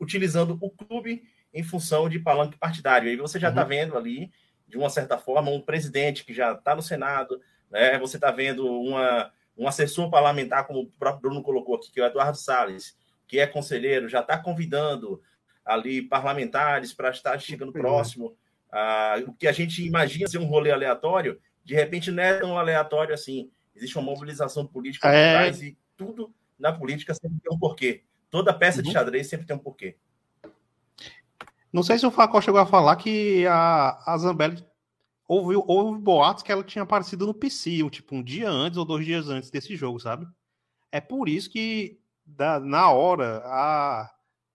utilizando 0.00 0.56
o 0.60 0.70
clube 0.70 1.22
em 1.52 1.62
função 1.62 2.08
de 2.08 2.18
palanque 2.18 2.58
partidário. 2.58 3.08
Aí 3.08 3.16
você 3.16 3.38
já 3.38 3.48
está 3.48 3.62
uhum. 3.62 3.68
vendo 3.68 3.96
ali 3.96 4.30
de 4.66 4.76
uma 4.76 4.90
certa 4.90 5.16
forma, 5.16 5.50
um 5.50 5.60
presidente 5.60 6.24
que 6.24 6.34
já 6.34 6.52
está 6.52 6.76
no 6.76 6.82
Senado, 6.82 7.40
né? 7.70 7.98
Você 7.98 8.16
está 8.16 8.30
vendo 8.30 8.66
uma, 8.66 9.32
um 9.56 9.66
assessor 9.66 10.10
parlamentar, 10.10 10.66
como 10.66 10.80
o 10.80 10.86
próprio 10.86 11.22
Bruno 11.22 11.42
colocou 11.42 11.74
aqui, 11.74 11.90
que 11.90 12.00
é 12.00 12.04
o 12.04 12.06
Eduardo 12.06 12.36
Salles, 12.36 12.96
que 13.28 13.38
é 13.38 13.46
conselheiro, 13.46 14.08
já 14.08 14.20
está 14.20 14.38
convidando 14.38 15.22
ali 15.64 16.00
parlamentares 16.02 16.94
para 16.94 17.10
estar 17.10 17.38
chegando 17.38 17.72
próximo. 17.72 18.34
Ah, 18.72 19.16
o 19.26 19.34
que 19.34 19.46
a 19.46 19.52
gente 19.52 19.86
imagina 19.86 20.26
ser 20.26 20.38
um 20.38 20.46
rolê 20.46 20.70
aleatório, 20.70 21.38
de 21.62 21.74
repente 21.74 22.10
não 22.10 22.22
é 22.22 22.40
tão 22.40 22.58
aleatório 22.58 23.14
assim. 23.14 23.50
Existe 23.76 23.96
uma 23.96 24.04
mobilização 24.04 24.66
política 24.66 25.08
é... 25.08 25.32
por 25.32 25.38
trás 25.38 25.62
e 25.62 25.78
tudo 25.96 26.34
na 26.58 26.72
política 26.72 27.14
sempre 27.14 27.38
tem 27.40 27.54
um 27.54 27.58
porquê. 27.58 28.02
Toda 28.30 28.52
peça 28.52 28.78
uhum. 28.78 28.84
de 28.84 28.92
xadrez 28.92 29.26
sempre 29.28 29.46
tem 29.46 29.54
um 29.54 29.60
porquê. 29.60 29.96
Não 31.72 31.82
sei 31.82 31.98
se 31.98 32.06
o 32.06 32.10
Facó 32.10 32.40
chegou 32.40 32.60
a 32.60 32.66
falar 32.66 32.96
que 32.96 33.46
a, 33.46 34.02
a 34.06 34.18
Zambelli 34.18 34.64
houve, 35.26 35.54
houve 35.66 36.00
boatos 36.00 36.42
que 36.42 36.50
ela 36.50 36.64
tinha 36.64 36.82
aparecido 36.82 37.26
no 37.26 37.34
PC, 37.34 37.88
tipo, 37.90 38.16
um 38.16 38.22
dia 38.22 38.48
antes 38.48 38.78
ou 38.78 38.86
dois 38.86 39.04
dias 39.04 39.28
antes 39.28 39.50
desse 39.50 39.76
jogo, 39.76 40.00
sabe? 40.00 40.26
É 40.90 41.00
por 41.00 41.28
isso 41.28 41.50
que 41.50 42.00
da, 42.28 42.60
na 42.60 42.90
hora 42.90 43.42
a. 43.44 44.10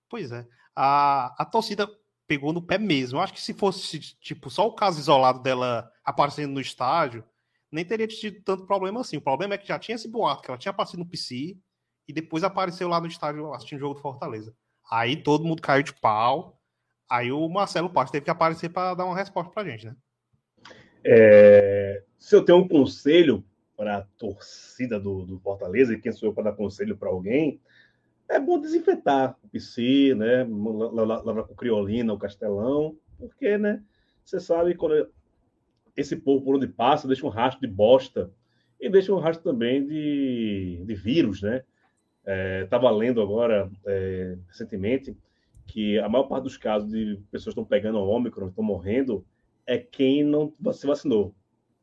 Pois 0.10 0.32
é, 0.32 0.46
a, 0.76 1.34
a 1.42 1.46
torcida 1.46 1.90
pegou 2.28 2.54
no 2.54 2.62
pé 2.62 2.78
mesmo. 2.78 3.18
Eu 3.18 3.22
acho 3.22 3.34
que 3.34 3.42
se 3.42 3.54
fosse, 3.54 4.00
tipo, 4.00 4.50
só 4.50 4.68
o 4.68 4.76
caso 4.76 5.00
isolado 5.00 5.42
dela 5.42 5.92
aparecendo 6.04 6.54
no 6.54 6.62
estádio, 6.62 7.24
nem 7.72 7.84
teria 7.84 8.08
tido 8.08 8.42
tanto 8.44 8.66
problema 8.66 9.02
assim. 9.02 9.18
O 9.18 9.22
problema 9.22 9.56
é 9.56 9.58
que 9.58 9.68
já 9.68 9.80
tinha 9.80 9.96
esse 9.96 10.08
boato, 10.08 10.44
que 10.44 10.50
ela 10.50 10.58
tinha 10.58 10.72
aparecido 10.72 11.00
no 11.00 11.10
PC 11.10 11.58
e 12.08 12.14
depois 12.14 12.44
apareceu 12.44 12.88
lá 12.88 13.00
no 13.00 13.08
estádio 13.08 13.54
assistindo 13.54 13.78
o 13.78 13.82
jogo 13.82 13.96
do 13.96 14.02
Fortaleza. 14.02 14.56
Aí 14.92 15.16
todo 15.16 15.46
mundo 15.46 15.62
caiu 15.62 15.84
de 15.84 15.94
pau. 15.94 16.60
Aí 17.10 17.32
o 17.32 17.48
Marcelo 17.50 17.90
Paz 17.90 18.12
teve 18.12 18.26
que 18.26 18.32
aparecer 18.32 18.70
para 18.70 18.94
dar 18.94 19.06
uma 19.06 19.16
resposta 19.16 19.52
para 19.52 19.64
a 19.64 19.70
gente, 19.70 19.86
né? 19.86 19.96
É, 21.06 22.04
se 22.18 22.36
eu 22.36 22.44
tenho 22.46 22.60
um 22.60 22.68
conselho 22.68 23.44
para 23.76 23.98
a 23.98 24.02
torcida 24.18 25.00
do, 25.00 25.26
do, 25.26 25.40
Fortaleza, 25.40 25.94
e 25.94 26.00
quem 26.00 26.12
sou 26.12 26.30
eu 26.30 26.34
para 26.34 26.46
dar 26.46 26.54
conselho 26.54 26.96
para 26.96 27.10
alguém, 27.10 27.60
é 28.30 28.40
bom 28.40 28.60
desinfetar 28.60 29.38
o 29.44 29.50
PC, 29.50 30.16
né? 30.16 30.46
Lavar 30.48 31.44
com 31.44 31.56
criolina, 31.56 32.14
o 32.14 32.18
castelão, 32.18 32.96
porque, 33.18 33.58
né? 33.58 33.84
Você 34.24 34.40
sabe 34.40 34.76
quando 34.76 35.10
esse 35.96 36.16
povo 36.16 36.44
por 36.44 36.56
onde 36.56 36.68
passa 36.68 37.08
deixa 37.08 37.26
um 37.26 37.30
rastro 37.30 37.68
de 37.68 37.74
bosta 37.74 38.32
e 38.80 38.90
deixa 38.90 39.14
um 39.14 39.20
rastro 39.20 39.52
também 39.52 39.86
de, 39.86 40.84
de 40.86 40.96
vírus, 40.96 41.42
né? 41.42 41.64
Estava 42.64 42.88
é, 42.88 42.92
lendo 42.92 43.22
agora 43.22 43.70
é, 43.86 44.38
recentemente 44.48 45.16
que 45.66 46.00
a 46.00 46.10
maior 46.10 46.24
parte 46.24 46.44
dos 46.44 46.58
casos 46.58 46.90
de 46.90 47.20
pessoas 47.32 47.54
que 47.54 47.62
estão 47.62 47.66
pegando 47.66 47.98
o 47.98 48.08
Ômicron, 48.08 48.48
estão 48.48 48.64
morrendo, 48.64 49.26
é 49.66 49.78
quem 49.78 50.24
não 50.24 50.54
se 50.74 50.86
vacinou. 50.86 51.34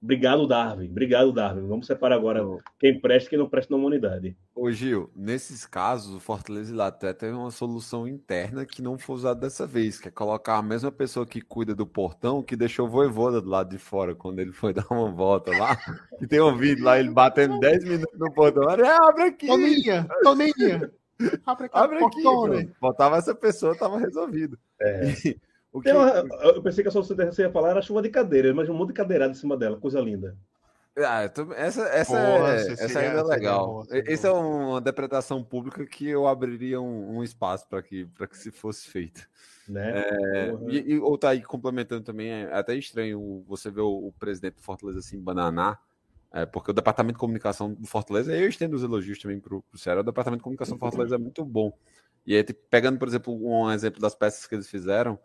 Obrigado, 0.03 0.47
Darwin. 0.47 0.89
Obrigado, 0.89 1.31
Darwin. 1.31 1.69
Vamos 1.69 1.87
separar 1.87 2.17
agora 2.17 2.43
quem 2.79 2.99
presta 2.99 3.27
e 3.27 3.31
quem 3.31 3.39
não 3.39 3.49
presta 3.49 3.75
na 3.75 3.79
humanidade. 3.79 4.35
Ô, 4.55 4.71
Gil, 4.71 5.11
nesses 5.15 5.67
casos, 5.67 6.15
o 6.15 6.21
Fortaleza 6.21 6.73
e 6.73 6.77
Laté 6.77 7.13
teve 7.13 7.35
uma 7.35 7.51
solução 7.51 8.09
interna 8.09 8.65
que 8.65 8.81
não 8.81 8.99
foi 8.99 9.17
usada 9.17 9.41
dessa 9.41 9.67
vez, 9.67 10.01
que 10.01 10.09
é 10.09 10.11
colocar 10.11 10.57
a 10.57 10.63
mesma 10.63 10.91
pessoa 10.91 11.27
que 11.27 11.43
cuida 11.43 11.75
do 11.75 11.87
portão 11.87 12.43
que 12.43 12.57
deixou 12.57 12.87
o 12.87 12.91
voivoda 12.91 13.43
do 13.43 13.51
lado 13.51 13.69
de 13.69 13.79
fora 13.79 14.15
quando 14.15 14.39
ele 14.39 14.53
foi 14.53 14.73
dar 14.75 14.87
uma 14.91 15.11
volta 15.11 15.51
lá. 15.57 15.77
E 16.19 16.27
tem 16.27 16.41
um 16.41 16.57
vídeo 16.57 16.85
lá, 16.85 16.99
ele 16.99 17.11
batendo 17.11 17.61
10 17.61 17.85
minutos 17.85 18.19
no 18.19 18.33
portão. 18.33 18.65
Olha, 18.67 18.97
abre 19.03 19.25
aqui! 19.25 19.47
Toninha! 19.47 20.09
Toninha! 20.23 20.91
Abre 21.45 21.67
aqui, 21.67 21.77
Abre 21.77 21.99
aqui 22.03 22.73
Botava 22.81 23.19
essa 23.19 23.35
pessoa, 23.35 23.77
tava 23.77 23.99
resolvido. 23.99 24.59
É. 24.81 25.15
o 25.73 25.81
que... 25.81 25.93
Uma, 25.93 26.25
eu 26.43 26.63
pensei 26.63 26.83
que 26.83 26.89
a 26.89 26.93
solução 26.93 27.17
que 27.17 27.25
você 27.27 27.43
ia 27.43 27.51
falar 27.51 27.71
era 27.71 27.83
chuva 27.83 28.03
de 28.03 28.09
cadeira, 28.09 28.53
mas 28.55 28.69
um 28.69 28.75
monte 28.75 28.89
de 28.89 28.95
cadeirada 28.95 29.33
em 29.33 29.37
cima 29.37 29.57
dela, 29.57 29.77
coisa 29.77 30.01
linda. 30.01 30.37
Ah, 30.97 31.29
tô... 31.29 31.53
essa, 31.53 31.83
essa, 31.89 32.17
Porra, 32.17 32.55
é, 32.55 32.73
essa 32.73 32.99
ainda 32.99 33.21
é 33.21 33.23
legal. 33.23 33.87
Essa 33.91 34.29
é 34.29 34.33
uma 34.33 34.81
interpretação 34.81 35.43
pública 35.43 35.87
que 35.87 36.09
eu 36.09 36.27
abriria 36.27 36.81
um, 36.81 37.19
um 37.19 37.25
espaço 37.25 37.67
para 37.69 37.81
que, 37.83 38.07
que 38.07 38.37
se 38.37 38.51
fosse 38.51 38.89
feita. 38.89 39.23
Né? 39.69 40.01
É, 40.01 40.53
e, 40.69 40.95
e, 40.95 40.99
ou 40.99 41.17
tá 41.17 41.31
aí 41.31 41.43
complementando 41.43 42.03
também, 42.03 42.31
é 42.31 42.53
até 42.53 42.75
estranho 42.75 43.45
você 43.47 43.71
ver 43.71 43.83
o, 43.83 44.09
o 44.09 44.13
presidente 44.19 44.57
do 44.57 44.63
Fortaleza 44.63 44.99
assim, 44.99 45.21
bananar, 45.21 45.81
é, 46.33 46.45
porque 46.45 46.73
o 46.73 46.75
departamento 46.75 47.15
de 47.15 47.21
comunicação 47.21 47.73
do 47.73 47.87
Fortaleza, 47.87 48.35
eu 48.37 48.49
estendo 48.49 48.75
os 48.75 48.83
elogios 48.83 49.19
também 49.21 49.39
para 49.39 49.55
o 49.55 49.65
Ceará, 49.77 50.01
o 50.01 50.05
departamento 50.05 50.41
de 50.41 50.45
comunicação 50.45 50.77
do 50.77 50.81
Fortaleza 50.81 51.15
é 51.15 51.19
muito 51.19 51.45
bom. 51.45 51.73
E 52.27 52.35
aí, 52.37 52.43
tipo, 52.43 52.61
pegando, 52.69 52.99
por 52.99 53.09
exemplo, 53.09 53.33
um 53.33 53.71
exemplo 53.71 54.01
das 54.01 54.15
peças 54.15 54.47
que 54.47 54.55
eles 54.55 54.69
fizeram, 54.69 55.19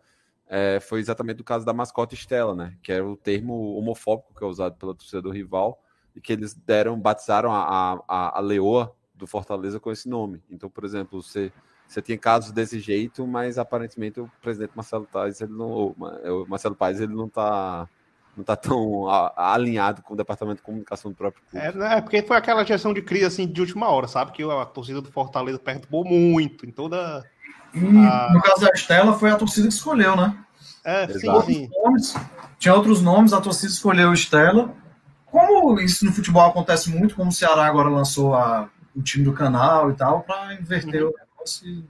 é, 0.48 0.78
foi 0.80 1.00
exatamente 1.00 1.40
o 1.40 1.44
caso 1.44 1.64
da 1.64 1.72
mascote 1.72 2.14
Estela, 2.14 2.54
né? 2.54 2.74
Que 2.82 2.92
era 2.92 3.06
o 3.06 3.16
termo 3.16 3.76
homofóbico 3.76 4.34
que 4.36 4.44
é 4.44 4.46
usado 4.46 4.76
pela 4.76 4.94
torcida 4.94 5.22
do 5.22 5.30
rival, 5.30 5.82
e 6.14 6.20
que 6.20 6.32
eles 6.32 6.54
deram, 6.54 6.98
batizaram 6.98 7.52
a, 7.52 8.00
a, 8.08 8.38
a 8.38 8.40
leoa 8.40 8.94
do 9.14 9.26
Fortaleza 9.26 9.78
com 9.78 9.92
esse 9.92 10.08
nome. 10.08 10.42
Então, 10.50 10.70
por 10.70 10.84
exemplo, 10.84 11.22
você, 11.22 11.52
você 11.86 12.00
tinha 12.00 12.16
casos 12.16 12.52
desse 12.52 12.80
jeito, 12.80 13.26
mas 13.26 13.58
aparentemente 13.58 14.20
o 14.20 14.30
presidente 14.40 14.72
Marcelo 14.74 15.06
Paes, 15.06 15.40
ele 15.40 15.52
não, 15.52 15.94
o 15.98 16.46
Marcelo 16.48 16.74
Paes, 16.74 17.00
ele 17.00 17.14
não 17.14 17.26
está 17.26 17.88
não 18.36 18.42
está 18.42 18.54
tão 18.54 19.08
alinhado 19.34 20.02
com 20.02 20.12
o 20.12 20.16
departamento 20.16 20.58
de 20.58 20.62
comunicação 20.62 21.10
do 21.10 21.16
próprio 21.16 21.42
clube. 21.48 21.66
É, 21.66 21.72
né, 21.72 21.96
é, 21.96 22.00
porque 22.02 22.22
foi 22.22 22.36
aquela 22.36 22.64
gestão 22.64 22.92
de 22.92 23.00
crise 23.00 23.24
assim 23.24 23.46
de 23.46 23.60
última 23.62 23.88
hora, 23.88 24.06
sabe? 24.06 24.32
Que 24.32 24.42
a 24.42 24.66
torcida 24.66 25.00
do 25.00 25.10
Fortaleza 25.10 25.58
perturbou 25.58 26.04
muito 26.04 26.66
em 26.66 26.70
toda. 26.70 27.24
E, 27.76 28.06
a... 28.06 28.32
No 28.32 28.40
caso 28.40 28.62
da 28.62 28.70
Estela, 28.74 29.18
foi 29.18 29.30
a 29.30 29.36
torcida 29.36 29.68
que 29.68 29.74
escolheu, 29.74 30.16
né? 30.16 30.36
É, 30.84 31.06
sim, 31.08 31.42
sim. 31.42 31.70
Nomes, 31.82 32.14
tinha 32.58 32.74
outros 32.74 33.02
nomes, 33.02 33.32
a 33.32 33.40
torcida 33.40 33.72
escolheu 33.72 34.12
Estela. 34.12 34.74
Como 35.26 35.78
isso 35.80 36.04
no 36.04 36.12
futebol 36.12 36.48
acontece 36.48 36.88
muito, 36.90 37.14
como 37.16 37.28
o 37.28 37.32
Ceará 37.32 37.66
agora 37.66 37.88
lançou 37.88 38.34
a, 38.34 38.70
o 38.94 39.02
time 39.02 39.24
do 39.24 39.34
canal 39.34 39.90
e 39.90 39.94
tal, 39.94 40.22
para 40.22 40.54
inverter 40.54 41.02
uhum. 41.02 41.10
o 41.10 41.14
negócio. 41.18 41.84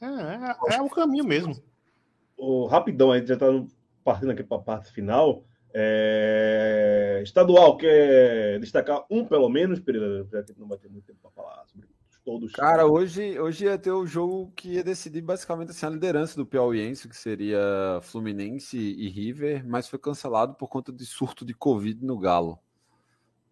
É, 0.00 0.06
é, 0.06 0.76
é, 0.76 0.82
o 0.82 0.88
caminho 0.88 1.24
mesmo. 1.24 1.56
O, 2.36 2.66
rapidão, 2.66 3.10
a 3.10 3.18
gente 3.18 3.28
já 3.28 3.34
está 3.34 3.46
partindo 4.04 4.30
aqui 4.30 4.42
para 4.42 4.58
a 4.58 4.60
parte 4.60 4.92
final. 4.92 5.42
É... 5.74 7.20
Estadual, 7.22 7.76
quer 7.78 8.60
destacar 8.60 9.04
um 9.10 9.24
pelo 9.24 9.48
menos, 9.48 9.80
Pereira? 9.80 10.26
Já 10.30 10.42
que 10.42 10.60
não 10.60 10.68
vai 10.68 10.76
ter 10.76 10.88
muito 10.88 11.06
tempo 11.06 11.18
para 11.22 11.30
falar 11.30 11.64
sobre 11.66 11.88
todos. 12.24 12.52
Cara, 12.52 12.86
hoje, 12.86 13.38
hoje 13.38 13.64
ia 13.64 13.78
ter 13.78 13.92
o 13.92 14.06
jogo 14.06 14.52
que 14.56 14.74
ia 14.74 14.84
decidir 14.84 15.22
basicamente 15.22 15.70
assim, 15.70 15.86
a 15.86 15.90
liderança 15.90 16.36
do 16.36 16.46
Piauiense, 16.46 17.08
que 17.08 17.16
seria 17.16 17.60
Fluminense 18.02 18.76
e 18.76 19.08
River, 19.08 19.66
mas 19.66 19.88
foi 19.88 19.98
cancelado 19.98 20.54
por 20.54 20.68
conta 20.68 20.92
de 20.92 21.04
surto 21.04 21.44
de 21.44 21.54
Covid 21.54 22.04
no 22.04 22.18
Galo. 22.18 22.58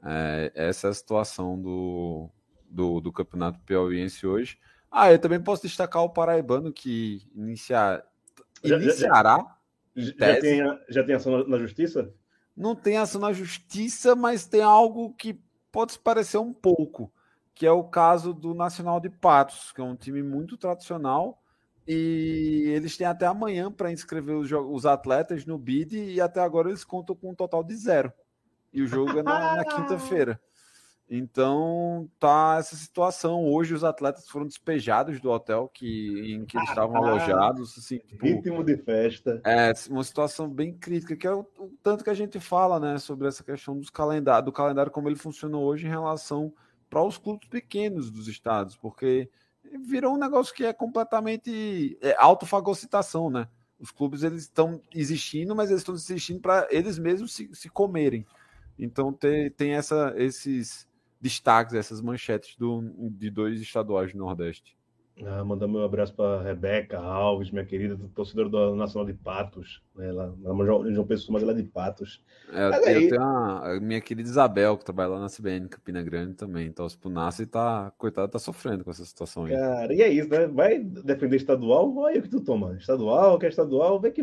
É, 0.02 0.52
essa 0.54 0.88
é 0.88 0.90
a 0.90 0.94
situação 0.94 1.60
do, 1.60 2.30
do, 2.68 3.00
do 3.00 3.12
Campeonato 3.12 3.60
Piauiense 3.60 4.26
hoje. 4.26 4.58
Ah, 4.90 5.12
eu 5.12 5.18
também 5.18 5.40
posso 5.40 5.62
destacar 5.62 6.02
o 6.02 6.10
Paraibano, 6.10 6.72
que 6.72 7.22
inicia, 7.34 8.02
iniciará. 8.64 9.36
Já, 9.94 10.14
já 10.16 10.34
já 10.34 10.40
tem, 10.40 10.60
já 10.88 11.04
tem 11.04 11.14
ação 11.14 11.46
na 11.46 11.58
justiça? 11.58 12.12
Não 12.56 12.74
tem 12.74 12.96
ação 12.96 13.20
na 13.20 13.32
justiça, 13.32 14.16
mas 14.16 14.46
tem 14.46 14.62
algo 14.62 15.14
que 15.14 15.40
pode 15.70 15.92
se 15.92 15.98
parecer 15.98 16.38
um 16.38 16.52
pouco, 16.52 17.12
que 17.54 17.66
é 17.66 17.72
o 17.72 17.84
caso 17.84 18.32
do 18.32 18.54
Nacional 18.54 19.00
de 19.00 19.10
Patos, 19.10 19.72
que 19.72 19.80
é 19.80 19.84
um 19.84 19.96
time 19.96 20.22
muito 20.22 20.56
tradicional 20.56 21.40
e 21.92 22.66
eles 22.68 22.96
têm 22.96 23.06
até 23.06 23.26
amanhã 23.26 23.70
para 23.70 23.90
inscrever 23.90 24.36
os, 24.36 24.50
os, 24.52 24.86
atletas 24.86 25.44
no 25.44 25.58
BID 25.58 26.12
e 26.12 26.20
até 26.20 26.40
agora 26.40 26.68
eles 26.68 26.84
contam 26.84 27.16
com 27.16 27.30
um 27.30 27.34
total 27.34 27.64
de 27.64 27.74
zero. 27.74 28.12
E 28.72 28.80
o 28.80 28.86
jogo 28.86 29.18
é 29.18 29.22
na, 29.24 29.56
na 29.56 29.64
quinta-feira. 29.64 30.40
Então 31.08 32.08
tá 32.20 32.58
essa 32.60 32.76
situação. 32.76 33.44
Hoje 33.44 33.74
os 33.74 33.82
atletas 33.82 34.28
foram 34.28 34.46
despejados 34.46 35.20
do 35.20 35.30
hotel 35.30 35.68
que, 35.74 36.32
em 36.32 36.44
que 36.44 36.56
eles 36.56 36.68
estavam 36.68 36.96
alojados. 36.96 37.76
Assim, 37.76 37.98
tipo, 37.98 38.24
Ritmo 38.24 38.62
de 38.62 38.76
festa. 38.76 39.42
é 39.44 39.72
uma 39.88 40.04
situação 40.04 40.48
bem 40.48 40.72
crítica, 40.72 41.16
que 41.16 41.26
é 41.26 41.32
o, 41.32 41.40
o 41.58 41.72
tanto 41.82 42.04
que 42.04 42.10
a 42.10 42.14
gente 42.14 42.38
fala, 42.38 42.78
né, 42.78 42.98
sobre 42.98 43.26
essa 43.26 43.42
questão 43.42 43.76
dos 43.76 43.90
calendário, 43.90 44.44
do 44.44 44.52
calendário 44.52 44.92
como 44.92 45.08
ele 45.08 45.16
funciona 45.16 45.58
hoje 45.58 45.86
em 45.86 45.90
relação 45.90 46.52
para 46.90 47.02
os 47.04 47.16
clubes 47.16 47.48
pequenos 47.48 48.10
dos 48.10 48.26
estados, 48.26 48.76
porque 48.76 49.30
virou 49.86 50.14
um 50.14 50.18
negócio 50.18 50.52
que 50.52 50.64
é 50.64 50.72
completamente 50.72 51.96
é, 52.02 52.14
autofagocitação, 52.18 53.30
né? 53.30 53.48
Os 53.78 53.90
clubes 53.90 54.24
eles 54.24 54.42
estão 54.42 54.82
existindo, 54.92 55.54
mas 55.54 55.70
eles 55.70 55.80
estão 55.80 55.94
existindo 55.94 56.40
para 56.40 56.66
eles 56.70 56.98
mesmos 56.98 57.32
se, 57.32 57.48
se 57.54 57.70
comerem. 57.70 58.26
Então 58.78 59.12
tem, 59.12 59.50
tem 59.50 59.72
essa, 59.72 60.12
esses 60.16 60.86
destaques, 61.20 61.74
essas 61.74 62.00
manchetes 62.00 62.56
do, 62.56 62.82
de 63.10 63.30
dois 63.30 63.60
estaduais 63.60 64.12
do 64.12 64.18
Nordeste. 64.18 64.76
Ah, 65.26 65.44
mandar 65.44 65.68
meu 65.68 65.84
abraço 65.84 66.14
para 66.14 66.42
Rebeca 66.42 66.98
Alves, 66.98 67.50
minha 67.50 67.64
querida 67.64 67.98
torcedora 68.14 68.48
do 68.48 68.74
Nacional 68.74 69.06
de 69.06 69.12
Patos. 69.12 69.82
Né? 69.94 70.08
Ela, 70.08 70.34
ela 70.44 70.88
em 70.88 70.94
João 70.94 71.06
Pessoa, 71.06 71.34
mas 71.34 71.42
ela 71.42 71.52
é 71.52 71.56
de 71.56 71.64
Patos. 71.64 72.22
É, 72.52 72.68
eu 72.68 72.96
aí- 72.96 73.08
tenho 73.08 73.22
a, 73.22 73.78
minha 73.80 74.00
querida 74.00 74.28
Isabel, 74.28 74.78
que 74.78 74.84
trabalha 74.84 75.10
lá 75.10 75.20
na 75.20 75.28
CBN 75.28 75.68
Campina 75.68 76.02
Grande 76.02 76.34
também. 76.34 76.72
Torce 76.72 76.96
pro 76.96 77.10
Nasce 77.10 77.42
e 77.42 77.46
tá, 77.46 77.92
coitada, 77.98 78.28
tá 78.28 78.38
sofrendo 78.38 78.84
com 78.84 78.90
essa 78.90 79.04
situação 79.04 79.44
aí. 79.44 79.52
Cara, 79.52 79.92
e 79.92 80.00
é 80.00 80.08
isso, 80.08 80.28
né? 80.28 80.46
Vai 80.46 80.78
defender 80.78 81.36
estadual? 81.36 81.94
Olha 81.96 82.18
o 82.18 82.22
que 82.22 82.28
tu 82.28 82.40
toma. 82.40 82.74
Estadual, 82.76 83.38
quer 83.38 83.50
estadual? 83.50 84.00
Vê 84.00 84.10
que 84.10 84.22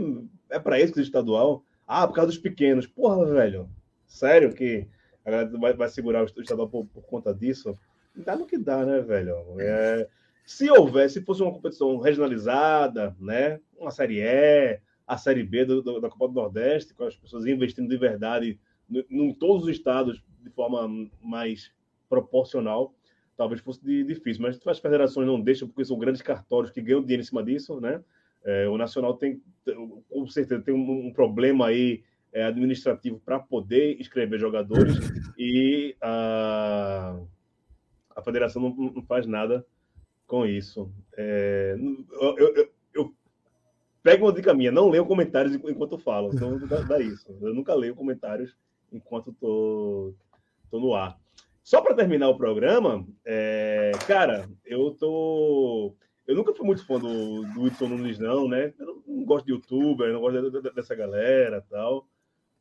é 0.50 0.60
pra 0.60 0.80
isso 0.80 0.94
que 0.94 1.00
é 1.00 1.04
estadual. 1.04 1.64
Ah, 1.86 2.08
por 2.08 2.14
causa 2.16 2.28
dos 2.32 2.38
pequenos. 2.38 2.88
Porra, 2.88 3.26
velho. 3.26 3.70
Sério 4.08 4.54
que 4.54 4.88
a 5.24 5.32
galera 5.32 5.58
vai, 5.58 5.74
vai 5.74 5.90
segurar 5.90 6.24
o 6.24 6.42
estadual 6.42 6.70
por, 6.70 6.86
por 6.86 7.04
conta 7.04 7.34
disso? 7.34 7.78
Dá 8.16 8.36
no 8.36 8.48
que 8.48 8.58
dá, 8.58 8.84
né, 8.86 9.00
velho? 9.02 9.36
É, 9.60 10.08
se 10.48 10.72
houvesse, 10.72 11.16
se 11.16 11.26
fosse 11.26 11.44
uma 11.44 11.52
competição 11.52 11.98
regionalizada, 11.98 13.14
né? 13.20 13.60
Uma 13.78 13.92
série 13.92 14.22
E, 14.22 14.80
a 15.06 15.18
série 15.18 15.44
B 15.44 15.66
do- 15.66 15.82
do- 15.82 16.00
da 16.00 16.10
Copa 16.10 16.30
do 16.30 16.34
Nordeste, 16.36 16.94
com 16.94 17.04
as 17.04 17.18
pessoas 17.18 17.46
investindo 17.46 17.90
de 17.90 17.98
verdade 17.98 18.58
no- 18.90 19.04
em 19.10 19.34
todos 19.34 19.64
os 19.66 19.70
estados 19.70 20.24
de 20.42 20.50
forma 20.50 21.10
mais 21.22 21.70
proporcional, 22.10 22.94
talvez 23.36 23.60
fosse 23.60 23.84
de- 23.84 24.06
difícil. 24.06 24.42
Mas 24.42 24.58
as 24.66 24.80
federações 24.80 25.28
não 25.28 25.40
deixam, 25.42 25.68
porque 25.68 25.84
são 25.84 26.00
grandes 26.00 26.22
cartórios 26.22 26.72
que 26.72 26.82
ganham 26.82 27.02
dinheiro 27.02 27.22
em 27.22 27.26
cima 27.26 27.44
disso, 27.44 27.82
né? 27.82 28.02
É, 28.46 28.70
o 28.70 28.78
Nacional 28.78 29.16
tem, 29.16 29.42
com 30.10 30.26
certeza, 30.28 30.62
tem 30.62 30.74
um, 30.74 31.08
um 31.08 31.12
problema 31.12 31.68
aí 31.68 32.04
é, 32.32 32.46
administrativo 32.46 33.20
para 33.20 33.38
poder 33.38 34.00
escrever 34.00 34.40
jogadores 34.40 34.96
e 35.38 35.94
a, 36.02 37.20
a 38.16 38.22
federação 38.22 38.62
não, 38.62 38.92
não 38.94 39.02
faz 39.04 39.28
nada 39.28 39.66
com 40.28 40.46
isso. 40.46 40.92
É, 41.18 41.76
eu, 42.22 42.38
eu- 42.38 42.70
eu- 42.94 43.14
pego 44.04 44.26
uma 44.26 44.34
dica 44.34 44.54
minha, 44.54 44.72
não 44.72 44.90
leio 44.90 45.06
comentários 45.06 45.54
enquanto 45.56 45.98
falo, 45.98 46.32
então 46.34 46.58
dá, 46.68 46.82
dá 46.82 47.00
isso. 47.00 47.36
Eu 47.42 47.54
nunca 47.54 47.74
leio 47.74 47.96
comentários 47.96 48.56
enquanto 48.92 49.34
tô, 49.34 50.14
tô 50.70 50.80
no 50.80 50.94
ar. 50.94 51.18
Só 51.64 51.82
para 51.82 51.96
terminar 51.96 52.30
o 52.30 52.38
programa, 52.38 53.06
é, 53.26 53.92
cara, 54.08 54.48
eu 54.66 54.92
tô. 54.92 55.94
Eu 56.26 56.36
nunca 56.36 56.54
fui 56.54 56.66
muito 56.66 56.86
fã 56.86 57.00
do, 57.00 57.42
do 57.54 57.62
Whitson 57.64 57.88
Nunes, 57.88 58.20
não, 58.20 58.48
né? 58.50 58.74
Eu 58.80 59.02
não, 59.06 59.26
gosto 59.26 59.46
de 59.46 59.52
youtuber, 59.54 60.12
não 60.14 60.20
gosto 60.22 60.50
de- 60.52 60.62
de- 60.62 60.74
dessa 60.76 60.94
galera 60.96 61.66
tal. 61.70 62.08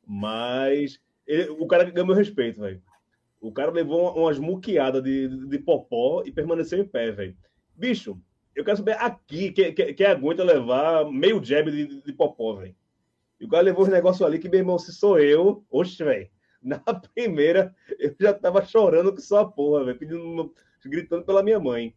Mas 0.06 1.00
ele- 1.26 1.50
o 1.50 1.66
cara 1.66 1.84
ganhou 1.84 2.06
meu 2.06 2.14
respeito, 2.16 2.60
velho. 2.60 2.80
O 3.40 3.52
cara 3.52 3.70
levou 3.70 4.02
uma- 4.02 4.12
umas 4.12 4.38
muqueadas 4.38 5.02
de, 5.02 5.28
de, 5.28 5.46
de 5.48 5.58
popó 5.58 6.22
e 6.24 6.32
permaneceu 6.32 6.78
em 6.78 6.84
pé, 6.86 7.10
velho. 7.12 7.36
Bicho, 7.76 8.20
eu 8.54 8.64
quero 8.64 8.76
saber 8.78 8.92
aqui 8.98 9.52
quem, 9.52 9.74
quem, 9.74 9.94
quem 9.94 10.06
aguenta 10.06 10.42
levar 10.42 11.10
meio 11.10 11.42
jab 11.44 11.70
de, 11.70 12.00
de 12.02 12.12
popó, 12.12 12.54
velho. 12.54 12.74
E 13.40 13.44
o 13.44 13.48
cara 13.48 13.64
levou 13.64 13.84
os 13.84 13.88
negócios 13.90 14.22
ali 14.26 14.38
que, 14.38 14.48
meu 14.48 14.60
irmão, 14.60 14.78
se 14.78 14.92
sou 14.92 15.18
eu, 15.20 15.64
oxe, 15.70 16.02
velho. 16.04 16.30
Na 16.62 16.80
primeira, 17.14 17.74
eu 17.98 18.14
já 18.20 18.34
tava 18.34 18.64
chorando 18.64 19.14
que 19.14 19.22
só 19.22 19.40
a 19.40 19.50
porra, 19.50 19.84
velho, 19.84 19.98
pedindo, 19.98 20.54
gritando 20.84 21.24
pela 21.24 21.42
minha 21.42 21.60
mãe. 21.60 21.94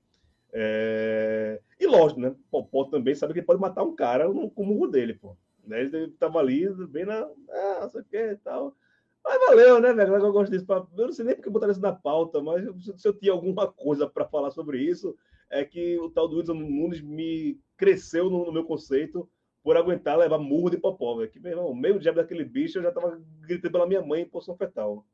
É, 0.54 1.62
E 1.80 1.88
lógico, 1.88 2.20
né? 2.22 2.36
Popó 2.52 2.86
também 2.86 3.16
sabe 3.16 3.34
que 3.34 3.42
pode 3.42 3.62
matar 3.62 3.84
um 3.84 3.96
cara 3.96 4.28
no- 4.30 4.50
com 4.52 4.64
o 4.64 4.66
murro 4.66 4.88
dele, 4.88 5.14
pô. 5.14 5.38
Né? 5.66 5.82
Ele 5.82 6.10
tava 6.20 6.40
ali, 6.40 6.68
bem 6.88 7.06
na. 7.06 7.20
Ah, 7.50 7.80
não 7.84 7.90
sei 7.90 8.02
o 8.02 8.06
que 8.06 8.18
e 8.18 8.38
tal. 8.38 8.76
Mas 9.24 9.40
valeu, 9.48 9.80
né, 9.82 9.94
velho? 9.94 10.16
Eu 10.16 10.32
gosto 10.32 10.52
disso. 10.52 10.66
Eu 10.98 11.06
não 11.08 11.12
sei 11.14 11.26
nem 11.26 11.36
porque 11.36 11.50
botaram 11.50 11.72
isso 11.72 11.82
na 11.82 11.94
pauta, 11.94 12.42
mas 12.42 12.64
se 12.98 13.08
eu 13.08 13.14
tinha 13.14 13.32
alguma 13.32 13.72
coisa 13.72 14.08
para 14.10 14.26
falar 14.26 14.52
sobre 14.52 14.80
isso, 14.82 15.16
é 15.50 15.66
que 15.66 15.98
o 16.00 16.10
tal 16.10 16.28
do 16.28 16.38
Wilson 16.38 16.54
Nunes 16.54 17.02
me 17.02 17.60
cresceu 17.76 18.30
no, 18.30 18.46
no 18.46 18.52
meu 18.52 18.64
conceito 18.64 19.30
por 19.64 19.76
aguentar 19.76 20.18
levar 20.18 20.38
murro 20.38 20.70
de 20.70 20.78
popó, 20.78 21.18
velho. 21.18 21.30
Que, 21.30 21.40
meu 21.40 21.52
irmão, 21.52 21.74
meio 21.74 22.00
diabo 22.00 22.18
daquele 22.18 22.44
bicho, 22.46 22.78
eu 22.78 22.84
já 22.84 22.92
tava 22.92 23.20
gritando 23.42 23.72
pela 23.72 23.88
minha 23.88 24.02
mãe 24.02 24.22
em 24.22 24.30
posição 24.30 24.56
fetal. 24.56 25.06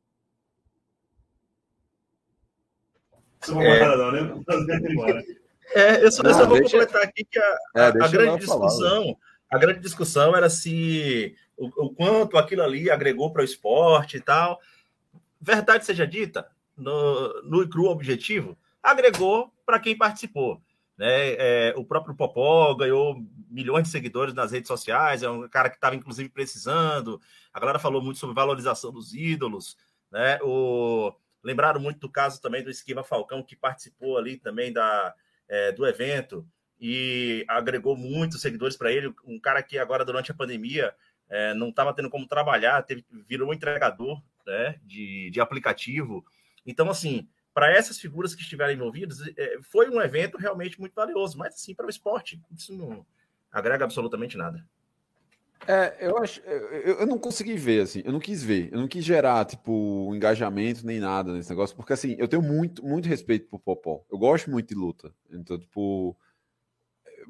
Não 3.48 3.62
É. 3.62 3.98
não, 3.98 4.12
né? 4.12 5.24
É, 5.74 6.04
eu 6.04 6.12
só, 6.12 6.22
eu 6.24 6.30
Não, 6.30 6.34
só 6.38 6.46
vou 6.46 6.58
deixa- 6.60 6.78
completar 6.80 7.04
aqui 7.04 7.24
que 7.26 7.40
a, 7.40 7.58
É, 7.76 7.82
a- 7.86 7.92
grande 7.92 8.18
ela 8.18 8.40
falar, 8.42 8.68
discussão, 8.68 9.18
a 9.50 9.58
grande 9.58 9.80
discussão 9.80 10.36
era 10.36 10.50
se 10.50 11.36
o, 11.58 11.68
o 11.86 11.94
quanto 11.94 12.38
aquilo 12.38 12.62
ali 12.64 12.90
agregou 12.90 13.32
para 13.32 13.42
o 13.42 13.46
esporte 13.46 14.18
e 14.18 14.22
tal. 14.22 14.60
Verdade 15.40 15.86
seja 15.86 16.08
dita, 16.08 16.50
no, 16.78 17.42
no 17.44 17.64
e 17.64 17.70
cru 17.70 17.86
objetivo, 17.86 18.58
agregou 18.82 19.52
para 19.66 19.80
quem 19.80 19.98
participou. 19.98 20.62
Né? 20.98 21.34
É, 21.34 21.74
o 21.76 21.84
próprio 21.84 22.16
Popó 22.16 22.74
ganhou 22.74 23.22
milhões 23.50 23.84
de 23.84 23.90
seguidores 23.90 24.34
nas 24.34 24.52
redes 24.52 24.68
sociais, 24.68 25.24
é 25.24 25.30
um 25.30 25.48
cara 25.48 25.70
que 25.70 25.76
estava 25.76 25.96
inclusive 25.96 26.30
precisando. 26.30 27.20
A 27.54 27.60
galera 27.60 27.80
falou 27.80 28.02
muito 28.02 28.20
sobre 28.20 28.36
valorização 28.36 28.92
dos 28.92 29.14
ídolos, 29.14 29.78
né? 30.12 30.40
O, 30.42 31.14
lembraram 31.44 31.80
muito 31.80 32.00
do 32.00 32.10
caso 32.10 32.42
também 32.42 32.64
do 32.64 32.70
Esquiva 32.70 33.04
Falcão, 33.04 33.44
que 33.44 33.56
participou 33.56 34.18
ali 34.18 34.38
também 34.38 34.72
da, 34.72 35.14
é, 35.48 35.72
do 35.72 35.86
evento 35.86 36.48
e 36.80 37.46
agregou 37.48 37.96
muitos 37.96 38.42
seguidores 38.42 38.76
para 38.76 38.92
ele. 38.92 39.14
Um 39.24 39.40
cara 39.40 39.62
que 39.62 39.78
agora, 39.78 40.04
durante 40.04 40.32
a 40.32 40.36
pandemia, 40.36 40.94
é, 41.30 41.54
não 41.54 41.70
estava 41.70 41.94
tendo 41.94 42.10
como 42.10 42.28
trabalhar, 42.28 42.82
teve, 42.84 43.06
virou 43.28 43.54
entregador 43.54 44.22
né, 44.46 44.80
de, 44.84 45.30
de 45.30 45.40
aplicativo. 45.40 46.26
Então, 46.66 46.90
assim, 46.90 47.28
para 47.56 47.72
essas 47.72 47.98
figuras 47.98 48.36
que 48.36 48.42
estiveram 48.42 48.74
envolvidas, 48.74 49.18
é, 49.38 49.58
foi 49.62 49.90
um 49.90 50.02
evento 50.02 50.38
realmente 50.38 50.78
muito 50.78 50.94
valioso, 50.94 51.38
mas, 51.38 51.54
assim, 51.54 51.74
para 51.74 51.86
o 51.86 51.90
esporte, 51.90 52.38
isso 52.54 52.76
não 52.76 53.06
agrega 53.50 53.86
absolutamente 53.86 54.36
nada. 54.36 54.62
É, 55.66 56.06
eu 56.06 56.18
acho. 56.18 56.42
Eu, 56.42 57.00
eu 57.00 57.08
não 57.08 57.18
consegui 57.18 57.56
ver, 57.56 57.82
assim. 57.84 58.02
Eu 58.04 58.12
não 58.12 58.20
quis 58.20 58.44
ver. 58.44 58.70
Eu 58.74 58.80
não 58.82 58.90
quis 58.90 59.06
gerar, 59.06 59.46
tipo, 59.46 60.14
engajamento 60.14 60.86
nem 60.86 61.00
nada 61.00 61.32
nesse 61.32 61.50
negócio, 61.50 61.76
porque, 61.78 61.94
assim, 61.94 62.18
eu 62.20 62.28
tenho 62.28 62.42
muito, 62.44 62.86
muito 62.86 63.08
respeito 63.08 63.48
por 63.48 63.60
Popó. 63.60 64.04
Eu 64.12 64.18
gosto 64.18 64.52
muito 64.52 64.68
de 64.68 64.76
luta. 64.76 65.14
Então, 65.32 65.58
tipo. 65.58 66.16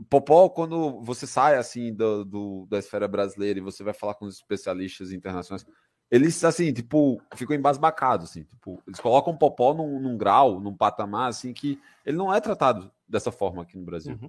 Popó, 0.10 0.50
quando 0.50 1.00
você 1.02 1.26
sai, 1.28 1.56
assim, 1.56 1.94
do, 1.94 2.26
do- 2.26 2.68
da 2.70 2.80
esfera 2.80 3.08
brasileira 3.08 3.60
e 3.60 3.62
você 3.62 3.84
vai 3.84 3.94
falar 3.94 4.16
com 4.16 4.26
os 4.26 4.36
especialistas 4.36 5.12
internacionais, 5.14 5.66
eles, 6.10 6.44
assim, 6.44 6.72
tipo, 6.72 7.22
ficam 7.36 7.56
embasbacados, 7.56 8.30
assim. 8.30 8.44
Tipo, 8.44 8.82
eles 8.88 9.00
colocam 9.00 9.34
o 9.34 9.38
Popó 9.38 9.74
num, 9.74 10.00
num 10.00 10.18
grau, 10.18 10.60
num 10.60 10.76
patamar, 10.76 11.30
assim, 11.30 11.54
que 11.54 11.80
ele 12.06 12.18
não 12.18 12.34
é 12.34 12.40
tratado 12.40 12.92
dessa 13.08 13.32
forma 13.32 13.64
aqui 13.64 13.78
no 13.78 13.84
Brasil. 13.84 14.20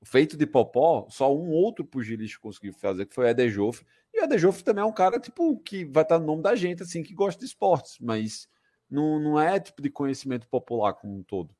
O 0.00 0.06
feito 0.06 0.36
de 0.36 0.46
Popó, 0.46 1.06
só 1.10 1.34
um 1.34 1.50
outro 1.50 1.84
pugilista 1.84 2.38
conseguiu 2.40 2.72
fazer, 2.72 3.06
que 3.06 3.14
foi 3.14 3.26
o 3.26 3.28
Eder 3.28 3.50
Joffre. 3.50 3.86
E 4.12 4.20
o 4.20 4.24
Eder 4.24 4.38
Joffre 4.38 4.64
também 4.64 4.82
é 4.82 4.86
um 4.86 4.92
cara, 4.92 5.20
tipo, 5.20 5.58
que 5.58 5.84
vai 5.84 6.02
estar 6.02 6.18
no 6.18 6.26
nome 6.26 6.42
da 6.42 6.54
gente, 6.54 6.82
assim, 6.82 7.02
que 7.02 7.14
gosta 7.14 7.38
de 7.38 7.46
esportes, 7.46 7.98
mas 8.00 8.48
não, 8.90 9.20
não 9.20 9.40
é, 9.40 9.60
tipo, 9.60 9.80
de 9.80 9.90
conhecimento 9.90 10.48
popular 10.48 10.94
como 10.94 11.16
um 11.16 11.22
todo. 11.22 11.54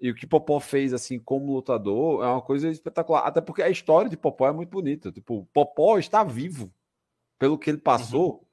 E 0.00 0.10
o 0.10 0.14
que 0.14 0.26
Popó 0.26 0.60
fez, 0.60 0.92
assim, 0.92 1.18
como 1.18 1.52
lutador, 1.52 2.22
é 2.22 2.28
uma 2.28 2.42
coisa 2.42 2.68
espetacular. 2.68 3.26
Até 3.26 3.40
porque 3.40 3.62
a 3.62 3.68
história 3.68 4.08
de 4.08 4.16
Popó 4.16 4.46
é 4.46 4.52
muito 4.52 4.70
bonita. 4.70 5.10
Tipo, 5.10 5.48
Popó 5.52 5.98
está 5.98 6.22
vivo 6.22 6.72
pelo 7.36 7.58
que 7.58 7.68
ele 7.68 7.78
passou, 7.78 8.47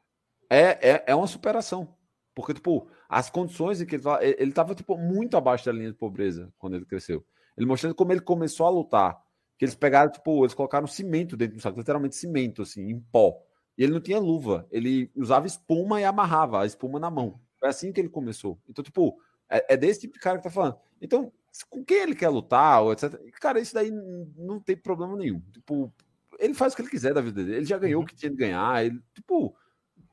é, 0.49 0.91
é, 0.91 1.03
é 1.07 1.15
uma 1.15 1.27
superação. 1.27 1.95
Porque, 2.33 2.53
tipo, 2.53 2.87
as 3.07 3.29
condições 3.29 3.81
em 3.81 3.85
que 3.85 3.95
ele 3.95 4.01
estava, 4.01 4.23
ele 4.23 4.49
estava, 4.49 4.75
tipo, 4.75 4.97
muito 4.97 5.37
abaixo 5.37 5.65
da 5.65 5.71
linha 5.71 5.91
de 5.91 5.97
pobreza 5.97 6.51
quando 6.57 6.75
ele 6.75 6.85
cresceu. 6.85 7.25
Ele 7.57 7.65
mostrando 7.65 7.95
como 7.95 8.11
ele 8.11 8.21
começou 8.21 8.65
a 8.65 8.69
lutar. 8.69 9.23
Que 9.57 9.63
eles 9.63 9.75
pegaram, 9.75 10.11
tipo, 10.11 10.43
eles 10.43 10.53
colocaram 10.53 10.85
cimento 10.85 11.37
dentro 11.37 11.55
do 11.55 11.61
saco, 11.61 11.79
literalmente 11.79 12.15
cimento, 12.15 12.61
assim, 12.61 12.89
em 12.89 12.99
pó. 12.99 13.41
E 13.77 13.83
ele 13.83 13.93
não 13.93 14.01
tinha 14.01 14.19
luva, 14.19 14.67
ele 14.69 15.09
usava 15.15 15.47
espuma 15.47 16.01
e 16.01 16.03
amarrava 16.03 16.61
a 16.61 16.65
espuma 16.65 16.99
na 16.99 17.09
mão. 17.09 17.39
Foi 17.57 17.69
assim 17.69 17.91
que 17.93 17.99
ele 18.01 18.09
começou. 18.09 18.59
Então, 18.67 18.83
tipo, 18.83 19.17
é, 19.49 19.73
é 19.73 19.77
desse 19.77 20.01
tipo 20.01 20.13
de 20.13 20.19
cara 20.19 20.37
que 20.37 20.43
tá 20.43 20.49
falando. 20.49 20.77
Então, 21.01 21.31
com 21.69 21.83
quem 21.85 22.01
ele 22.01 22.15
quer 22.15 22.29
lutar, 22.29 22.81
ou 22.83 22.91
etc. 22.91 23.13
Cara, 23.39 23.59
isso 23.59 23.73
daí 23.73 23.91
não 23.91 24.59
tem 24.59 24.75
problema 24.75 25.15
nenhum. 25.15 25.39
Tipo, 25.51 25.93
ele 26.39 26.53
faz 26.53 26.73
o 26.73 26.75
que 26.75 26.81
ele 26.81 26.89
quiser 26.89 27.13
da 27.13 27.21
vida 27.21 27.43
dele. 27.43 27.57
Ele 27.57 27.65
já 27.65 27.77
ganhou 27.77 28.03
o 28.03 28.05
que 28.05 28.15
tinha 28.15 28.29
de 28.29 28.37
ganhar. 28.37 28.85
Ele, 28.85 28.99
tipo, 29.13 29.55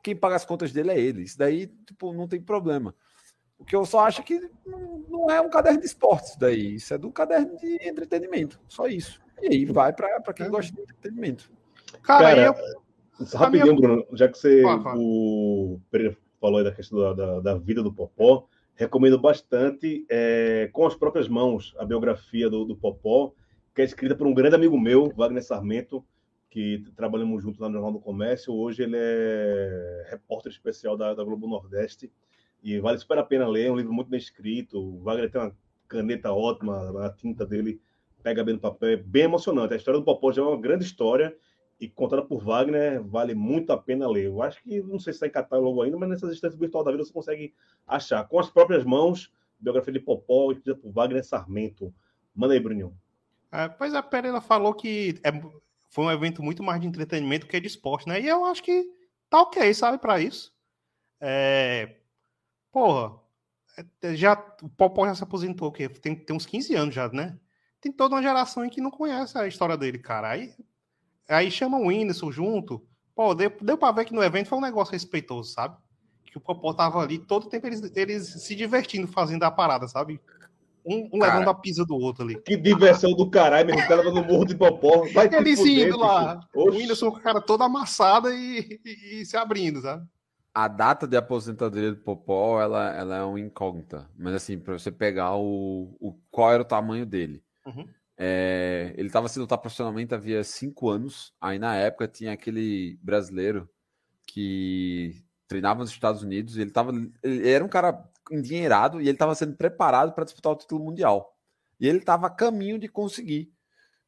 quem 0.02 0.16
paga 0.16 0.36
as 0.36 0.44
contas 0.44 0.72
dele 0.72 0.90
é 0.90 1.00
ele. 1.00 1.22
Isso 1.22 1.38
daí, 1.38 1.66
tipo, 1.86 2.12
não 2.12 2.26
tem 2.26 2.40
problema. 2.40 2.94
O 3.58 3.64
que 3.64 3.76
eu 3.76 3.86
só 3.86 4.00
acho 4.00 4.22
que 4.24 4.50
não, 5.08 5.30
é 5.30 5.40
um 5.40 5.48
caderno 5.48 5.80
de 5.80 5.86
esportes 5.86 6.30
isso 6.30 6.40
daí. 6.40 6.74
Isso 6.74 6.92
é 6.92 6.98
do 6.98 7.12
caderno 7.12 7.56
de 7.58 7.78
entretenimento. 7.88 8.60
Só 8.66 8.86
isso. 8.86 9.20
E 9.40 9.46
aí 9.46 9.64
vai 9.64 9.92
para 9.92 10.32
quem 10.34 10.48
gosta 10.50 10.74
de 10.74 10.80
entretenimento. 10.80 11.50
Cara, 12.02 12.34
Cara, 12.34 12.40
eu, 12.40 12.54
Rapidinho, 13.34 13.76
Bruno, 13.76 14.06
já 14.12 14.28
que 14.28 14.38
você 14.38 14.62
o 14.96 15.80
falou 16.40 16.58
aí 16.58 16.64
da 16.64 16.72
questão 16.72 16.98
da, 16.98 17.12
da, 17.12 17.40
da 17.40 17.54
vida 17.54 17.82
do 17.82 17.92
Popó, 17.92 18.48
recomendo 18.74 19.18
bastante 19.18 20.04
é, 20.10 20.68
com 20.72 20.84
as 20.84 20.94
próprias 20.94 21.28
mãos 21.28 21.72
a 21.78 21.84
biografia 21.84 22.50
do, 22.50 22.64
do 22.64 22.74
Popó, 22.74 23.32
que 23.72 23.80
é 23.80 23.84
escrita 23.84 24.16
por 24.16 24.26
um 24.26 24.34
grande 24.34 24.56
amigo 24.56 24.78
meu, 24.78 25.12
Wagner 25.14 25.44
Sarmento, 25.44 26.04
que 26.52 26.84
trabalhamos 26.94 27.42
juntos 27.42 27.58
lá 27.58 27.66
no 27.66 27.76
Jornal 27.76 27.92
do 27.92 27.98
Comércio. 27.98 28.52
Hoje 28.52 28.82
ele 28.82 28.94
é 28.94 30.06
repórter 30.10 30.52
especial 30.52 30.98
da, 30.98 31.14
da 31.14 31.24
Globo 31.24 31.48
Nordeste 31.48 32.12
e 32.62 32.78
vale 32.78 32.98
super 32.98 33.16
a 33.16 33.22
pena 33.22 33.48
ler. 33.48 33.68
É 33.68 33.72
um 33.72 33.76
livro 33.76 33.90
muito 33.90 34.10
bem 34.10 34.18
escrito. 34.18 34.78
O 34.78 35.02
Wagner 35.02 35.30
tem 35.30 35.40
uma 35.40 35.56
caneta 35.88 36.30
ótima, 36.30 37.06
a 37.06 37.10
tinta 37.10 37.46
dele 37.46 37.80
pega 38.22 38.44
bem 38.44 38.52
no 38.52 38.60
papel, 38.60 38.90
é 38.90 38.96
bem 38.96 39.22
emocionante. 39.22 39.72
A 39.72 39.78
história 39.78 39.98
do 39.98 40.04
Popó 40.04 40.30
já 40.30 40.42
é 40.42 40.44
uma 40.44 40.60
grande 40.60 40.84
história 40.84 41.34
e 41.80 41.88
contada 41.88 42.20
por 42.22 42.44
Wagner, 42.44 43.02
vale 43.02 43.34
muito 43.34 43.72
a 43.72 43.78
pena 43.78 44.06
ler. 44.06 44.26
Eu 44.26 44.42
acho 44.42 44.62
que, 44.62 44.82
não 44.82 44.98
sei 44.98 45.14
se 45.14 45.16
está 45.16 45.26
em 45.26 45.30
catálogo 45.30 45.80
ainda, 45.80 45.96
mas 45.96 46.10
nessas 46.10 46.34
instâncias 46.34 46.60
virtual 46.60 46.84
da 46.84 46.90
vida 46.92 47.02
você 47.02 47.12
consegue 47.14 47.54
achar. 47.86 48.28
Com 48.28 48.38
as 48.38 48.50
próprias 48.50 48.84
mãos, 48.84 49.32
biografia 49.58 49.94
de 49.94 50.00
Popó, 50.00 50.52
escrita 50.52 50.78
por 50.78 50.92
Wagner 50.92 51.24
Sarmento. 51.24 51.94
Manda 52.34 52.52
aí, 52.52 52.60
Bruninho. 52.60 52.94
É, 53.50 53.68
pois 53.68 53.94
a 53.94 54.02
Pereira 54.02 54.40
falou 54.42 54.74
que 54.74 55.18
é- 55.24 55.62
foi 55.92 56.06
um 56.06 56.10
evento 56.10 56.42
muito 56.42 56.62
mais 56.62 56.80
de 56.80 56.86
entretenimento 56.86 57.46
que 57.46 57.54
de 57.60 57.66
esporte, 57.66 58.08
né? 58.08 58.18
E 58.18 58.26
eu 58.26 58.46
acho 58.46 58.62
que 58.62 58.90
tá 59.28 59.42
ok, 59.42 59.72
sabe, 59.74 59.98
pra 59.98 60.18
isso. 60.18 60.50
É, 61.20 61.96
porra, 62.72 63.20
é, 64.00 64.16
já, 64.16 64.32
o 64.62 64.70
Popó 64.70 65.06
já 65.06 65.14
se 65.14 65.22
aposentou, 65.22 65.70
o? 65.70 66.00
Tem, 66.00 66.16
tem 66.16 66.34
uns 66.34 66.46
15 66.46 66.74
anos 66.74 66.94
já, 66.94 67.10
né? 67.10 67.38
Tem 67.78 67.92
toda 67.92 68.14
uma 68.14 68.22
geração 68.22 68.62
aí 68.62 68.70
que 68.70 68.80
não 68.80 68.90
conhece 68.90 69.36
a 69.36 69.46
história 69.46 69.76
dele, 69.76 69.98
cara. 69.98 70.30
Aí, 70.30 70.54
aí 71.28 71.50
chama 71.50 71.76
o 71.76 71.88
Whindersson 71.88 72.32
junto. 72.32 72.82
Pô, 73.14 73.34
deu, 73.34 73.54
deu 73.60 73.76
pra 73.76 73.92
ver 73.92 74.06
que 74.06 74.14
no 74.14 74.24
evento 74.24 74.48
foi 74.48 74.56
um 74.56 74.62
negócio 74.62 74.92
respeitoso, 74.92 75.52
sabe? 75.52 75.76
Que 76.24 76.38
o 76.38 76.40
Popó 76.40 76.72
tava 76.72 77.02
ali 77.02 77.18
todo 77.18 77.50
tempo 77.50 77.66
eles, 77.66 77.94
eles 77.94 78.28
se 78.42 78.54
divertindo 78.54 79.06
fazendo 79.06 79.42
a 79.42 79.50
parada, 79.50 79.86
sabe? 79.86 80.18
Um, 80.84 81.08
um 81.12 81.18
Cara. 81.20 81.34
levando 81.34 81.48
a 81.50 81.54
pisa 81.54 81.84
do 81.84 81.94
outro 81.94 82.24
ali. 82.24 82.40
Que 82.42 82.56
diversão 82.56 83.12
do 83.12 83.30
caralho, 83.30 83.66
meu. 83.66 83.76
O 83.76 83.88
cara 83.88 84.02
no 84.02 84.24
morro 84.24 84.44
de 84.44 84.56
Popó. 84.56 85.06
Vai 85.12 85.28
Eles 85.32 85.60
indo 85.60 85.96
lá. 85.98 86.36
bicho. 86.36 86.48
O. 86.54 86.70
Whindersson 86.70 87.10
com 87.10 87.16
a 87.18 87.20
cara 87.20 87.40
toda 87.40 87.64
amassada 87.64 88.34
e, 88.34 88.80
e- 88.84 89.20
e 89.20 89.26
se 89.26 89.36
abrindo, 89.36 89.80
sabe? 89.80 90.04
A 90.54 90.68
data 90.68 91.06
de 91.06 91.16
aposentadoria 91.16 91.92
do 91.92 92.00
Popó, 92.02 92.60
ela, 92.60 92.94
ela 92.94 93.16
é 93.16 93.22
uma 93.22 93.40
incógnita. 93.40 94.08
Mas 94.18 94.34
assim, 94.34 94.58
para 94.58 94.78
você 94.78 94.90
pegar 94.90 95.34
o, 95.36 95.96
o 96.00 96.14
qual 96.30 96.52
era 96.52 96.62
o 96.62 96.66
tamanho 96.66 97.06
dele. 97.06 97.42
Uhum. 97.64 97.86
É, 98.18 98.92
ele 98.96 99.06
estava 99.08 99.28
sendo 99.28 99.42
lutar 99.42 99.58
profissionalmente 99.58 100.14
havia 100.14 100.44
cinco 100.44 100.90
anos. 100.90 101.32
Aí 101.40 101.58
na 101.58 101.74
época 101.76 102.06
tinha 102.06 102.32
aquele 102.32 102.98
brasileiro 103.02 103.68
que 104.26 105.14
treinava 105.48 105.80
nos 105.80 105.90
Estados 105.90 106.22
Unidos. 106.22 106.56
E 106.56 106.60
ele 106.62 106.70
tava, 106.70 106.92
ele 107.22 107.48
era 107.48 107.64
um 107.64 107.68
cara 107.68 107.92
endinheirado 108.32 109.00
e 109.00 109.04
ele 109.04 109.12
estava 109.12 109.34
sendo 109.34 109.56
preparado 109.56 110.12
para 110.12 110.24
disputar 110.24 110.52
o 110.52 110.56
título 110.56 110.84
mundial. 110.84 111.36
E 111.78 111.86
ele 111.86 111.98
estava 111.98 112.26
a 112.26 112.30
caminho 112.30 112.78
de 112.78 112.88
conseguir 112.88 113.52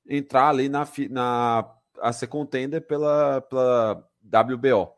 entrar 0.07 0.49
ali 0.49 0.68
na, 0.68 0.87
na 1.11 1.75
a 2.01 2.12
ser 2.12 2.27
contender 2.27 2.87
pela, 2.87 3.41
pela 3.43 4.09
WBO. 4.22 4.93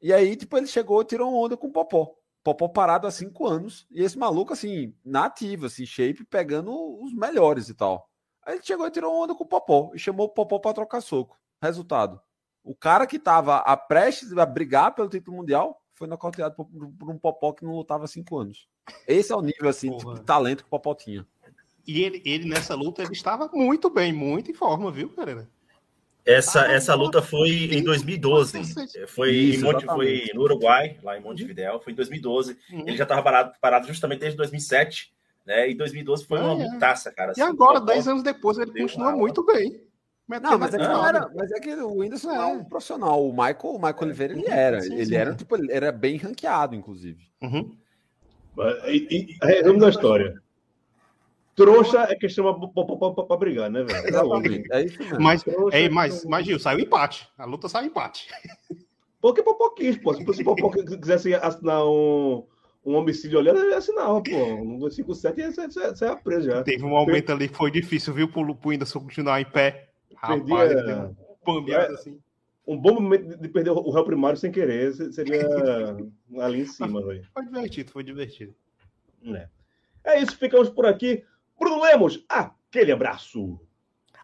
E 0.00 0.12
aí, 0.12 0.36
tipo, 0.36 0.56
ele 0.56 0.66
chegou 0.66 1.00
e 1.00 1.04
tirou 1.04 1.32
onda 1.32 1.56
com 1.56 1.68
o 1.68 1.72
Popó. 1.72 2.14
Popó 2.42 2.68
parado 2.68 3.06
há 3.06 3.10
cinco 3.10 3.46
anos. 3.46 3.86
E 3.90 4.02
esse 4.02 4.18
maluco, 4.18 4.52
assim, 4.52 4.94
na 5.04 5.26
ativa, 5.26 5.66
assim, 5.66 5.86
shape, 5.86 6.24
pegando 6.24 6.72
os 7.02 7.14
melhores 7.14 7.68
e 7.68 7.74
tal. 7.74 8.10
Aí 8.44 8.56
ele 8.56 8.62
chegou 8.62 8.86
e 8.86 8.90
tirou 8.90 9.14
onda 9.14 9.34
com 9.34 9.44
o 9.44 9.48
Popó. 9.48 9.90
E 9.94 9.98
chamou 9.98 10.26
o 10.26 10.30
Popó 10.30 10.58
pra 10.58 10.74
trocar 10.74 11.00
soco. 11.00 11.38
Resultado. 11.62 12.20
O 12.62 12.74
cara 12.74 13.06
que 13.06 13.18
tava 13.18 13.56
a 13.58 13.76
prestes 13.76 14.36
a 14.36 14.44
brigar 14.44 14.94
pelo 14.94 15.08
título 15.08 15.38
mundial 15.38 15.80
foi 15.94 16.06
nocauteado 16.06 16.54
por, 16.54 16.66
por 16.66 17.10
um 17.10 17.18
Popó 17.18 17.52
que 17.52 17.64
não 17.64 17.72
lutava 17.74 18.04
há 18.04 18.08
cinco 18.08 18.38
anos. 18.38 18.68
Esse 19.06 19.32
é 19.32 19.36
o 19.36 19.40
nível, 19.42 19.68
assim, 19.68 19.90
tipo, 19.90 20.02
Porra. 20.02 20.14
de 20.18 20.24
talento 20.24 20.62
que 20.62 20.66
o 20.66 20.70
Popó 20.70 20.94
tinha. 20.94 21.26
E 21.86 22.02
ele, 22.02 22.22
ele 22.24 22.48
nessa 22.48 22.74
luta 22.74 23.02
ele 23.02 23.12
estava 23.12 23.48
muito 23.52 23.90
bem, 23.90 24.12
muito 24.12 24.50
em 24.50 24.54
forma, 24.54 24.90
viu, 24.90 25.08
Pereira? 25.10 25.48
Essa, 26.24 26.62
Ah, 26.62 26.72
essa 26.72 26.94
luta 26.94 27.20
foi 27.20 27.50
em 27.50 27.78
Sim, 27.78 27.84
2012. 27.84 28.58
cacete. 28.58 29.06
Foi, 29.06 29.30
Isso, 29.30 29.60
em 29.60 29.62
Monte, 29.72 29.84
foi 29.84 30.30
no 30.34 30.40
Uruguai, 30.42 30.98
lá 31.02 31.18
em 31.18 31.20
Montevidéu. 31.20 31.78
Foi 31.80 31.92
em 31.92 31.96
2012. 31.96 32.56
Uhum. 32.72 32.80
Ele 32.88 32.96
já 32.96 33.02
estava 33.02 33.22
parado, 33.22 33.52
parado 33.60 33.86
justamente 33.86 34.20
desde 34.20 34.36
2007. 34.38 35.12
Né? 35.44 35.68
E 35.70 35.74
2012 35.74 36.24
foi 36.24 36.38
Ah, 36.38 36.54
uma 36.54 36.64
é. 36.64 36.66
lutaça, 36.72 37.12
cara. 37.12 37.32
E 37.36 37.42
assim, 37.42 37.42
agora, 37.42 37.78
Popó- 37.80 37.92
10 37.92 38.08
anos 38.08 38.22
depois, 38.22 38.56
ele 38.56 38.72
continua 38.72 39.12
muito 39.12 39.44
bem. 39.44 39.82
Não, 40.26 40.58
mas 40.58 40.72
é 40.72 40.78
que, 40.78 40.84
Não, 40.84 41.06
era, 41.06 41.30
mas 41.34 41.52
é 41.52 41.60
que 41.60 41.74
o 41.74 41.98
Whindersson 41.98 42.28
não 42.28 42.42
é 42.42 42.46
um 42.46 42.64
profissional. 42.64 43.28
O 43.28 43.30
Michael, 43.30 43.58
o 43.62 43.74
Michael 43.74 44.02
Oliveira, 44.02 44.32
ele 44.32 44.48
era. 44.48 44.80
Sim, 44.80 44.94
ele 44.94 45.06
sim. 45.06 45.14
era, 45.14 45.34
tipo, 45.34 45.54
ele 45.56 45.70
era 45.70 45.92
bem 45.92 46.16
ranqueado, 46.16 46.74
inclusive. 46.74 47.22
Uhum. 47.42 47.76
E, 48.86 49.06
e, 49.10 49.46
resumo 49.46 49.80
da 49.80 49.90
história. 49.90 50.42
Trouxa 51.54 52.06
é 52.10 52.14
que 52.14 52.28
chama 52.28 52.58
Popó 52.58 53.22
pra 53.22 53.36
brigar, 53.36 53.70
né, 53.70 53.84
velho? 53.84 54.08
Exatamente. 54.08 54.72
É 54.72 54.82
isso 54.82 54.98
mesmo. 54.98 55.20
Mas, 55.20 55.42
Trouxa 55.42 55.76
é, 55.76 55.84
é 55.84 55.88
mas, 55.88 56.24
mas, 56.24 56.46
Gil, 56.46 56.58
saiu 56.58 56.80
empate. 56.80 57.28
A 57.38 57.44
luta 57.44 57.68
saiu 57.68 57.86
empate. 57.86 58.28
Porque 59.20 59.42
Popó 59.42 59.70
quis, 59.70 59.96
pô. 59.96 60.14
Se 60.14 60.22
o 60.22 60.44
Popó 60.44 60.70
quisesse 60.70 61.34
assinar 61.34 61.84
um, 61.84 62.44
um 62.84 62.94
homicídio 62.94 63.38
olhando, 63.38 63.60
ele 63.60 63.74
assinava, 63.74 64.22
pô. 64.22 64.36
Um 64.36 64.78
257 64.78 65.40
ia 65.40 65.52
ser, 65.52 65.70
ser, 65.70 65.96
ser 65.96 66.16
preso 66.16 66.46
já. 66.46 66.62
Teve 66.62 66.84
um 66.84 66.90
momento 66.90 67.30
ali 67.30 67.48
que 67.48 67.56
foi 67.56 67.70
difícil, 67.70 68.12
viu, 68.12 68.28
pro, 68.28 68.54
pro 68.54 68.70
Whindersson 68.70 69.00
continuar 69.00 69.40
em 69.40 69.44
pé. 69.44 69.90
Rapaz, 70.24 70.72
Perdia- 70.72 71.04
um 71.06 71.44
pambeado 71.44 71.94
assim. 71.94 72.20
Um 72.66 72.78
bom 72.78 72.94
momento 72.94 73.28
de- 73.28 73.36
de 73.36 73.48
perder 73.48 73.70
o 73.70 73.90
réu 73.90 74.04
primário 74.04 74.38
sem 74.38 74.50
querer 74.50 74.92
se- 74.94 75.12
seria 75.12 75.42
ali 76.40 76.62
em 76.62 76.66
cima, 76.66 77.02
velho. 77.04 77.24
Foi 77.32 77.44
divertido, 77.44 77.90
foi 77.92 78.02
divertido. 78.02 78.54
É. 79.26 79.48
é 80.04 80.20
isso, 80.22 80.36
ficamos 80.36 80.68
por 80.70 80.86
aqui. 80.86 81.24
Bruno 81.58 81.82
Lemos, 81.82 82.24
aquele 82.28 82.92
abraço. 82.92 83.58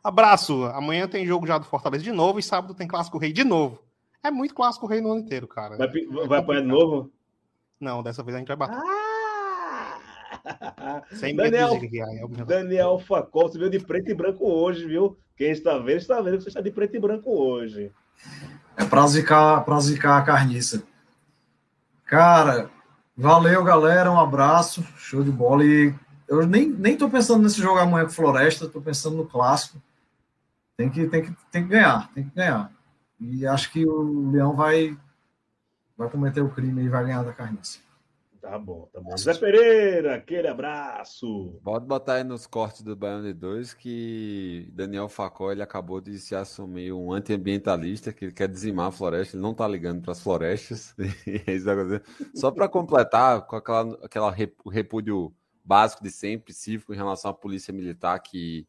Abraço. 0.02 0.64
Amanhã 0.66 1.06
tem 1.06 1.26
jogo 1.26 1.46
já 1.46 1.58
do 1.58 1.64
Fortaleza 1.66 2.02
de 2.04 2.12
novo 2.12 2.38
e 2.38 2.42
sábado 2.42 2.74
tem 2.74 2.88
Clássico 2.88 3.18
Rei 3.18 3.32
de 3.32 3.44
novo. 3.44 3.82
É 4.22 4.30
muito 4.30 4.54
Clássico 4.54 4.86
Rei 4.86 5.00
no 5.00 5.12
ano 5.12 5.20
inteiro, 5.20 5.46
cara. 5.46 5.76
Vai, 5.76 5.88
vai 6.26 6.38
apanhar 6.38 6.60
de 6.62 6.66
novo? 6.68 7.10
Não, 7.78 8.02
dessa 8.02 8.22
vez 8.22 8.34
a 8.34 8.38
gente 8.38 8.48
vai 8.48 8.56
bater. 8.56 8.76
Ah! 8.76 8.99
Sem 11.12 11.34
Daniel, 11.36 11.78
é 12.20 12.24
o 12.24 12.28
meu- 12.28 12.46
Daniel 12.46 12.98
Facol, 12.98 13.48
você 13.48 13.58
veio 13.58 13.70
de 13.70 13.80
preto 13.80 14.10
e 14.10 14.14
branco 14.14 14.44
hoje, 14.46 14.86
viu? 14.86 15.18
Quem 15.36 15.50
está 15.50 15.78
vendo, 15.78 15.98
está 15.98 16.20
vendo 16.20 16.36
que 16.38 16.42
você 16.44 16.48
está 16.50 16.60
de 16.60 16.70
preto 16.70 16.96
e 16.96 17.00
branco 17.00 17.30
hoje. 17.30 17.90
É 18.76 18.84
pra 18.84 19.06
zicar, 19.06 19.64
pra 19.64 19.80
zicar 19.80 20.18
a 20.18 20.22
carniça. 20.22 20.82
Cara, 22.04 22.70
valeu, 23.16 23.62
galera. 23.64 24.10
Um 24.10 24.18
abraço. 24.18 24.82
Show 24.96 25.22
de 25.22 25.30
bola. 25.30 25.64
E 25.64 25.94
eu 26.28 26.46
nem, 26.46 26.68
nem 26.68 26.96
tô 26.96 27.08
pensando 27.08 27.42
nesse 27.42 27.60
jogo 27.60 27.78
amanhã 27.78 28.04
com 28.04 28.10
Floresta, 28.12 28.68
tô 28.68 28.80
pensando 28.80 29.16
no 29.16 29.26
clássico. 29.26 29.80
Tem 30.76 30.90
que, 30.90 31.06
tem 31.08 31.22
que, 31.22 31.32
tem 31.50 31.62
que 31.62 31.68
ganhar, 31.68 32.10
tem 32.12 32.24
que 32.24 32.34
ganhar. 32.34 32.70
E 33.20 33.46
acho 33.46 33.70
que 33.70 33.86
o 33.86 34.30
Leão 34.30 34.54
vai, 34.56 34.96
vai 35.96 36.08
cometer 36.08 36.40
o 36.40 36.48
crime 36.48 36.82
e 36.82 36.88
vai 36.88 37.04
ganhar 37.04 37.22
da 37.22 37.32
carniça. 37.32 37.78
Tá 38.40 38.58
bom, 38.58 38.88
tá 38.92 39.00
bom. 39.00 39.16
Zé 39.18 39.34
Pereira, 39.34 40.14
aquele 40.14 40.48
abraço. 40.48 41.60
Pode 41.62 41.84
botar 41.84 42.14
aí 42.14 42.24
nos 42.24 42.46
cortes 42.46 42.80
do 42.82 42.96
Baiano 42.96 43.24
de 43.24 43.34
2 43.34 43.74
que 43.74 44.70
Daniel 44.72 45.08
Facó 45.10 45.52
ele 45.52 45.62
acabou 45.62 46.00
de 46.00 46.18
se 46.18 46.34
assumir 46.34 46.90
um 46.92 47.12
antiambientalista, 47.12 48.12
que 48.14 48.24
ele 48.24 48.32
quer 48.32 48.48
dizimar 48.48 48.86
a 48.86 48.90
floresta, 48.90 49.36
ele 49.36 49.42
não 49.42 49.52
tá 49.52 49.68
ligando 49.68 50.00
para 50.00 50.12
as 50.12 50.22
florestas. 50.22 50.94
É 51.46 51.58
tá. 51.58 52.02
Só 52.34 52.50
para 52.50 52.68
completar 52.68 53.46
com 53.46 53.56
aquela, 53.56 53.98
aquela 54.02 54.30
rep- 54.30 54.56
o 54.64 54.70
repúdio 54.70 55.32
básico 55.62 56.02
de 56.02 56.10
sempre, 56.10 56.52
cívico, 56.54 56.92
em 56.94 56.96
relação 56.96 57.30
à 57.30 57.34
polícia 57.34 57.72
militar 57.74 58.18
que 58.20 58.66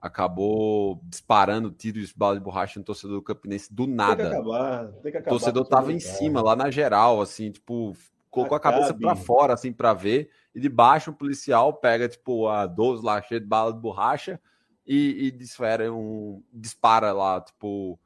acabou 0.00 1.00
disparando 1.04 1.70
tiros 1.70 2.08
de 2.08 2.14
bala 2.16 2.34
de 2.36 2.42
borracha 2.44 2.78
no 2.78 2.84
torcedor 2.84 3.16
do 3.16 3.22
Campinense 3.22 3.72
do 3.72 3.84
Tem 3.84 3.92
que 3.92 3.96
nada. 3.96 4.28
acabar, 4.28 4.86
tem 4.94 5.02
que 5.02 5.08
O 5.08 5.20
acabar. 5.20 5.30
torcedor 5.30 5.64
com 5.64 5.70
tava 5.70 5.92
em 5.92 6.00
cima, 6.00 6.42
lá 6.42 6.54
na 6.54 6.70
geral, 6.70 7.22
assim, 7.22 7.50
tipo, 7.50 7.96
colocou 8.34 8.56
a 8.56 8.60
cabeça 8.60 8.92
pra 8.92 9.14
fora, 9.14 9.54
assim, 9.54 9.72
pra 9.72 9.94
ver, 9.94 10.28
e 10.54 10.60
de 10.60 10.68
baixo 10.68 11.10
o 11.10 11.14
policial 11.14 11.72
pega, 11.72 12.08
tipo, 12.08 12.48
a 12.48 12.66
12 12.66 13.04
lá, 13.04 13.22
cheia 13.22 13.40
de 13.40 13.46
bala 13.46 13.72
de 13.72 13.78
borracha, 13.78 14.40
e, 14.86 15.26
e 15.26 15.30
desfere 15.30 15.88
um. 15.88 16.42
dispara 16.52 17.12
lá, 17.12 17.40
tipo, 17.40 17.98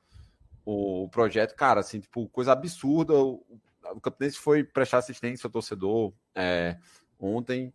o, 0.65 1.05
o 1.05 1.09
projeto, 1.09 1.57
cara, 1.57 1.81
assim, 1.81 1.99
tipo, 1.99 2.29
coisa 2.29 2.53
absurda. 2.53 3.15
O, 3.15 3.43
o 3.95 4.01
Campinense 4.01 4.37
foi 4.37 4.63
prestar 4.63 4.99
assistência 4.99 5.47
ao 5.47 5.51
torcedor 5.51 6.13
é, 6.35 6.77
ontem, 7.19 7.73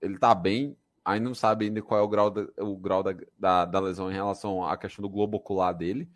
ele 0.00 0.18
tá 0.18 0.34
bem, 0.34 0.76
ainda 1.04 1.24
não 1.26 1.34
sabe 1.34 1.64
ainda 1.64 1.80
qual 1.80 1.98
é 1.98 2.02
o 2.02 2.08
grau, 2.08 2.30
da, 2.30 2.46
o 2.62 2.76
grau 2.76 3.02
da, 3.02 3.16
da, 3.38 3.64
da 3.64 3.80
lesão 3.80 4.10
em 4.10 4.14
relação 4.14 4.64
à 4.64 4.76
questão 4.76 5.02
do 5.02 5.08
globo 5.08 5.38
ocular 5.38 5.74
dele. 5.74 6.08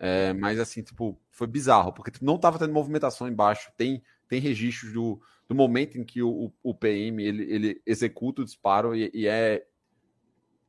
É, 0.00 0.32
mas 0.32 0.60
assim, 0.60 0.82
tipo, 0.82 1.18
foi 1.30 1.46
bizarro, 1.46 1.92
porque 1.92 2.10
tipo, 2.10 2.24
não 2.24 2.38
tava 2.38 2.58
tendo 2.58 2.72
movimentação 2.72 3.26
embaixo. 3.26 3.72
Tem 3.76 4.02
tem 4.28 4.40
registros 4.40 4.92
do, 4.92 5.20
do 5.48 5.54
momento 5.54 5.98
em 5.98 6.04
que 6.04 6.22
o, 6.22 6.52
o 6.62 6.74
PM 6.74 7.22
ele, 7.22 7.42
ele 7.52 7.82
executa 7.86 8.42
o 8.42 8.44
disparo 8.44 8.94
e, 8.94 9.10
e 9.14 9.26
é 9.26 9.66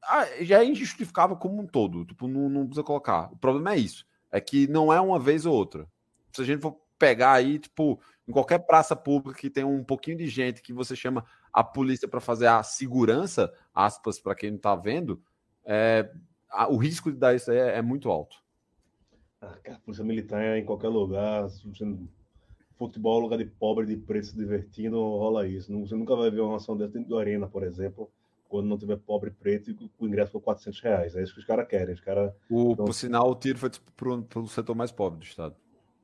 ah, 0.04 0.26
já 0.42 0.62
é 0.62 0.66
injustificável 0.66 1.36
como 1.36 1.62
um 1.62 1.68
todo. 1.68 2.06
Tipo, 2.06 2.28
não, 2.28 2.50
não 2.50 2.66
precisa 2.66 2.84
colocar. 2.84 3.32
O 3.32 3.38
problema 3.38 3.74
é 3.74 3.78
isso. 3.78 4.06
É 4.32 4.40
que 4.40 4.68
não 4.68 4.94
é 4.94 5.00
uma 5.02 5.20
vez 5.20 5.46
ou 5.46 5.54
outra. 5.54 5.88
Se 6.34 6.42
a 6.42 6.46
gente 6.46 6.62
for 6.62 6.80
pegar 6.98 7.34
aí, 7.34 7.60
tipo, 7.60 8.00
em 8.28 8.32
qualquer 8.32 8.60
praça 8.60 8.96
pública 8.96 9.40
que 9.40 9.50
tem 9.50 9.64
um 9.64 9.84
pouquinho 9.84 10.18
de 10.18 10.28
gente 10.28 10.62
que 10.62 10.74
você 10.74 10.96
chama 10.96 11.26
a 11.52 11.64
polícia 11.64 12.08
para 12.08 12.20
fazer 12.20 12.48
a 12.48 12.62
segurança, 12.62 13.52
aspas, 13.74 14.20
para 14.20 14.36
quem 14.36 14.52
não 14.52 14.58
está 14.58 14.76
vendo, 14.76 15.22
é, 15.66 16.12
a, 16.50 16.68
o 16.68 16.78
risco 16.78 17.12
de 17.12 17.18
dar 17.18 17.36
isso 17.36 17.50
aí 17.52 17.58
é, 17.58 17.78
é 17.78 17.82
muito 17.82 18.10
alto. 18.10 18.38
Ah, 19.42 19.58
cara, 19.64 19.80
polícia 19.80 20.04
militar 20.04 20.42
é 20.42 20.60
em 20.60 20.66
qualquer 20.66 20.90
lugar. 20.90 21.48
Futebol 22.80 23.20
é 23.20 23.22
lugar 23.22 23.38
de 23.38 23.46
pobre, 23.46 23.86
de 23.86 23.98
preto 23.98 24.28
se 24.28 24.38
divertindo, 24.38 24.98
rola 24.98 25.46
isso. 25.46 25.78
Você 25.82 25.94
nunca 25.96 26.16
vai 26.16 26.32
ver 26.32 26.40
uma 26.40 26.56
ação 26.56 26.78
dessa 26.78 26.94
dentro 26.94 27.10
do 27.10 27.18
Arena, 27.18 27.46
por 27.46 27.62
exemplo, 27.62 28.10
quando 28.48 28.68
não 28.68 28.78
tiver 28.78 28.96
pobre 28.96 29.32
preto 29.32 29.70
e 29.70 29.92
o 30.00 30.08
ingresso 30.08 30.32
for 30.32 30.40
400 30.40 30.80
reais. 30.80 31.14
É 31.14 31.22
isso 31.22 31.34
que 31.34 31.42
os 31.42 31.46
caras 31.46 31.68
querem. 31.68 31.94
Os 31.94 32.00
cara, 32.00 32.34
o, 32.50 32.72
então, 32.72 32.86
Por 32.86 32.94
sinal, 32.94 33.30
o 33.30 33.36
tiro 33.36 33.60
foi 33.60 33.70
para 33.98 34.40
o 34.40 34.48
setor 34.48 34.76
mais 34.76 34.94
pobre 34.94 35.20
do 35.20 35.26
Estado. 35.26 35.56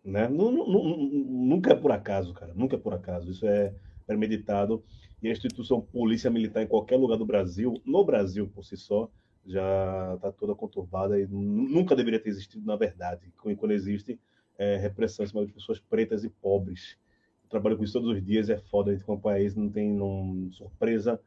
Né? 0.03 0.27
Nunca 0.27 1.71
é 1.71 1.75
por 1.75 1.93
acaso, 1.93 2.33
cara. 2.33 2.53
Nunca 2.53 2.75
é 2.75 2.79
por 2.79 2.93
acaso. 2.93 3.31
Isso 3.31 3.47
é 3.47 3.73
premeditado. 4.05 4.83
E 5.23 5.29
a 5.29 5.31
instituição 5.31 5.79
Polícia 5.79 6.29
Militar 6.29 6.61
em 6.61 6.67
qualquer 6.67 6.97
lugar 6.97 7.17
do 7.17 7.25
Brasil, 7.25 7.81
no 7.85 8.03
Brasil 8.03 8.51
por 8.53 8.65
si 8.65 8.75
só, 8.75 9.09
já 9.45 10.13
está 10.15 10.29
toda 10.29 10.53
conturbada 10.53 11.17
e 11.17 11.25
nunca 11.25 11.95
deveria 11.95 12.19
ter 12.19 12.31
existido, 12.31 12.65
na 12.65 12.75
verdade. 12.75 13.31
Quando 13.37 13.71
existe 13.71 14.19
é, 14.57 14.77
repressão 14.77 15.25
em 15.25 15.27
cima 15.27 15.45
de 15.45 15.53
pessoas 15.53 15.79
pretas 15.79 16.23
e 16.23 16.29
pobres. 16.29 16.97
Eu 17.43 17.49
trabalho 17.49 17.77
com 17.77 17.83
isso 17.83 17.93
todos 17.93 18.09
os 18.09 18.23
dias, 18.23 18.49
é 18.49 18.57
foda 18.57 18.91
a 18.91 18.93
gente 18.93 19.03
acompanhar 19.03 19.41
isso, 19.41 19.59
não 19.59 19.69
tem 19.69 19.91
não, 19.91 20.49
surpresa 20.51 21.19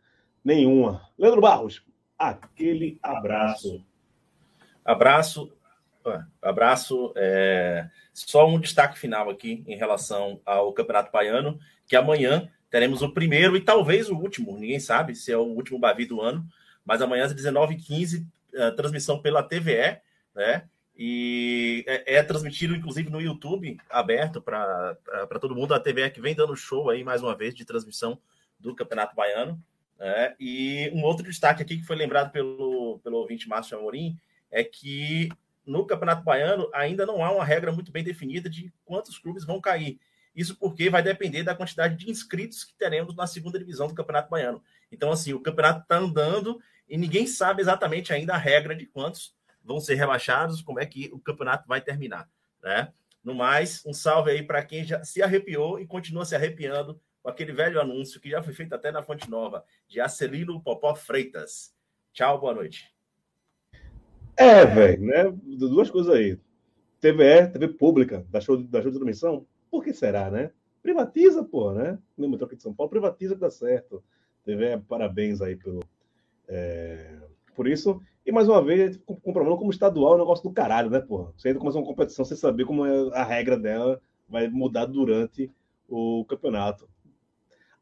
nenhuma. 0.45 1.09
Leandro 1.19 1.41
Barros, 1.41 1.83
aquele 2.19 2.99
abraço. 3.03 3.85
Abraço, 4.85 5.53
abraço. 6.41 7.13
É... 7.17 7.89
Só 8.13 8.49
um 8.49 8.59
destaque 8.59 8.99
final 8.99 9.31
aqui 9.31 9.63
em 9.67 9.77
relação 9.77 10.41
ao 10.45 10.73
Campeonato 10.73 11.13
Baiano, 11.13 11.59
que 11.87 11.95
amanhã 11.95 12.49
teremos 12.71 13.03
o 13.03 13.13
primeiro 13.13 13.57
e 13.57 13.61
talvez 13.61 14.11
o 14.11 14.17
último, 14.17 14.59
ninguém 14.59 14.81
sabe 14.81 15.15
se 15.15 15.33
é 15.33 15.37
o 15.37 15.43
último 15.43 15.79
Bavi 15.79 16.05
do 16.05 16.21
ano, 16.21 16.47
mas 16.85 17.01
amanhã 17.01 17.25
às 17.25 17.35
19h15, 17.35 18.27
transmissão 18.77 19.21
pela 19.21 19.43
TVE, 19.43 20.01
né? 20.35 20.69
E 20.99 21.85
é, 21.87 22.17
é, 22.17 22.23
transmitido, 22.25 22.75
inclusive, 22.75 23.09
no 23.09 23.21
YouTube, 23.21 23.79
aberto 23.89 24.43
para 24.43 24.97
todo 25.41 25.55
mundo. 25.55 25.73
A 25.73 25.79
TVE 25.79 26.11
que 26.11 26.21
vem 26.21 26.35
dando 26.35 26.57
show 26.57 26.91
aí, 26.91 27.05
mais 27.05 27.23
uma 27.23 27.37
vez, 27.37 27.55
de 27.55 27.65
transmissão 27.65 28.21
do 28.59 28.75
Campeonato 28.75 29.15
Baiano. 29.15 29.63
Né? 29.97 30.35
E 30.41 30.91
um 30.93 31.05
outro 31.05 31.25
destaque 31.25 31.63
aqui 31.63 31.79
que 31.79 31.87
foi 31.87 31.95
lembrado 31.95 32.33
pelo, 32.33 32.99
pelo 33.05 33.19
ouvinte 33.19 33.49
Márcio 33.49 33.79
Amorim 33.79 34.19
é 34.51 34.65
que 34.65 35.29
no 35.65 35.87
Campeonato 35.87 36.25
Baiano 36.25 36.69
ainda 36.75 37.07
não 37.07 37.25
há 37.25 37.31
uma 37.31 37.45
regra 37.45 37.71
muito 37.71 37.93
bem 37.93 38.03
definida 38.03 38.51
de 38.51 38.73
quantos 38.85 39.19
clubes 39.19 39.45
vão 39.45 39.61
cair. 39.61 40.01
Isso 40.35 40.57
porque 40.57 40.91
vai 40.91 41.03
depender 41.03 41.45
da 41.45 41.55
quantidade 41.55 41.95
de 41.97 42.11
inscritos 42.11 42.65
que 42.65 42.75
teremos 42.75 43.15
na 43.15 43.27
segunda 43.27 43.59
divisão 43.59 43.87
do 43.87 43.95
Campeonato 43.95 44.31
Baiano. 44.31 44.63
Então, 44.91 45.13
assim, 45.13 45.33
o 45.33 45.41
campeonato 45.41 45.83
está 45.83 45.99
andando 45.99 46.61
e 46.89 46.97
ninguém 46.97 47.27
sabe 47.27 47.61
exatamente 47.61 48.13
ainda 48.13 48.35
a 48.35 48.39
regra 48.39 48.75
de 48.75 48.87
quantos 48.87 49.37
vão 49.69 49.79
ser 49.79 49.97
rebaixados, 49.97 50.63
como 50.63 50.81
é 50.81 50.87
que 50.87 51.11
o 51.13 51.19
campeonato 51.21 51.69
vai 51.69 51.81
terminar. 51.83 52.27
Né? 52.63 52.91
No 53.23 53.35
mais, 53.35 53.85
um 53.85 53.93
salve 53.93 54.31
aí 54.31 54.43
para 54.43 54.65
quem 54.65 54.83
já 54.83 55.05
se 55.05 55.23
arrepiou 55.23 55.79
e 55.79 55.87
continua 55.87 56.25
se 56.25 56.35
arrepiando 56.35 56.99
com 57.23 57.29
aquele 57.29 57.53
velho 57.53 57.79
anúncio 57.79 58.19
que 58.19 58.31
já 58.31 58.43
foi 58.43 58.55
feito 58.55 58.75
até 58.75 58.91
na 58.91 59.03
Fonte 59.03 59.29
Nova, 59.29 59.63
de 59.87 60.01
Acelino 60.01 60.61
Popó 60.63 60.95
Freitas. 60.95 61.75
Tchau, 62.15 62.41
boa 62.41 62.55
noite. 62.55 62.91
É, 64.35 64.65
velho, 64.65 65.03
né? 65.03 65.25
Duas 65.59 65.91
coisas 65.91 66.15
aí. 66.15 66.41
TVE, 67.01 67.53
TV 67.53 67.69
pública, 67.69 68.27
da 68.31 68.41
show, 68.41 68.57
da 68.57 68.81
show 68.81 68.91
de 68.91 68.97
transmissão, 68.97 69.47
por 69.71 69.85
que 69.85 69.93
será, 69.93 70.31
né? 70.31 70.51
Privatiza, 70.83 71.45
pô, 71.45 71.73
né? 71.73 71.99
No 72.17 72.29
metrô 72.29 72.47
aqui 72.47 72.57
de 72.57 72.63
São 72.63 72.73
Paulo, 72.73 72.89
privatiza 72.89 73.35
que 73.35 73.41
dá 73.41 73.51
certo. 73.51 74.03
TV, 74.45 74.79
parabéns 74.89 75.43
aí 75.43 75.55
pelo, 75.55 75.81
é, 76.49 77.19
por 77.55 77.69
isso. 77.69 78.01
E 78.29 78.31
mais 78.31 78.47
uma 78.47 78.63
vez, 78.63 79.01
comprovando 79.23 79.57
como 79.57 79.71
estadual 79.71 80.13
é 80.13 80.17
um 80.17 80.19
negócio 80.19 80.45
do 80.45 80.53
caralho, 80.53 80.91
né, 80.91 81.01
porra? 81.01 81.33
Você 81.35 81.49
ainda 81.49 81.59
começa 81.59 81.79
uma 81.79 81.87
competição 81.87 82.27
sem 82.27 82.37
saber 82.37 82.67
como 82.67 82.85
é 82.85 83.09
a 83.15 83.25
regra 83.25 83.59
dela 83.59 84.03
vai 84.29 84.47
mudar 84.49 84.85
durante 84.85 85.51
o 85.89 86.27
campeonato. 86.27 86.87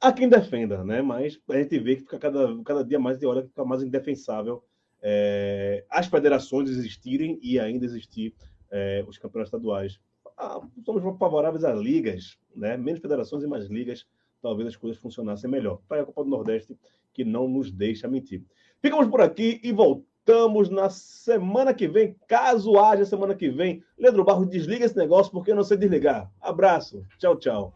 Há 0.01 0.13
quem 0.13 0.29
defenda, 0.29 0.85
né? 0.85 1.03
Mas 1.03 1.41
a 1.49 1.59
gente 1.59 1.77
vê 1.81 1.97
que 1.97 2.03
fica 2.03 2.17
cada, 2.17 2.63
cada 2.63 2.85
dia 2.85 2.97
mais 2.97 3.19
de 3.19 3.27
hora 3.27 3.43
que 3.43 3.49
fica 3.49 3.65
mais 3.65 3.83
indefensável 3.83 4.63
é, 5.03 5.85
as 5.91 6.07
federações 6.07 6.71
existirem 6.71 7.41
e 7.43 7.59
ainda 7.59 7.85
existir 7.85 8.33
é, 8.71 9.05
os 9.09 9.19
campeonatos 9.19 9.49
estaduais. 9.49 9.99
Ah, 10.39 10.61
somos 10.85 11.03
favoráveis 11.19 11.65
a 11.65 11.75
ligas, 11.75 12.39
né? 12.55 12.77
Menos 12.77 13.01
federações 13.01 13.43
e 13.43 13.49
mais 13.49 13.67
ligas, 13.67 14.07
talvez 14.41 14.69
as 14.69 14.77
coisas 14.77 14.97
funcionassem 14.97 15.51
melhor. 15.51 15.81
Para 15.89 16.03
a 16.03 16.07
Copa 16.07 16.23
do 16.23 16.31
Nordeste, 16.31 16.79
que 17.13 17.25
não 17.25 17.49
nos 17.49 17.73
deixa 17.73 18.07
mentir. 18.07 18.45
Ficamos 18.81 19.09
por 19.09 19.21
aqui 19.21 19.61
e 19.65 19.73
voltamos 19.73 20.15
na 20.71 20.91
semana 20.91 21.73
que 21.73 21.87
vem, 21.87 22.17
caso 22.27 22.79
haja 22.79 23.05
semana 23.05 23.35
que 23.35 23.49
vem. 23.49 23.83
Leandro 23.99 24.25
Barros, 24.25 24.49
desliga 24.49 24.85
esse 24.85 24.97
negócio 24.97 25.31
porque 25.33 25.53
eu 25.53 25.57
não 25.57 25.65
sei 25.65 25.77
desligar. 25.77 26.29
Abraço. 26.41 27.05
Tchau, 27.19 27.37
tchau. 27.37 27.73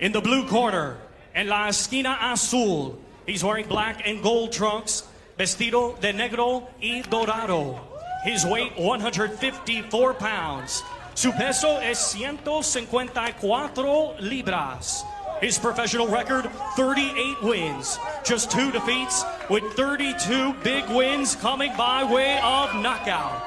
In 0.00 0.12
the 0.12 0.20
blue 0.20 0.46
corner, 0.48 0.96
en 1.34 1.48
la 1.48 1.68
esquina 1.68 2.32
azul, 2.32 2.96
he's 3.26 3.44
wearing 3.44 3.68
black 3.68 4.08
and 4.08 4.22
gold 4.22 4.50
trunks, 4.50 5.04
vestido 5.36 5.94
de 6.00 6.12
negro 6.12 6.62
y 6.80 7.02
dorado. 7.02 7.76
His 8.24 8.44
weight 8.44 8.72
154 8.76 10.14
pounds. 10.14 10.82
Su 11.14 11.32
peso 11.32 11.80
es 11.80 11.98
154 11.98 14.14
libras. 14.20 15.04
His 15.44 15.58
professional 15.58 16.08
record 16.08 16.50
38 16.74 17.42
wins, 17.42 17.98
just 18.24 18.50
two 18.50 18.72
defeats, 18.72 19.26
with 19.50 19.62
32 19.74 20.54
big 20.64 20.88
wins 20.88 21.36
coming 21.36 21.70
by 21.76 22.02
way 22.02 22.40
of 22.42 22.74
knockout. 22.76 23.42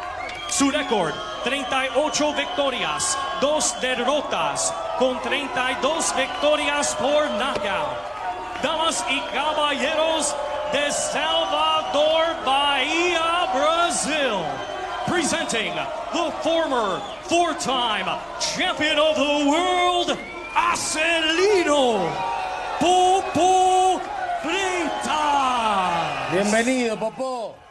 Su 0.48 0.70
récord 0.70 1.16
38 1.44 2.36
victorias, 2.36 3.18
dos 3.42 3.74
derrotas, 3.82 4.72
con 5.00 5.20
32 5.24 6.14
victorias 6.16 6.94
por 6.94 7.26
knockout. 7.40 7.98
Damas 8.62 9.04
y 9.10 9.20
caballeros 9.34 10.36
de 10.72 10.92
Salvador 10.92 12.46
Bahia, 12.46 13.50
Brazil. 13.56 14.46
Presenting 15.08 15.74
the 16.14 16.32
former 16.44 17.02
four 17.24 17.56
time 17.56 18.06
champion 18.40 19.00
of 19.00 19.16
the 19.16 19.50
world, 19.50 20.37
Acelino 20.58 22.10
Popo 22.80 24.02
Frita. 24.42 26.28
Bienvenido, 26.32 26.98
Popo. 26.98 27.67